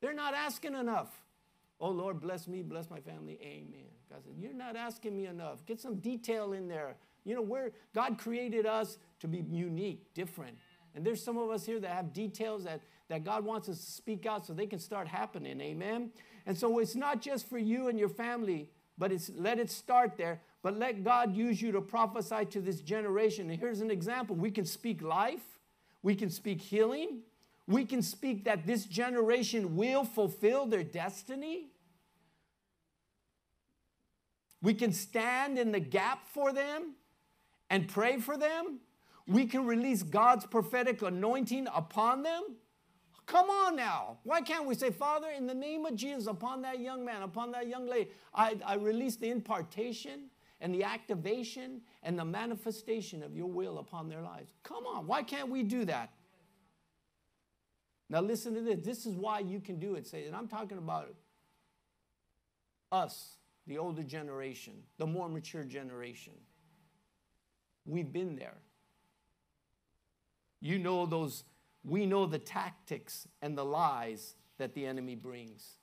They're 0.00 0.12
not 0.12 0.34
asking 0.34 0.74
enough. 0.74 1.08
Oh 1.80 1.90
Lord, 1.90 2.20
bless 2.20 2.48
me, 2.48 2.62
bless 2.62 2.90
my 2.90 3.00
family. 3.00 3.38
Amen. 3.42 3.86
God 4.10 4.22
said, 4.24 4.34
You're 4.38 4.52
not 4.52 4.76
asking 4.76 5.16
me 5.16 5.26
enough. 5.26 5.64
Get 5.64 5.80
some 5.80 5.96
detail 5.96 6.52
in 6.52 6.68
there. 6.68 6.96
You 7.24 7.34
know, 7.34 7.42
where 7.42 7.72
God 7.94 8.18
created 8.18 8.66
us 8.66 8.98
to 9.20 9.28
be 9.28 9.44
unique, 9.50 10.12
different. 10.14 10.56
And 10.94 11.04
there's 11.04 11.22
some 11.22 11.36
of 11.36 11.50
us 11.50 11.64
here 11.64 11.78
that 11.80 11.90
have 11.90 12.12
details 12.12 12.64
that, 12.64 12.80
that 13.08 13.24
God 13.24 13.44
wants 13.44 13.68
us 13.68 13.78
to 13.78 13.90
speak 13.92 14.26
out 14.26 14.46
so 14.46 14.52
they 14.52 14.66
can 14.66 14.78
start 14.78 15.06
happening. 15.06 15.60
Amen. 15.60 16.10
And 16.48 16.56
so 16.56 16.78
it's 16.78 16.96
not 16.96 17.20
just 17.20 17.46
for 17.46 17.58
you 17.58 17.88
and 17.88 17.98
your 17.98 18.08
family, 18.08 18.70
but 18.96 19.12
it's 19.12 19.30
let 19.36 19.58
it 19.58 19.70
start 19.70 20.16
there. 20.16 20.40
But 20.62 20.78
let 20.78 21.04
God 21.04 21.36
use 21.36 21.60
you 21.60 21.72
to 21.72 21.82
prophesy 21.82 22.46
to 22.46 22.62
this 22.62 22.80
generation. 22.80 23.50
And 23.50 23.60
here's 23.60 23.82
an 23.82 23.90
example. 23.90 24.34
We 24.34 24.50
can 24.50 24.64
speak 24.64 25.02
life, 25.02 25.44
we 26.02 26.14
can 26.14 26.30
speak 26.30 26.62
healing, 26.62 27.20
we 27.66 27.84
can 27.84 28.00
speak 28.00 28.44
that 28.44 28.66
this 28.66 28.86
generation 28.86 29.76
will 29.76 30.04
fulfill 30.04 30.64
their 30.64 30.82
destiny. 30.82 31.66
We 34.62 34.72
can 34.72 34.92
stand 34.92 35.58
in 35.58 35.70
the 35.70 35.80
gap 35.80 36.26
for 36.28 36.52
them 36.54 36.94
and 37.68 37.86
pray 37.86 38.16
for 38.16 38.38
them. 38.38 38.80
We 39.26 39.44
can 39.44 39.66
release 39.66 40.02
God's 40.02 40.46
prophetic 40.46 41.02
anointing 41.02 41.68
upon 41.72 42.22
them. 42.22 42.42
Come 43.28 43.50
on 43.50 43.76
now. 43.76 44.16
Why 44.24 44.40
can't 44.40 44.64
we 44.64 44.74
say, 44.74 44.90
Father, 44.90 45.28
in 45.28 45.46
the 45.46 45.54
name 45.54 45.84
of 45.84 45.94
Jesus, 45.94 46.26
upon 46.26 46.62
that 46.62 46.80
young 46.80 47.04
man, 47.04 47.20
upon 47.20 47.52
that 47.52 47.68
young 47.68 47.86
lady, 47.86 48.10
I, 48.34 48.56
I 48.64 48.76
release 48.76 49.16
the 49.16 49.28
impartation 49.28 50.30
and 50.62 50.74
the 50.74 50.82
activation 50.82 51.82
and 52.02 52.18
the 52.18 52.24
manifestation 52.24 53.22
of 53.22 53.36
your 53.36 53.46
will 53.46 53.80
upon 53.80 54.08
their 54.08 54.22
lives. 54.22 54.54
Come 54.62 54.86
on. 54.86 55.06
Why 55.06 55.22
can't 55.22 55.50
we 55.50 55.62
do 55.62 55.84
that? 55.84 56.10
Now, 58.08 58.22
listen 58.22 58.54
to 58.54 58.62
this. 58.62 58.78
This 58.82 59.04
is 59.04 59.14
why 59.14 59.40
you 59.40 59.60
can 59.60 59.78
do 59.78 59.96
it. 59.96 60.06
Say, 60.06 60.24
and 60.24 60.34
I'm 60.34 60.48
talking 60.48 60.78
about 60.78 61.14
us, 62.90 63.34
the 63.66 63.76
older 63.76 64.02
generation, 64.02 64.72
the 64.96 65.06
more 65.06 65.28
mature 65.28 65.64
generation. 65.64 66.32
We've 67.84 68.10
been 68.10 68.36
there. 68.36 68.56
You 70.62 70.78
know 70.78 71.04
those, 71.04 71.44
we 71.84 72.06
know 72.06 72.26
the 72.26 72.38
tactics 72.38 73.26
and 73.42 73.56
the 73.56 73.64
lies 73.64 74.34
that 74.58 74.74
the 74.74 74.86
enemy 74.86 75.14
brings. 75.14 75.78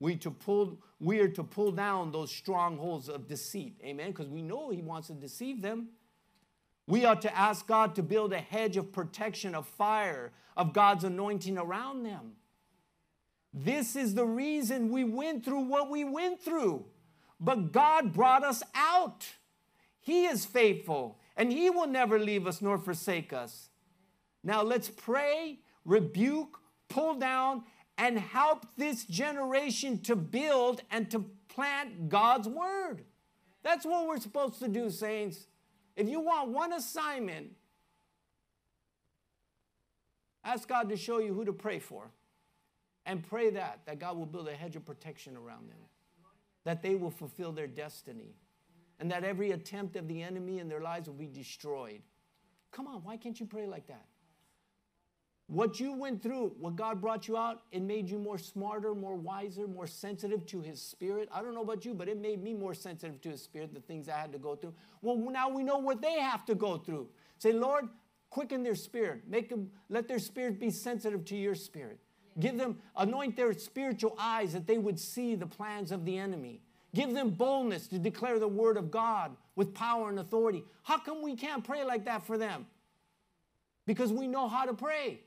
We, 0.00 0.16
to 0.16 0.30
pull, 0.30 0.78
we 1.00 1.18
are 1.20 1.28
to 1.28 1.42
pull 1.42 1.72
down 1.72 2.12
those 2.12 2.30
strongholds 2.30 3.08
of 3.08 3.26
deceit. 3.26 3.80
Amen? 3.84 4.12
Because 4.12 4.28
we 4.28 4.42
know 4.42 4.70
he 4.70 4.80
wants 4.80 5.08
to 5.08 5.14
deceive 5.14 5.60
them. 5.60 5.88
We 6.86 7.04
ought 7.04 7.20
to 7.22 7.36
ask 7.36 7.66
God 7.66 7.94
to 7.96 8.02
build 8.02 8.32
a 8.32 8.38
hedge 8.38 8.76
of 8.76 8.92
protection, 8.92 9.54
of 9.54 9.66
fire, 9.66 10.32
of 10.56 10.72
God's 10.72 11.04
anointing 11.04 11.58
around 11.58 12.04
them. 12.04 12.32
This 13.52 13.96
is 13.96 14.14
the 14.14 14.26
reason 14.26 14.90
we 14.90 15.04
went 15.04 15.44
through 15.44 15.62
what 15.62 15.90
we 15.90 16.04
went 16.04 16.40
through. 16.40 16.86
But 17.40 17.72
God 17.72 18.12
brought 18.12 18.44
us 18.44 18.62
out. 18.74 19.26
He 20.00 20.26
is 20.26 20.46
faithful, 20.46 21.18
and 21.36 21.52
He 21.52 21.70
will 21.70 21.86
never 21.86 22.18
leave 22.18 22.46
us 22.46 22.62
nor 22.62 22.78
forsake 22.78 23.32
us. 23.32 23.68
Now 24.42 24.62
let's 24.62 24.88
pray, 24.88 25.58
rebuke, 25.84 26.58
pull 26.88 27.14
down, 27.14 27.64
and 27.96 28.18
help 28.18 28.66
this 28.76 29.04
generation 29.04 30.00
to 30.02 30.16
build 30.16 30.82
and 30.90 31.10
to 31.10 31.24
plant 31.48 32.08
God's 32.08 32.48
word. 32.48 33.04
That's 33.62 33.84
what 33.84 34.06
we're 34.06 34.20
supposed 34.20 34.60
to 34.60 34.68
do, 34.68 34.88
saints. 34.90 35.46
If 35.96 36.08
you 36.08 36.20
want 36.20 36.50
one 36.50 36.72
assignment, 36.72 37.50
ask 40.44 40.68
God 40.68 40.88
to 40.90 40.96
show 40.96 41.18
you 41.18 41.34
who 41.34 41.44
to 41.44 41.52
pray 41.52 41.80
for. 41.80 42.10
And 43.04 43.26
pray 43.26 43.48
that, 43.50 43.80
that 43.86 43.98
God 43.98 44.18
will 44.18 44.26
build 44.26 44.48
a 44.48 44.54
hedge 44.54 44.76
of 44.76 44.84
protection 44.84 45.34
around 45.34 45.70
them, 45.70 45.78
that 46.64 46.82
they 46.82 46.94
will 46.94 47.10
fulfill 47.10 47.52
their 47.52 47.66
destiny, 47.66 48.36
and 49.00 49.10
that 49.10 49.24
every 49.24 49.52
attempt 49.52 49.96
of 49.96 50.06
the 50.08 50.22
enemy 50.22 50.58
in 50.58 50.68
their 50.68 50.82
lives 50.82 51.08
will 51.08 51.16
be 51.16 51.26
destroyed. 51.26 52.02
Come 52.70 52.86
on, 52.86 53.02
why 53.02 53.16
can't 53.16 53.40
you 53.40 53.46
pray 53.46 53.66
like 53.66 53.86
that? 53.86 54.04
What 55.48 55.80
you 55.80 55.94
went 55.94 56.22
through, 56.22 56.52
what 56.60 56.76
God 56.76 57.00
brought 57.00 57.26
you 57.26 57.38
out, 57.38 57.62
it 57.72 57.80
made 57.80 58.10
you 58.10 58.18
more 58.18 58.36
smarter, 58.36 58.94
more 58.94 59.16
wiser, 59.16 59.66
more 59.66 59.86
sensitive 59.86 60.44
to 60.46 60.60
His 60.60 60.80
Spirit. 60.80 61.26
I 61.32 61.40
don't 61.40 61.54
know 61.54 61.62
about 61.62 61.86
you, 61.86 61.94
but 61.94 62.06
it 62.06 62.20
made 62.20 62.42
me 62.42 62.52
more 62.52 62.74
sensitive 62.74 63.22
to 63.22 63.30
His 63.30 63.42
Spirit, 63.42 63.72
the 63.72 63.80
things 63.80 64.10
I 64.10 64.18
had 64.18 64.30
to 64.32 64.38
go 64.38 64.56
through. 64.56 64.74
Well, 65.00 65.16
now 65.16 65.48
we 65.48 65.62
know 65.62 65.78
what 65.78 66.02
they 66.02 66.20
have 66.20 66.44
to 66.46 66.54
go 66.54 66.76
through. 66.76 67.08
Say, 67.38 67.52
Lord, 67.52 67.88
quicken 68.28 68.62
their 68.62 68.74
spirit. 68.74 69.22
Make 69.26 69.48
them, 69.48 69.70
let 69.88 70.06
their 70.06 70.18
spirit 70.18 70.60
be 70.60 70.70
sensitive 70.70 71.24
to 71.26 71.36
your 71.36 71.54
spirit. 71.54 71.98
Give 72.38 72.58
them, 72.58 72.78
anoint 72.94 73.34
their 73.34 73.54
spiritual 73.54 74.16
eyes 74.18 74.52
that 74.52 74.66
they 74.66 74.76
would 74.76 75.00
see 75.00 75.34
the 75.34 75.46
plans 75.46 75.92
of 75.92 76.04
the 76.04 76.18
enemy. 76.18 76.60
Give 76.94 77.14
them 77.14 77.30
boldness 77.30 77.88
to 77.88 77.98
declare 77.98 78.38
the 78.38 78.48
word 78.48 78.76
of 78.76 78.90
God 78.90 79.34
with 79.56 79.72
power 79.74 80.10
and 80.10 80.18
authority. 80.18 80.62
How 80.82 80.98
come 80.98 81.22
we 81.22 81.36
can't 81.36 81.64
pray 81.64 81.84
like 81.84 82.04
that 82.04 82.26
for 82.26 82.36
them? 82.36 82.66
Because 83.86 84.12
we 84.12 84.26
know 84.26 84.46
how 84.46 84.66
to 84.66 84.74
pray. 84.74 85.20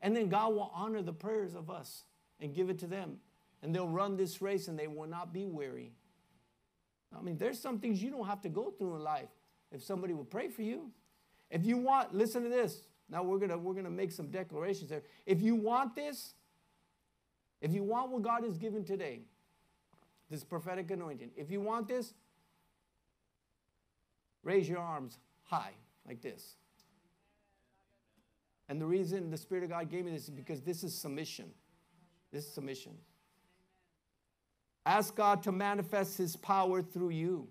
And 0.00 0.14
then 0.14 0.28
God 0.28 0.54
will 0.54 0.70
honor 0.74 1.02
the 1.02 1.12
prayers 1.12 1.54
of 1.54 1.70
us 1.70 2.04
and 2.40 2.54
give 2.54 2.70
it 2.70 2.78
to 2.80 2.86
them. 2.86 3.16
And 3.62 3.74
they'll 3.74 3.88
run 3.88 4.16
this 4.16 4.40
race 4.40 4.68
and 4.68 4.78
they 4.78 4.86
will 4.86 5.08
not 5.08 5.32
be 5.32 5.46
weary. 5.46 5.92
I 7.16 7.22
mean, 7.22 7.36
there's 7.38 7.58
some 7.58 7.78
things 7.78 8.02
you 8.02 8.10
don't 8.10 8.26
have 8.26 8.42
to 8.42 8.48
go 8.48 8.70
through 8.70 8.96
in 8.96 9.02
life 9.02 9.28
if 9.72 9.82
somebody 9.82 10.14
will 10.14 10.24
pray 10.24 10.48
for 10.48 10.62
you. 10.62 10.90
If 11.50 11.64
you 11.64 11.76
want, 11.78 12.14
listen 12.14 12.42
to 12.42 12.48
this. 12.48 12.82
Now 13.10 13.22
we're 13.22 13.38
gonna 13.38 13.56
we're 13.56 13.74
gonna 13.74 13.90
make 13.90 14.12
some 14.12 14.30
declarations 14.30 14.90
there. 14.90 15.02
If 15.24 15.40
you 15.40 15.54
want 15.54 15.94
this, 15.94 16.34
if 17.60 17.72
you 17.72 17.82
want 17.82 18.10
what 18.10 18.22
God 18.22 18.44
has 18.44 18.58
given 18.58 18.84
today, 18.84 19.20
this 20.30 20.44
prophetic 20.44 20.90
anointing, 20.90 21.30
if 21.36 21.50
you 21.50 21.60
want 21.60 21.88
this, 21.88 22.12
raise 24.42 24.68
your 24.68 24.80
arms 24.80 25.18
high 25.44 25.72
like 26.06 26.20
this. 26.20 26.56
And 28.68 28.80
the 28.80 28.86
reason 28.86 29.30
the 29.30 29.36
Spirit 29.36 29.64
of 29.64 29.70
God 29.70 29.90
gave 29.90 30.04
me 30.04 30.12
this 30.12 30.24
is 30.24 30.30
because 30.30 30.60
this 30.60 30.84
is 30.84 30.94
submission. 30.94 31.50
This 32.32 32.44
is 32.44 32.52
submission. 32.52 32.92
Ask 34.84 35.14
God 35.14 35.42
to 35.44 35.52
manifest 35.52 36.18
His 36.18 36.36
power 36.36 36.82
through 36.82 37.10
you. 37.10 37.48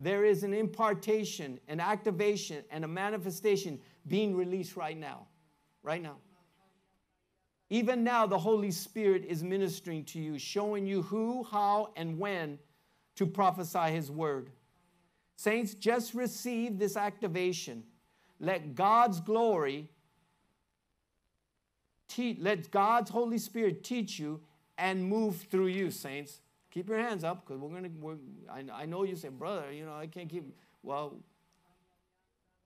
There 0.00 0.24
is 0.24 0.42
an 0.42 0.52
impartation, 0.52 1.58
an 1.68 1.80
activation, 1.80 2.64
and 2.70 2.84
a 2.84 2.88
manifestation 2.88 3.78
being 4.06 4.36
released 4.36 4.76
right 4.76 4.96
now. 4.96 5.26
Right 5.82 6.02
now. 6.02 6.16
Even 7.68 8.04
now, 8.04 8.26
the 8.26 8.38
Holy 8.38 8.70
Spirit 8.70 9.24
is 9.24 9.42
ministering 9.42 10.04
to 10.04 10.20
you, 10.20 10.38
showing 10.38 10.86
you 10.86 11.02
who, 11.02 11.42
how, 11.44 11.92
and 11.96 12.18
when 12.18 12.58
to 13.16 13.26
prophesy 13.26 13.90
His 13.90 14.10
word. 14.10 14.50
Saints, 15.36 15.74
just 15.74 16.14
receive 16.14 16.78
this 16.78 16.96
activation. 16.96 17.82
Let 18.38 18.74
God's 18.74 19.20
glory, 19.20 19.88
let 22.38 22.70
God's 22.70 23.10
Holy 23.10 23.38
Spirit 23.38 23.84
teach 23.84 24.18
you 24.18 24.40
and 24.78 25.04
move 25.04 25.36
through 25.50 25.66
you, 25.68 25.90
saints. 25.90 26.40
Keep 26.70 26.88
your 26.88 26.98
hands 26.98 27.24
up 27.24 27.46
because 27.46 27.60
we're 27.60 27.70
going 27.70 27.84
to, 27.84 28.18
I, 28.50 28.82
I 28.82 28.86
know 28.86 29.02
you 29.02 29.16
say, 29.16 29.28
brother, 29.28 29.72
you 29.72 29.86
know, 29.86 29.94
I 29.94 30.06
can't 30.06 30.28
keep, 30.28 30.44
well, 30.82 31.14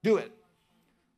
do 0.03 0.17
it. 0.17 0.31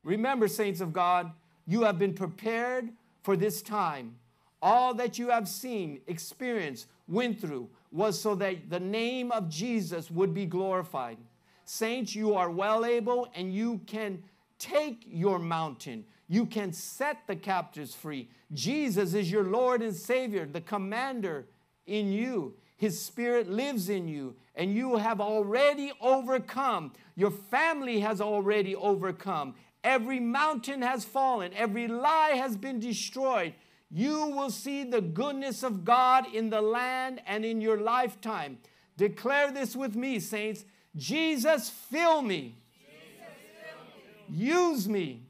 Remember, 0.04 0.46
saints 0.46 0.80
of 0.80 0.92
God, 0.92 1.32
you 1.66 1.82
have 1.82 1.98
been 1.98 2.14
prepared 2.14 2.90
for 3.22 3.36
this 3.36 3.62
time. 3.62 4.16
All 4.62 4.94
that 4.94 5.18
you 5.18 5.30
have 5.30 5.48
seen, 5.48 6.00
experienced, 6.06 6.86
went 7.08 7.40
through 7.40 7.68
was 7.90 8.20
so 8.20 8.34
that 8.36 8.70
the 8.70 8.80
name 8.80 9.32
of 9.32 9.48
Jesus 9.48 10.10
would 10.10 10.32
be 10.34 10.46
glorified. 10.46 11.18
Saints, 11.64 12.14
you 12.14 12.34
are 12.34 12.50
well 12.50 12.84
able 12.84 13.28
and 13.34 13.52
you 13.52 13.80
can 13.86 14.22
take 14.58 15.04
your 15.06 15.38
mountain. 15.38 16.04
You 16.28 16.46
can 16.46 16.72
set 16.72 17.26
the 17.26 17.36
captives 17.36 17.94
free. 17.94 18.28
Jesus 18.52 19.14
is 19.14 19.30
your 19.30 19.44
Lord 19.44 19.82
and 19.82 19.94
Savior, 19.94 20.46
the 20.46 20.60
commander 20.60 21.46
in 21.86 22.12
you. 22.12 22.54
His 22.76 23.00
Spirit 23.00 23.48
lives 23.48 23.88
in 23.88 24.08
you, 24.08 24.34
and 24.54 24.74
you 24.74 24.96
have 24.96 25.20
already 25.20 25.92
overcome. 26.00 26.92
Your 27.14 27.30
family 27.30 28.00
has 28.00 28.20
already 28.20 28.74
overcome. 28.74 29.54
Every 29.82 30.18
mountain 30.18 30.82
has 30.82 31.04
fallen, 31.04 31.52
every 31.54 31.88
lie 31.88 32.32
has 32.36 32.56
been 32.56 32.80
destroyed. 32.80 33.54
You 33.90 34.28
will 34.28 34.50
see 34.50 34.82
the 34.82 35.00
goodness 35.00 35.62
of 35.62 35.84
God 35.84 36.34
in 36.34 36.50
the 36.50 36.62
land 36.62 37.20
and 37.26 37.44
in 37.44 37.60
your 37.60 37.78
lifetime. 37.78 38.58
Declare 38.96 39.52
this 39.52 39.76
with 39.76 39.94
me, 39.94 40.18
saints. 40.18 40.64
Jesus, 40.96 41.68
fill 41.68 42.22
me. 42.22 42.56
Jesus, 42.72 43.26
fill 43.62 44.36
me. 44.36 44.46
Use, 44.46 44.88
me. 44.88 45.23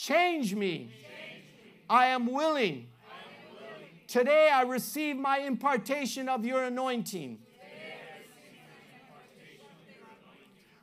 Change 0.00 0.54
me. 0.54 0.88
I 1.90 2.06
am 2.06 2.32
willing. 2.32 2.86
Today 4.06 4.48
I 4.50 4.62
receive 4.62 5.18
my 5.18 5.40
impartation 5.40 6.26
of 6.26 6.42
your 6.42 6.64
anointing. 6.64 7.38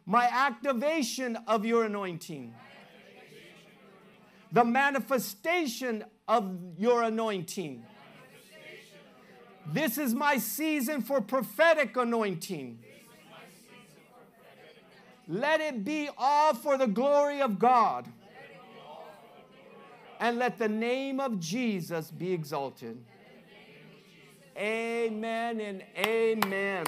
My 0.06 0.26
activation 0.26 1.36
of 1.48 1.66
your 1.66 1.86
anointing. 1.86 2.54
The 4.52 4.64
manifestation 4.64 6.06
of 6.28 6.56
your 6.78 7.02
anointing. 7.02 7.84
This 9.74 9.98
is 9.98 10.14
my 10.14 10.38
season 10.38 11.02
for 11.02 11.22
prophetic 11.22 11.98
anointing. 11.98 12.78
Let 15.28 15.60
it 15.60 15.84
be 15.84 16.08
all 16.20 16.54
for 16.54 16.78
the 16.78 16.88
glory 16.88 17.42
of 17.42 17.58
God. 17.58 18.08
And 20.20 20.40
let 20.40 20.58
the 20.58 20.68
name 20.68 21.20
of 21.20 21.40
Jesus 21.40 22.12
be 22.12 22.34
exalted. 22.34 22.98
Amen 24.58 25.62
and 25.62 25.84
amen. 25.98 26.86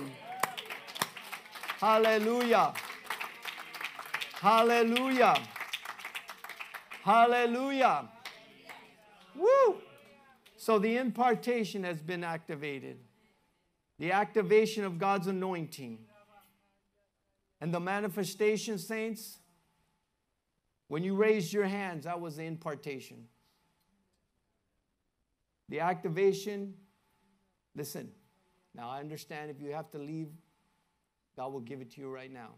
Hallelujah. 1.80 2.74
Hallelujah. 4.34 5.38
Hallelujah. 7.04 8.10
Woo! 9.36 9.78
So 10.58 10.80
the 10.80 10.98
impartation 10.98 11.84
has 11.84 12.02
been 12.02 12.24
activated. 12.24 12.98
The 14.00 14.12
activation 14.12 14.84
of 14.84 14.98
God's 14.98 15.28
anointing. 15.28 16.00
And 17.62 17.74
the 17.74 17.80
manifestation, 17.80 18.78
saints, 18.78 19.39
when 20.90 21.04
you 21.04 21.16
raised 21.16 21.54
your 21.54 21.66
hands, 21.66 22.04
that 22.04 22.20
was 22.20 22.36
the 22.36 22.44
impartation. 22.44 23.28
The 25.70 25.80
activation, 25.80 26.74
listen, 27.76 28.10
now 28.74 28.90
I 28.90 29.00
understand 29.00 29.52
if 29.52 29.62
you 29.62 29.72
have 29.72 29.90
to 29.92 30.00
leave, 30.00 30.30
God 31.36 31.54
will 31.54 31.60
give 31.60 31.80
it 31.80 31.92
to 31.92 32.02
you 32.02 32.10
right 32.10 32.32
now. 32.32 32.56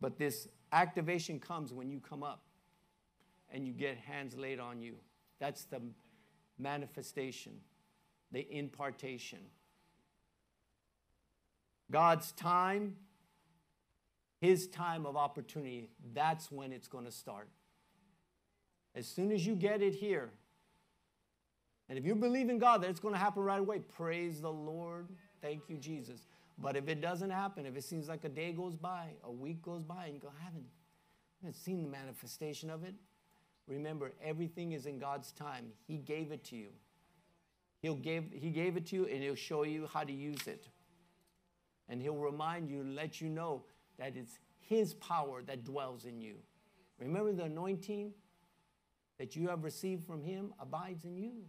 But 0.00 0.16
this 0.16 0.46
activation 0.72 1.40
comes 1.40 1.72
when 1.72 1.90
you 1.90 1.98
come 1.98 2.22
up 2.22 2.44
and 3.52 3.66
you 3.66 3.72
get 3.72 3.98
hands 3.98 4.36
laid 4.36 4.60
on 4.60 4.80
you. 4.80 4.94
That's 5.40 5.64
the 5.64 5.82
manifestation, 6.56 7.54
the 8.30 8.46
impartation. 8.48 9.40
God's 11.90 12.30
time 12.32 12.94
his 14.40 14.66
time 14.68 15.04
of 15.06 15.16
opportunity, 15.16 15.90
that's 16.14 16.50
when 16.50 16.72
it's 16.72 16.88
going 16.88 17.04
to 17.04 17.12
start. 17.12 17.48
As 18.94 19.06
soon 19.06 19.30
as 19.30 19.46
you 19.46 19.54
get 19.54 19.82
it 19.82 19.94
here, 19.94 20.30
and 21.88 21.98
if 21.98 22.04
you 22.04 22.14
believe 22.14 22.48
in 22.48 22.58
God 22.58 22.82
that 22.82 22.90
it's 22.90 23.00
going 23.00 23.14
to 23.14 23.20
happen 23.20 23.42
right 23.42 23.60
away, 23.60 23.80
praise 23.80 24.40
the 24.40 24.52
Lord. 24.52 25.08
Thank 25.42 25.68
you, 25.68 25.76
Jesus. 25.76 26.26
But 26.58 26.76
if 26.76 26.88
it 26.88 27.00
doesn't 27.00 27.30
happen, 27.30 27.66
if 27.66 27.76
it 27.76 27.84
seems 27.84 28.08
like 28.08 28.24
a 28.24 28.28
day 28.28 28.52
goes 28.52 28.76
by, 28.76 29.08
a 29.24 29.30
week 29.30 29.62
goes 29.62 29.82
by, 29.82 30.06
and 30.06 30.14
you 30.14 30.20
go, 30.20 30.28
I 30.28 30.44
haven't, 30.44 30.64
I 30.64 31.46
haven't 31.46 31.56
seen 31.56 31.82
the 31.82 31.88
manifestation 31.88 32.70
of 32.70 32.84
it, 32.84 32.94
remember, 33.66 34.12
everything 34.22 34.72
is 34.72 34.86
in 34.86 34.98
God's 34.98 35.32
time. 35.32 35.66
He 35.86 35.96
gave 35.96 36.32
it 36.32 36.44
to 36.44 36.56
you. 36.56 36.68
He'll 37.80 37.94
give, 37.94 38.24
he 38.32 38.50
gave 38.50 38.76
it 38.76 38.86
to 38.86 38.96
you, 38.96 39.06
and 39.06 39.22
He'll 39.22 39.34
show 39.34 39.62
you 39.62 39.88
how 39.92 40.04
to 40.04 40.12
use 40.12 40.46
it. 40.46 40.68
And 41.88 42.00
He'll 42.00 42.16
remind 42.16 42.68
you 42.68 42.84
let 42.84 43.20
you 43.20 43.28
know 43.28 43.64
that 44.00 44.16
it's 44.16 44.38
His 44.58 44.94
power 44.94 45.42
that 45.42 45.64
dwells 45.64 46.04
in 46.04 46.20
you. 46.20 46.34
Remember 46.98 47.32
the 47.32 47.44
anointing 47.44 48.12
that 49.18 49.36
you 49.36 49.48
have 49.48 49.62
received 49.62 50.04
from 50.06 50.22
Him 50.24 50.52
abides 50.58 51.04
in 51.04 51.16
you. 51.16 51.44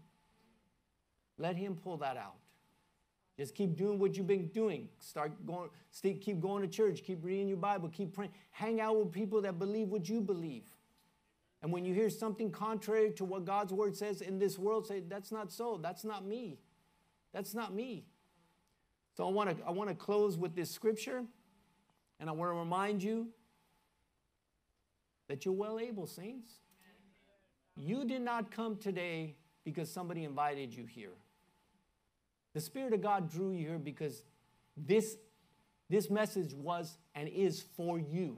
Let 1.39 1.55
Him 1.55 1.75
pull 1.75 1.97
that 1.97 2.17
out. 2.17 2.35
Just 3.37 3.55
keep 3.55 3.75
doing 3.75 3.97
what 3.97 4.15
you've 4.15 4.27
been 4.27 4.49
doing. 4.49 4.89
Start 4.99 5.31
going, 5.47 5.69
keep 6.01 6.39
going 6.39 6.61
to 6.61 6.67
church, 6.67 7.01
keep 7.03 7.23
reading 7.23 7.47
your 7.47 7.57
Bible, 7.57 7.89
keep 7.89 8.13
praying. 8.13 8.31
Hang 8.51 8.79
out 8.79 8.97
with 8.97 9.11
people 9.11 9.41
that 9.41 9.57
believe 9.57 9.87
what 9.87 10.07
you 10.07 10.21
believe. 10.21 10.63
And 11.63 11.71
when 11.71 11.85
you 11.85 11.93
hear 11.93 12.09
something 12.09 12.51
contrary 12.51 13.11
to 13.13 13.25
what 13.25 13.45
God's 13.45 13.71
word 13.71 13.95
says 13.95 14.21
in 14.21 14.37
this 14.37 14.59
world, 14.59 14.85
say, 14.85 14.99
that's 14.99 15.31
not 15.31 15.51
so. 15.51 15.79
That's 15.81 16.03
not 16.03 16.25
me. 16.25 16.59
That's 17.33 17.53
not 17.53 17.73
me. 17.73 18.03
So 19.15 19.27
I 19.27 19.31
want 19.31 19.57
to 19.57 19.65
I 19.65 19.71
want 19.71 19.89
to 19.89 19.95
close 19.95 20.37
with 20.37 20.55
this 20.55 20.71
scripture. 20.71 21.23
And 22.21 22.29
I 22.29 22.33
want 22.33 22.51
to 22.51 22.55
remind 22.55 23.01
you 23.01 23.27
that 25.27 25.43
you're 25.43 25.55
well 25.55 25.79
able, 25.79 26.05
saints. 26.05 26.51
You 27.75 28.05
did 28.05 28.21
not 28.21 28.51
come 28.51 28.77
today 28.77 29.35
because 29.65 29.91
somebody 29.91 30.23
invited 30.23 30.73
you 30.73 30.85
here. 30.85 31.15
The 32.53 32.61
Spirit 32.61 32.93
of 32.93 33.01
God 33.01 33.31
drew 33.31 33.51
you 33.51 33.69
here 33.69 33.79
because 33.79 34.21
this, 34.77 35.17
this 35.89 36.11
message 36.11 36.53
was 36.53 36.95
and 37.15 37.27
is 37.27 37.63
for 37.75 37.99
you. 37.99 38.37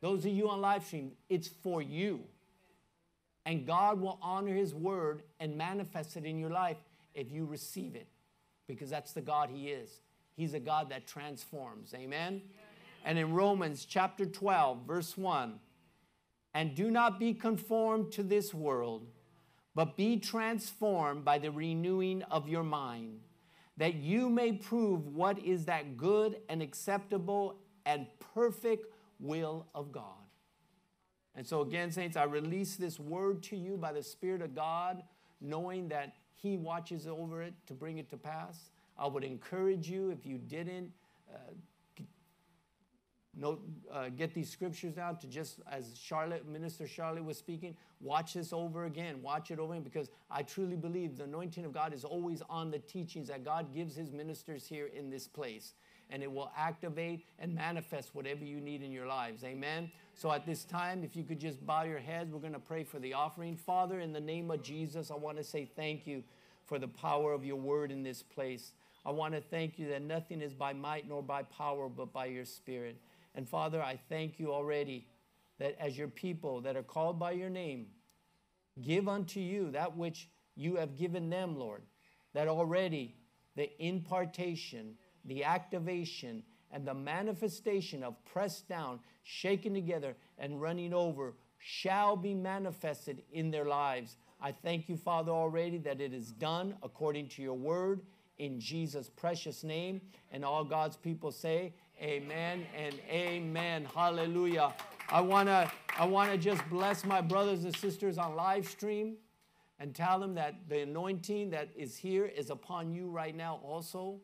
Those 0.00 0.24
of 0.24 0.32
you 0.32 0.48
on 0.48 0.62
live 0.62 0.84
stream, 0.86 1.12
it's 1.28 1.48
for 1.48 1.82
you. 1.82 2.22
And 3.44 3.66
God 3.66 4.00
will 4.00 4.18
honor 4.22 4.54
His 4.54 4.74
word 4.74 5.22
and 5.40 5.58
manifest 5.58 6.16
it 6.16 6.24
in 6.24 6.38
your 6.38 6.50
life 6.50 6.78
if 7.14 7.30
you 7.30 7.44
receive 7.44 7.96
it 7.96 8.08
because 8.66 8.88
that's 8.88 9.12
the 9.12 9.20
God 9.20 9.50
He 9.52 9.68
is. 9.68 10.00
He's 10.36 10.54
a 10.54 10.60
God 10.60 10.90
that 10.90 11.06
transforms. 11.06 11.92
Amen. 11.94 12.40
And 13.04 13.18
in 13.18 13.34
Romans 13.34 13.84
chapter 13.84 14.24
12, 14.24 14.86
verse 14.86 15.16
1, 15.16 15.60
and 16.54 16.74
do 16.74 16.90
not 16.90 17.18
be 17.18 17.34
conformed 17.34 18.12
to 18.12 18.22
this 18.22 18.54
world, 18.54 19.06
but 19.74 19.96
be 19.96 20.18
transformed 20.18 21.24
by 21.24 21.38
the 21.38 21.50
renewing 21.50 22.22
of 22.30 22.48
your 22.48 22.62
mind, 22.62 23.20
that 23.76 23.94
you 23.94 24.30
may 24.30 24.52
prove 24.52 25.06
what 25.06 25.38
is 25.38 25.66
that 25.66 25.96
good 25.96 26.38
and 26.48 26.62
acceptable 26.62 27.58
and 27.84 28.06
perfect 28.34 28.86
will 29.20 29.66
of 29.74 29.92
God. 29.92 30.24
And 31.36 31.46
so, 31.46 31.60
again, 31.60 31.90
saints, 31.90 32.16
I 32.16 32.24
release 32.24 32.76
this 32.76 32.98
word 32.98 33.42
to 33.44 33.56
you 33.56 33.76
by 33.76 33.92
the 33.92 34.02
Spirit 34.02 34.40
of 34.40 34.54
God, 34.54 35.02
knowing 35.40 35.88
that 35.88 36.14
He 36.34 36.56
watches 36.56 37.06
over 37.06 37.42
it 37.42 37.54
to 37.66 37.74
bring 37.74 37.98
it 37.98 38.08
to 38.10 38.16
pass. 38.16 38.70
I 38.96 39.08
would 39.08 39.24
encourage 39.24 39.90
you, 39.90 40.10
if 40.10 40.24
you 40.24 40.38
didn't, 40.38 40.92
uh, 41.32 41.38
Note, 43.36 43.62
uh, 43.92 44.08
get 44.10 44.32
these 44.32 44.48
scriptures 44.48 44.96
out 44.96 45.20
to 45.22 45.26
just 45.26 45.60
as 45.70 45.98
Charlotte, 45.98 46.46
Minister 46.46 46.86
Charlotte 46.86 47.24
was 47.24 47.36
speaking, 47.36 47.76
watch 48.00 48.34
this 48.34 48.52
over 48.52 48.84
again, 48.84 49.20
watch 49.22 49.50
it 49.50 49.58
over 49.58 49.72
again, 49.72 49.82
because 49.82 50.08
I 50.30 50.42
truly 50.42 50.76
believe 50.76 51.16
the 51.16 51.24
anointing 51.24 51.64
of 51.64 51.72
God 51.72 51.92
is 51.92 52.04
always 52.04 52.42
on 52.48 52.70
the 52.70 52.78
teachings 52.78 53.28
that 53.28 53.44
God 53.44 53.74
gives 53.74 53.96
his 53.96 54.12
ministers 54.12 54.66
here 54.66 54.86
in 54.86 55.10
this 55.10 55.26
place. 55.26 55.74
and 56.10 56.22
it 56.22 56.30
will 56.30 56.50
activate 56.56 57.24
and 57.38 57.54
manifest 57.54 58.14
whatever 58.14 58.44
you 58.44 58.60
need 58.60 58.82
in 58.82 58.92
your 58.92 59.06
lives. 59.06 59.42
Amen. 59.44 59.90
So 60.14 60.30
at 60.30 60.46
this 60.46 60.64
time, 60.64 61.02
if 61.02 61.16
you 61.16 61.24
could 61.24 61.40
just 61.40 61.64
bow 61.66 61.82
your 61.82 61.98
heads, 61.98 62.30
we're 62.30 62.40
going 62.40 62.52
to 62.52 62.58
pray 62.58 62.84
for 62.84 62.98
the 62.98 63.14
offering. 63.14 63.56
Father, 63.56 64.00
in 64.00 64.12
the 64.12 64.20
name 64.20 64.50
of 64.50 64.62
Jesus, 64.62 65.10
I 65.10 65.16
want 65.16 65.38
to 65.38 65.44
say 65.44 65.68
thank 65.76 66.06
you 66.06 66.22
for 66.66 66.78
the 66.78 66.88
power 66.88 67.32
of 67.32 67.44
your 67.44 67.56
word 67.56 67.90
in 67.90 68.02
this 68.02 68.22
place. 68.22 68.72
I 69.04 69.10
want 69.10 69.34
to 69.34 69.40
thank 69.40 69.78
you 69.78 69.88
that 69.88 70.02
nothing 70.02 70.40
is 70.40 70.54
by 70.54 70.72
might 70.72 71.08
nor 71.08 71.22
by 71.22 71.42
power, 71.42 71.88
but 71.88 72.12
by 72.12 72.26
your 72.26 72.44
spirit. 72.44 72.96
And 73.34 73.48
Father, 73.48 73.82
I 73.82 73.98
thank 74.08 74.38
you 74.38 74.52
already 74.52 75.06
that 75.58 75.76
as 75.80 75.96
your 75.96 76.08
people 76.08 76.60
that 76.62 76.76
are 76.76 76.82
called 76.82 77.18
by 77.18 77.32
your 77.32 77.50
name, 77.50 77.86
give 78.82 79.08
unto 79.08 79.40
you 79.40 79.70
that 79.72 79.96
which 79.96 80.28
you 80.56 80.76
have 80.76 80.96
given 80.96 81.30
them, 81.30 81.56
Lord, 81.56 81.82
that 82.32 82.48
already 82.48 83.16
the 83.56 83.70
impartation, 83.82 84.94
the 85.24 85.44
activation, 85.44 86.42
and 86.70 86.86
the 86.86 86.94
manifestation 86.94 88.02
of 88.02 88.16
pressed 88.24 88.68
down, 88.68 88.98
shaken 89.22 89.74
together, 89.74 90.16
and 90.38 90.60
running 90.60 90.92
over 90.92 91.34
shall 91.58 92.16
be 92.16 92.34
manifested 92.34 93.22
in 93.32 93.50
their 93.50 93.64
lives. 93.64 94.16
I 94.40 94.52
thank 94.52 94.88
you, 94.88 94.96
Father, 94.96 95.32
already 95.32 95.78
that 95.78 96.00
it 96.00 96.12
is 96.12 96.32
done 96.32 96.74
according 96.82 97.28
to 97.28 97.42
your 97.42 97.54
word 97.54 98.02
in 98.38 98.60
Jesus' 98.60 99.08
precious 99.08 99.62
name. 99.62 100.00
And 100.32 100.44
all 100.44 100.64
God's 100.64 100.96
people 100.96 101.30
say, 101.30 101.72
Amen 102.00 102.66
and 102.76 102.94
amen. 103.08 103.86
Hallelujah. 103.94 104.74
I 105.08 105.20
want 105.20 105.48
to 105.48 105.70
I 105.96 106.04
want 106.04 106.32
to 106.32 106.38
just 106.38 106.68
bless 106.68 107.04
my 107.04 107.20
brothers 107.20 107.64
and 107.64 107.76
sisters 107.76 108.18
on 108.18 108.34
live 108.34 108.66
stream 108.66 109.14
and 109.78 109.94
tell 109.94 110.18
them 110.18 110.34
that 110.34 110.68
the 110.68 110.80
anointing 110.80 111.50
that 111.50 111.68
is 111.76 111.96
here 111.96 112.26
is 112.26 112.50
upon 112.50 112.92
you 112.92 113.08
right 113.08 113.34
now 113.34 113.60
also. 113.62 114.20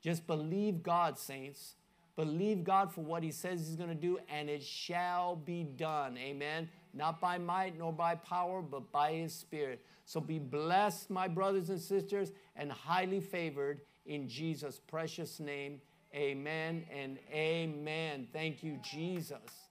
Just 0.00 0.26
believe 0.26 0.82
God, 0.82 1.18
saints. 1.18 1.74
Believe 2.14 2.62
God 2.64 2.92
for 2.92 3.00
what 3.00 3.22
He 3.22 3.30
says 3.30 3.66
He's 3.66 3.76
going 3.76 3.88
to 3.88 3.94
do, 3.94 4.18
and 4.28 4.48
it 4.48 4.62
shall 4.62 5.36
be 5.36 5.64
done. 5.64 6.16
Amen. 6.18 6.68
Not 6.94 7.20
by 7.20 7.38
might 7.38 7.78
nor 7.78 7.92
by 7.92 8.14
power, 8.14 8.62
but 8.62 8.90
by 8.92 9.12
His 9.12 9.32
Spirit. 9.32 9.84
So 10.04 10.20
be 10.20 10.38
blessed, 10.38 11.10
my 11.10 11.28
brothers 11.28 11.70
and 11.70 11.80
sisters, 11.80 12.32
and 12.56 12.72
highly 12.72 13.20
favored 13.20 13.82
in 14.06 14.28
Jesus' 14.28 14.80
precious 14.86 15.38
name. 15.38 15.80
Amen 16.14 16.86
and 16.90 17.18
amen. 17.32 18.28
Thank 18.32 18.62
you, 18.62 18.78
Jesus. 18.82 19.67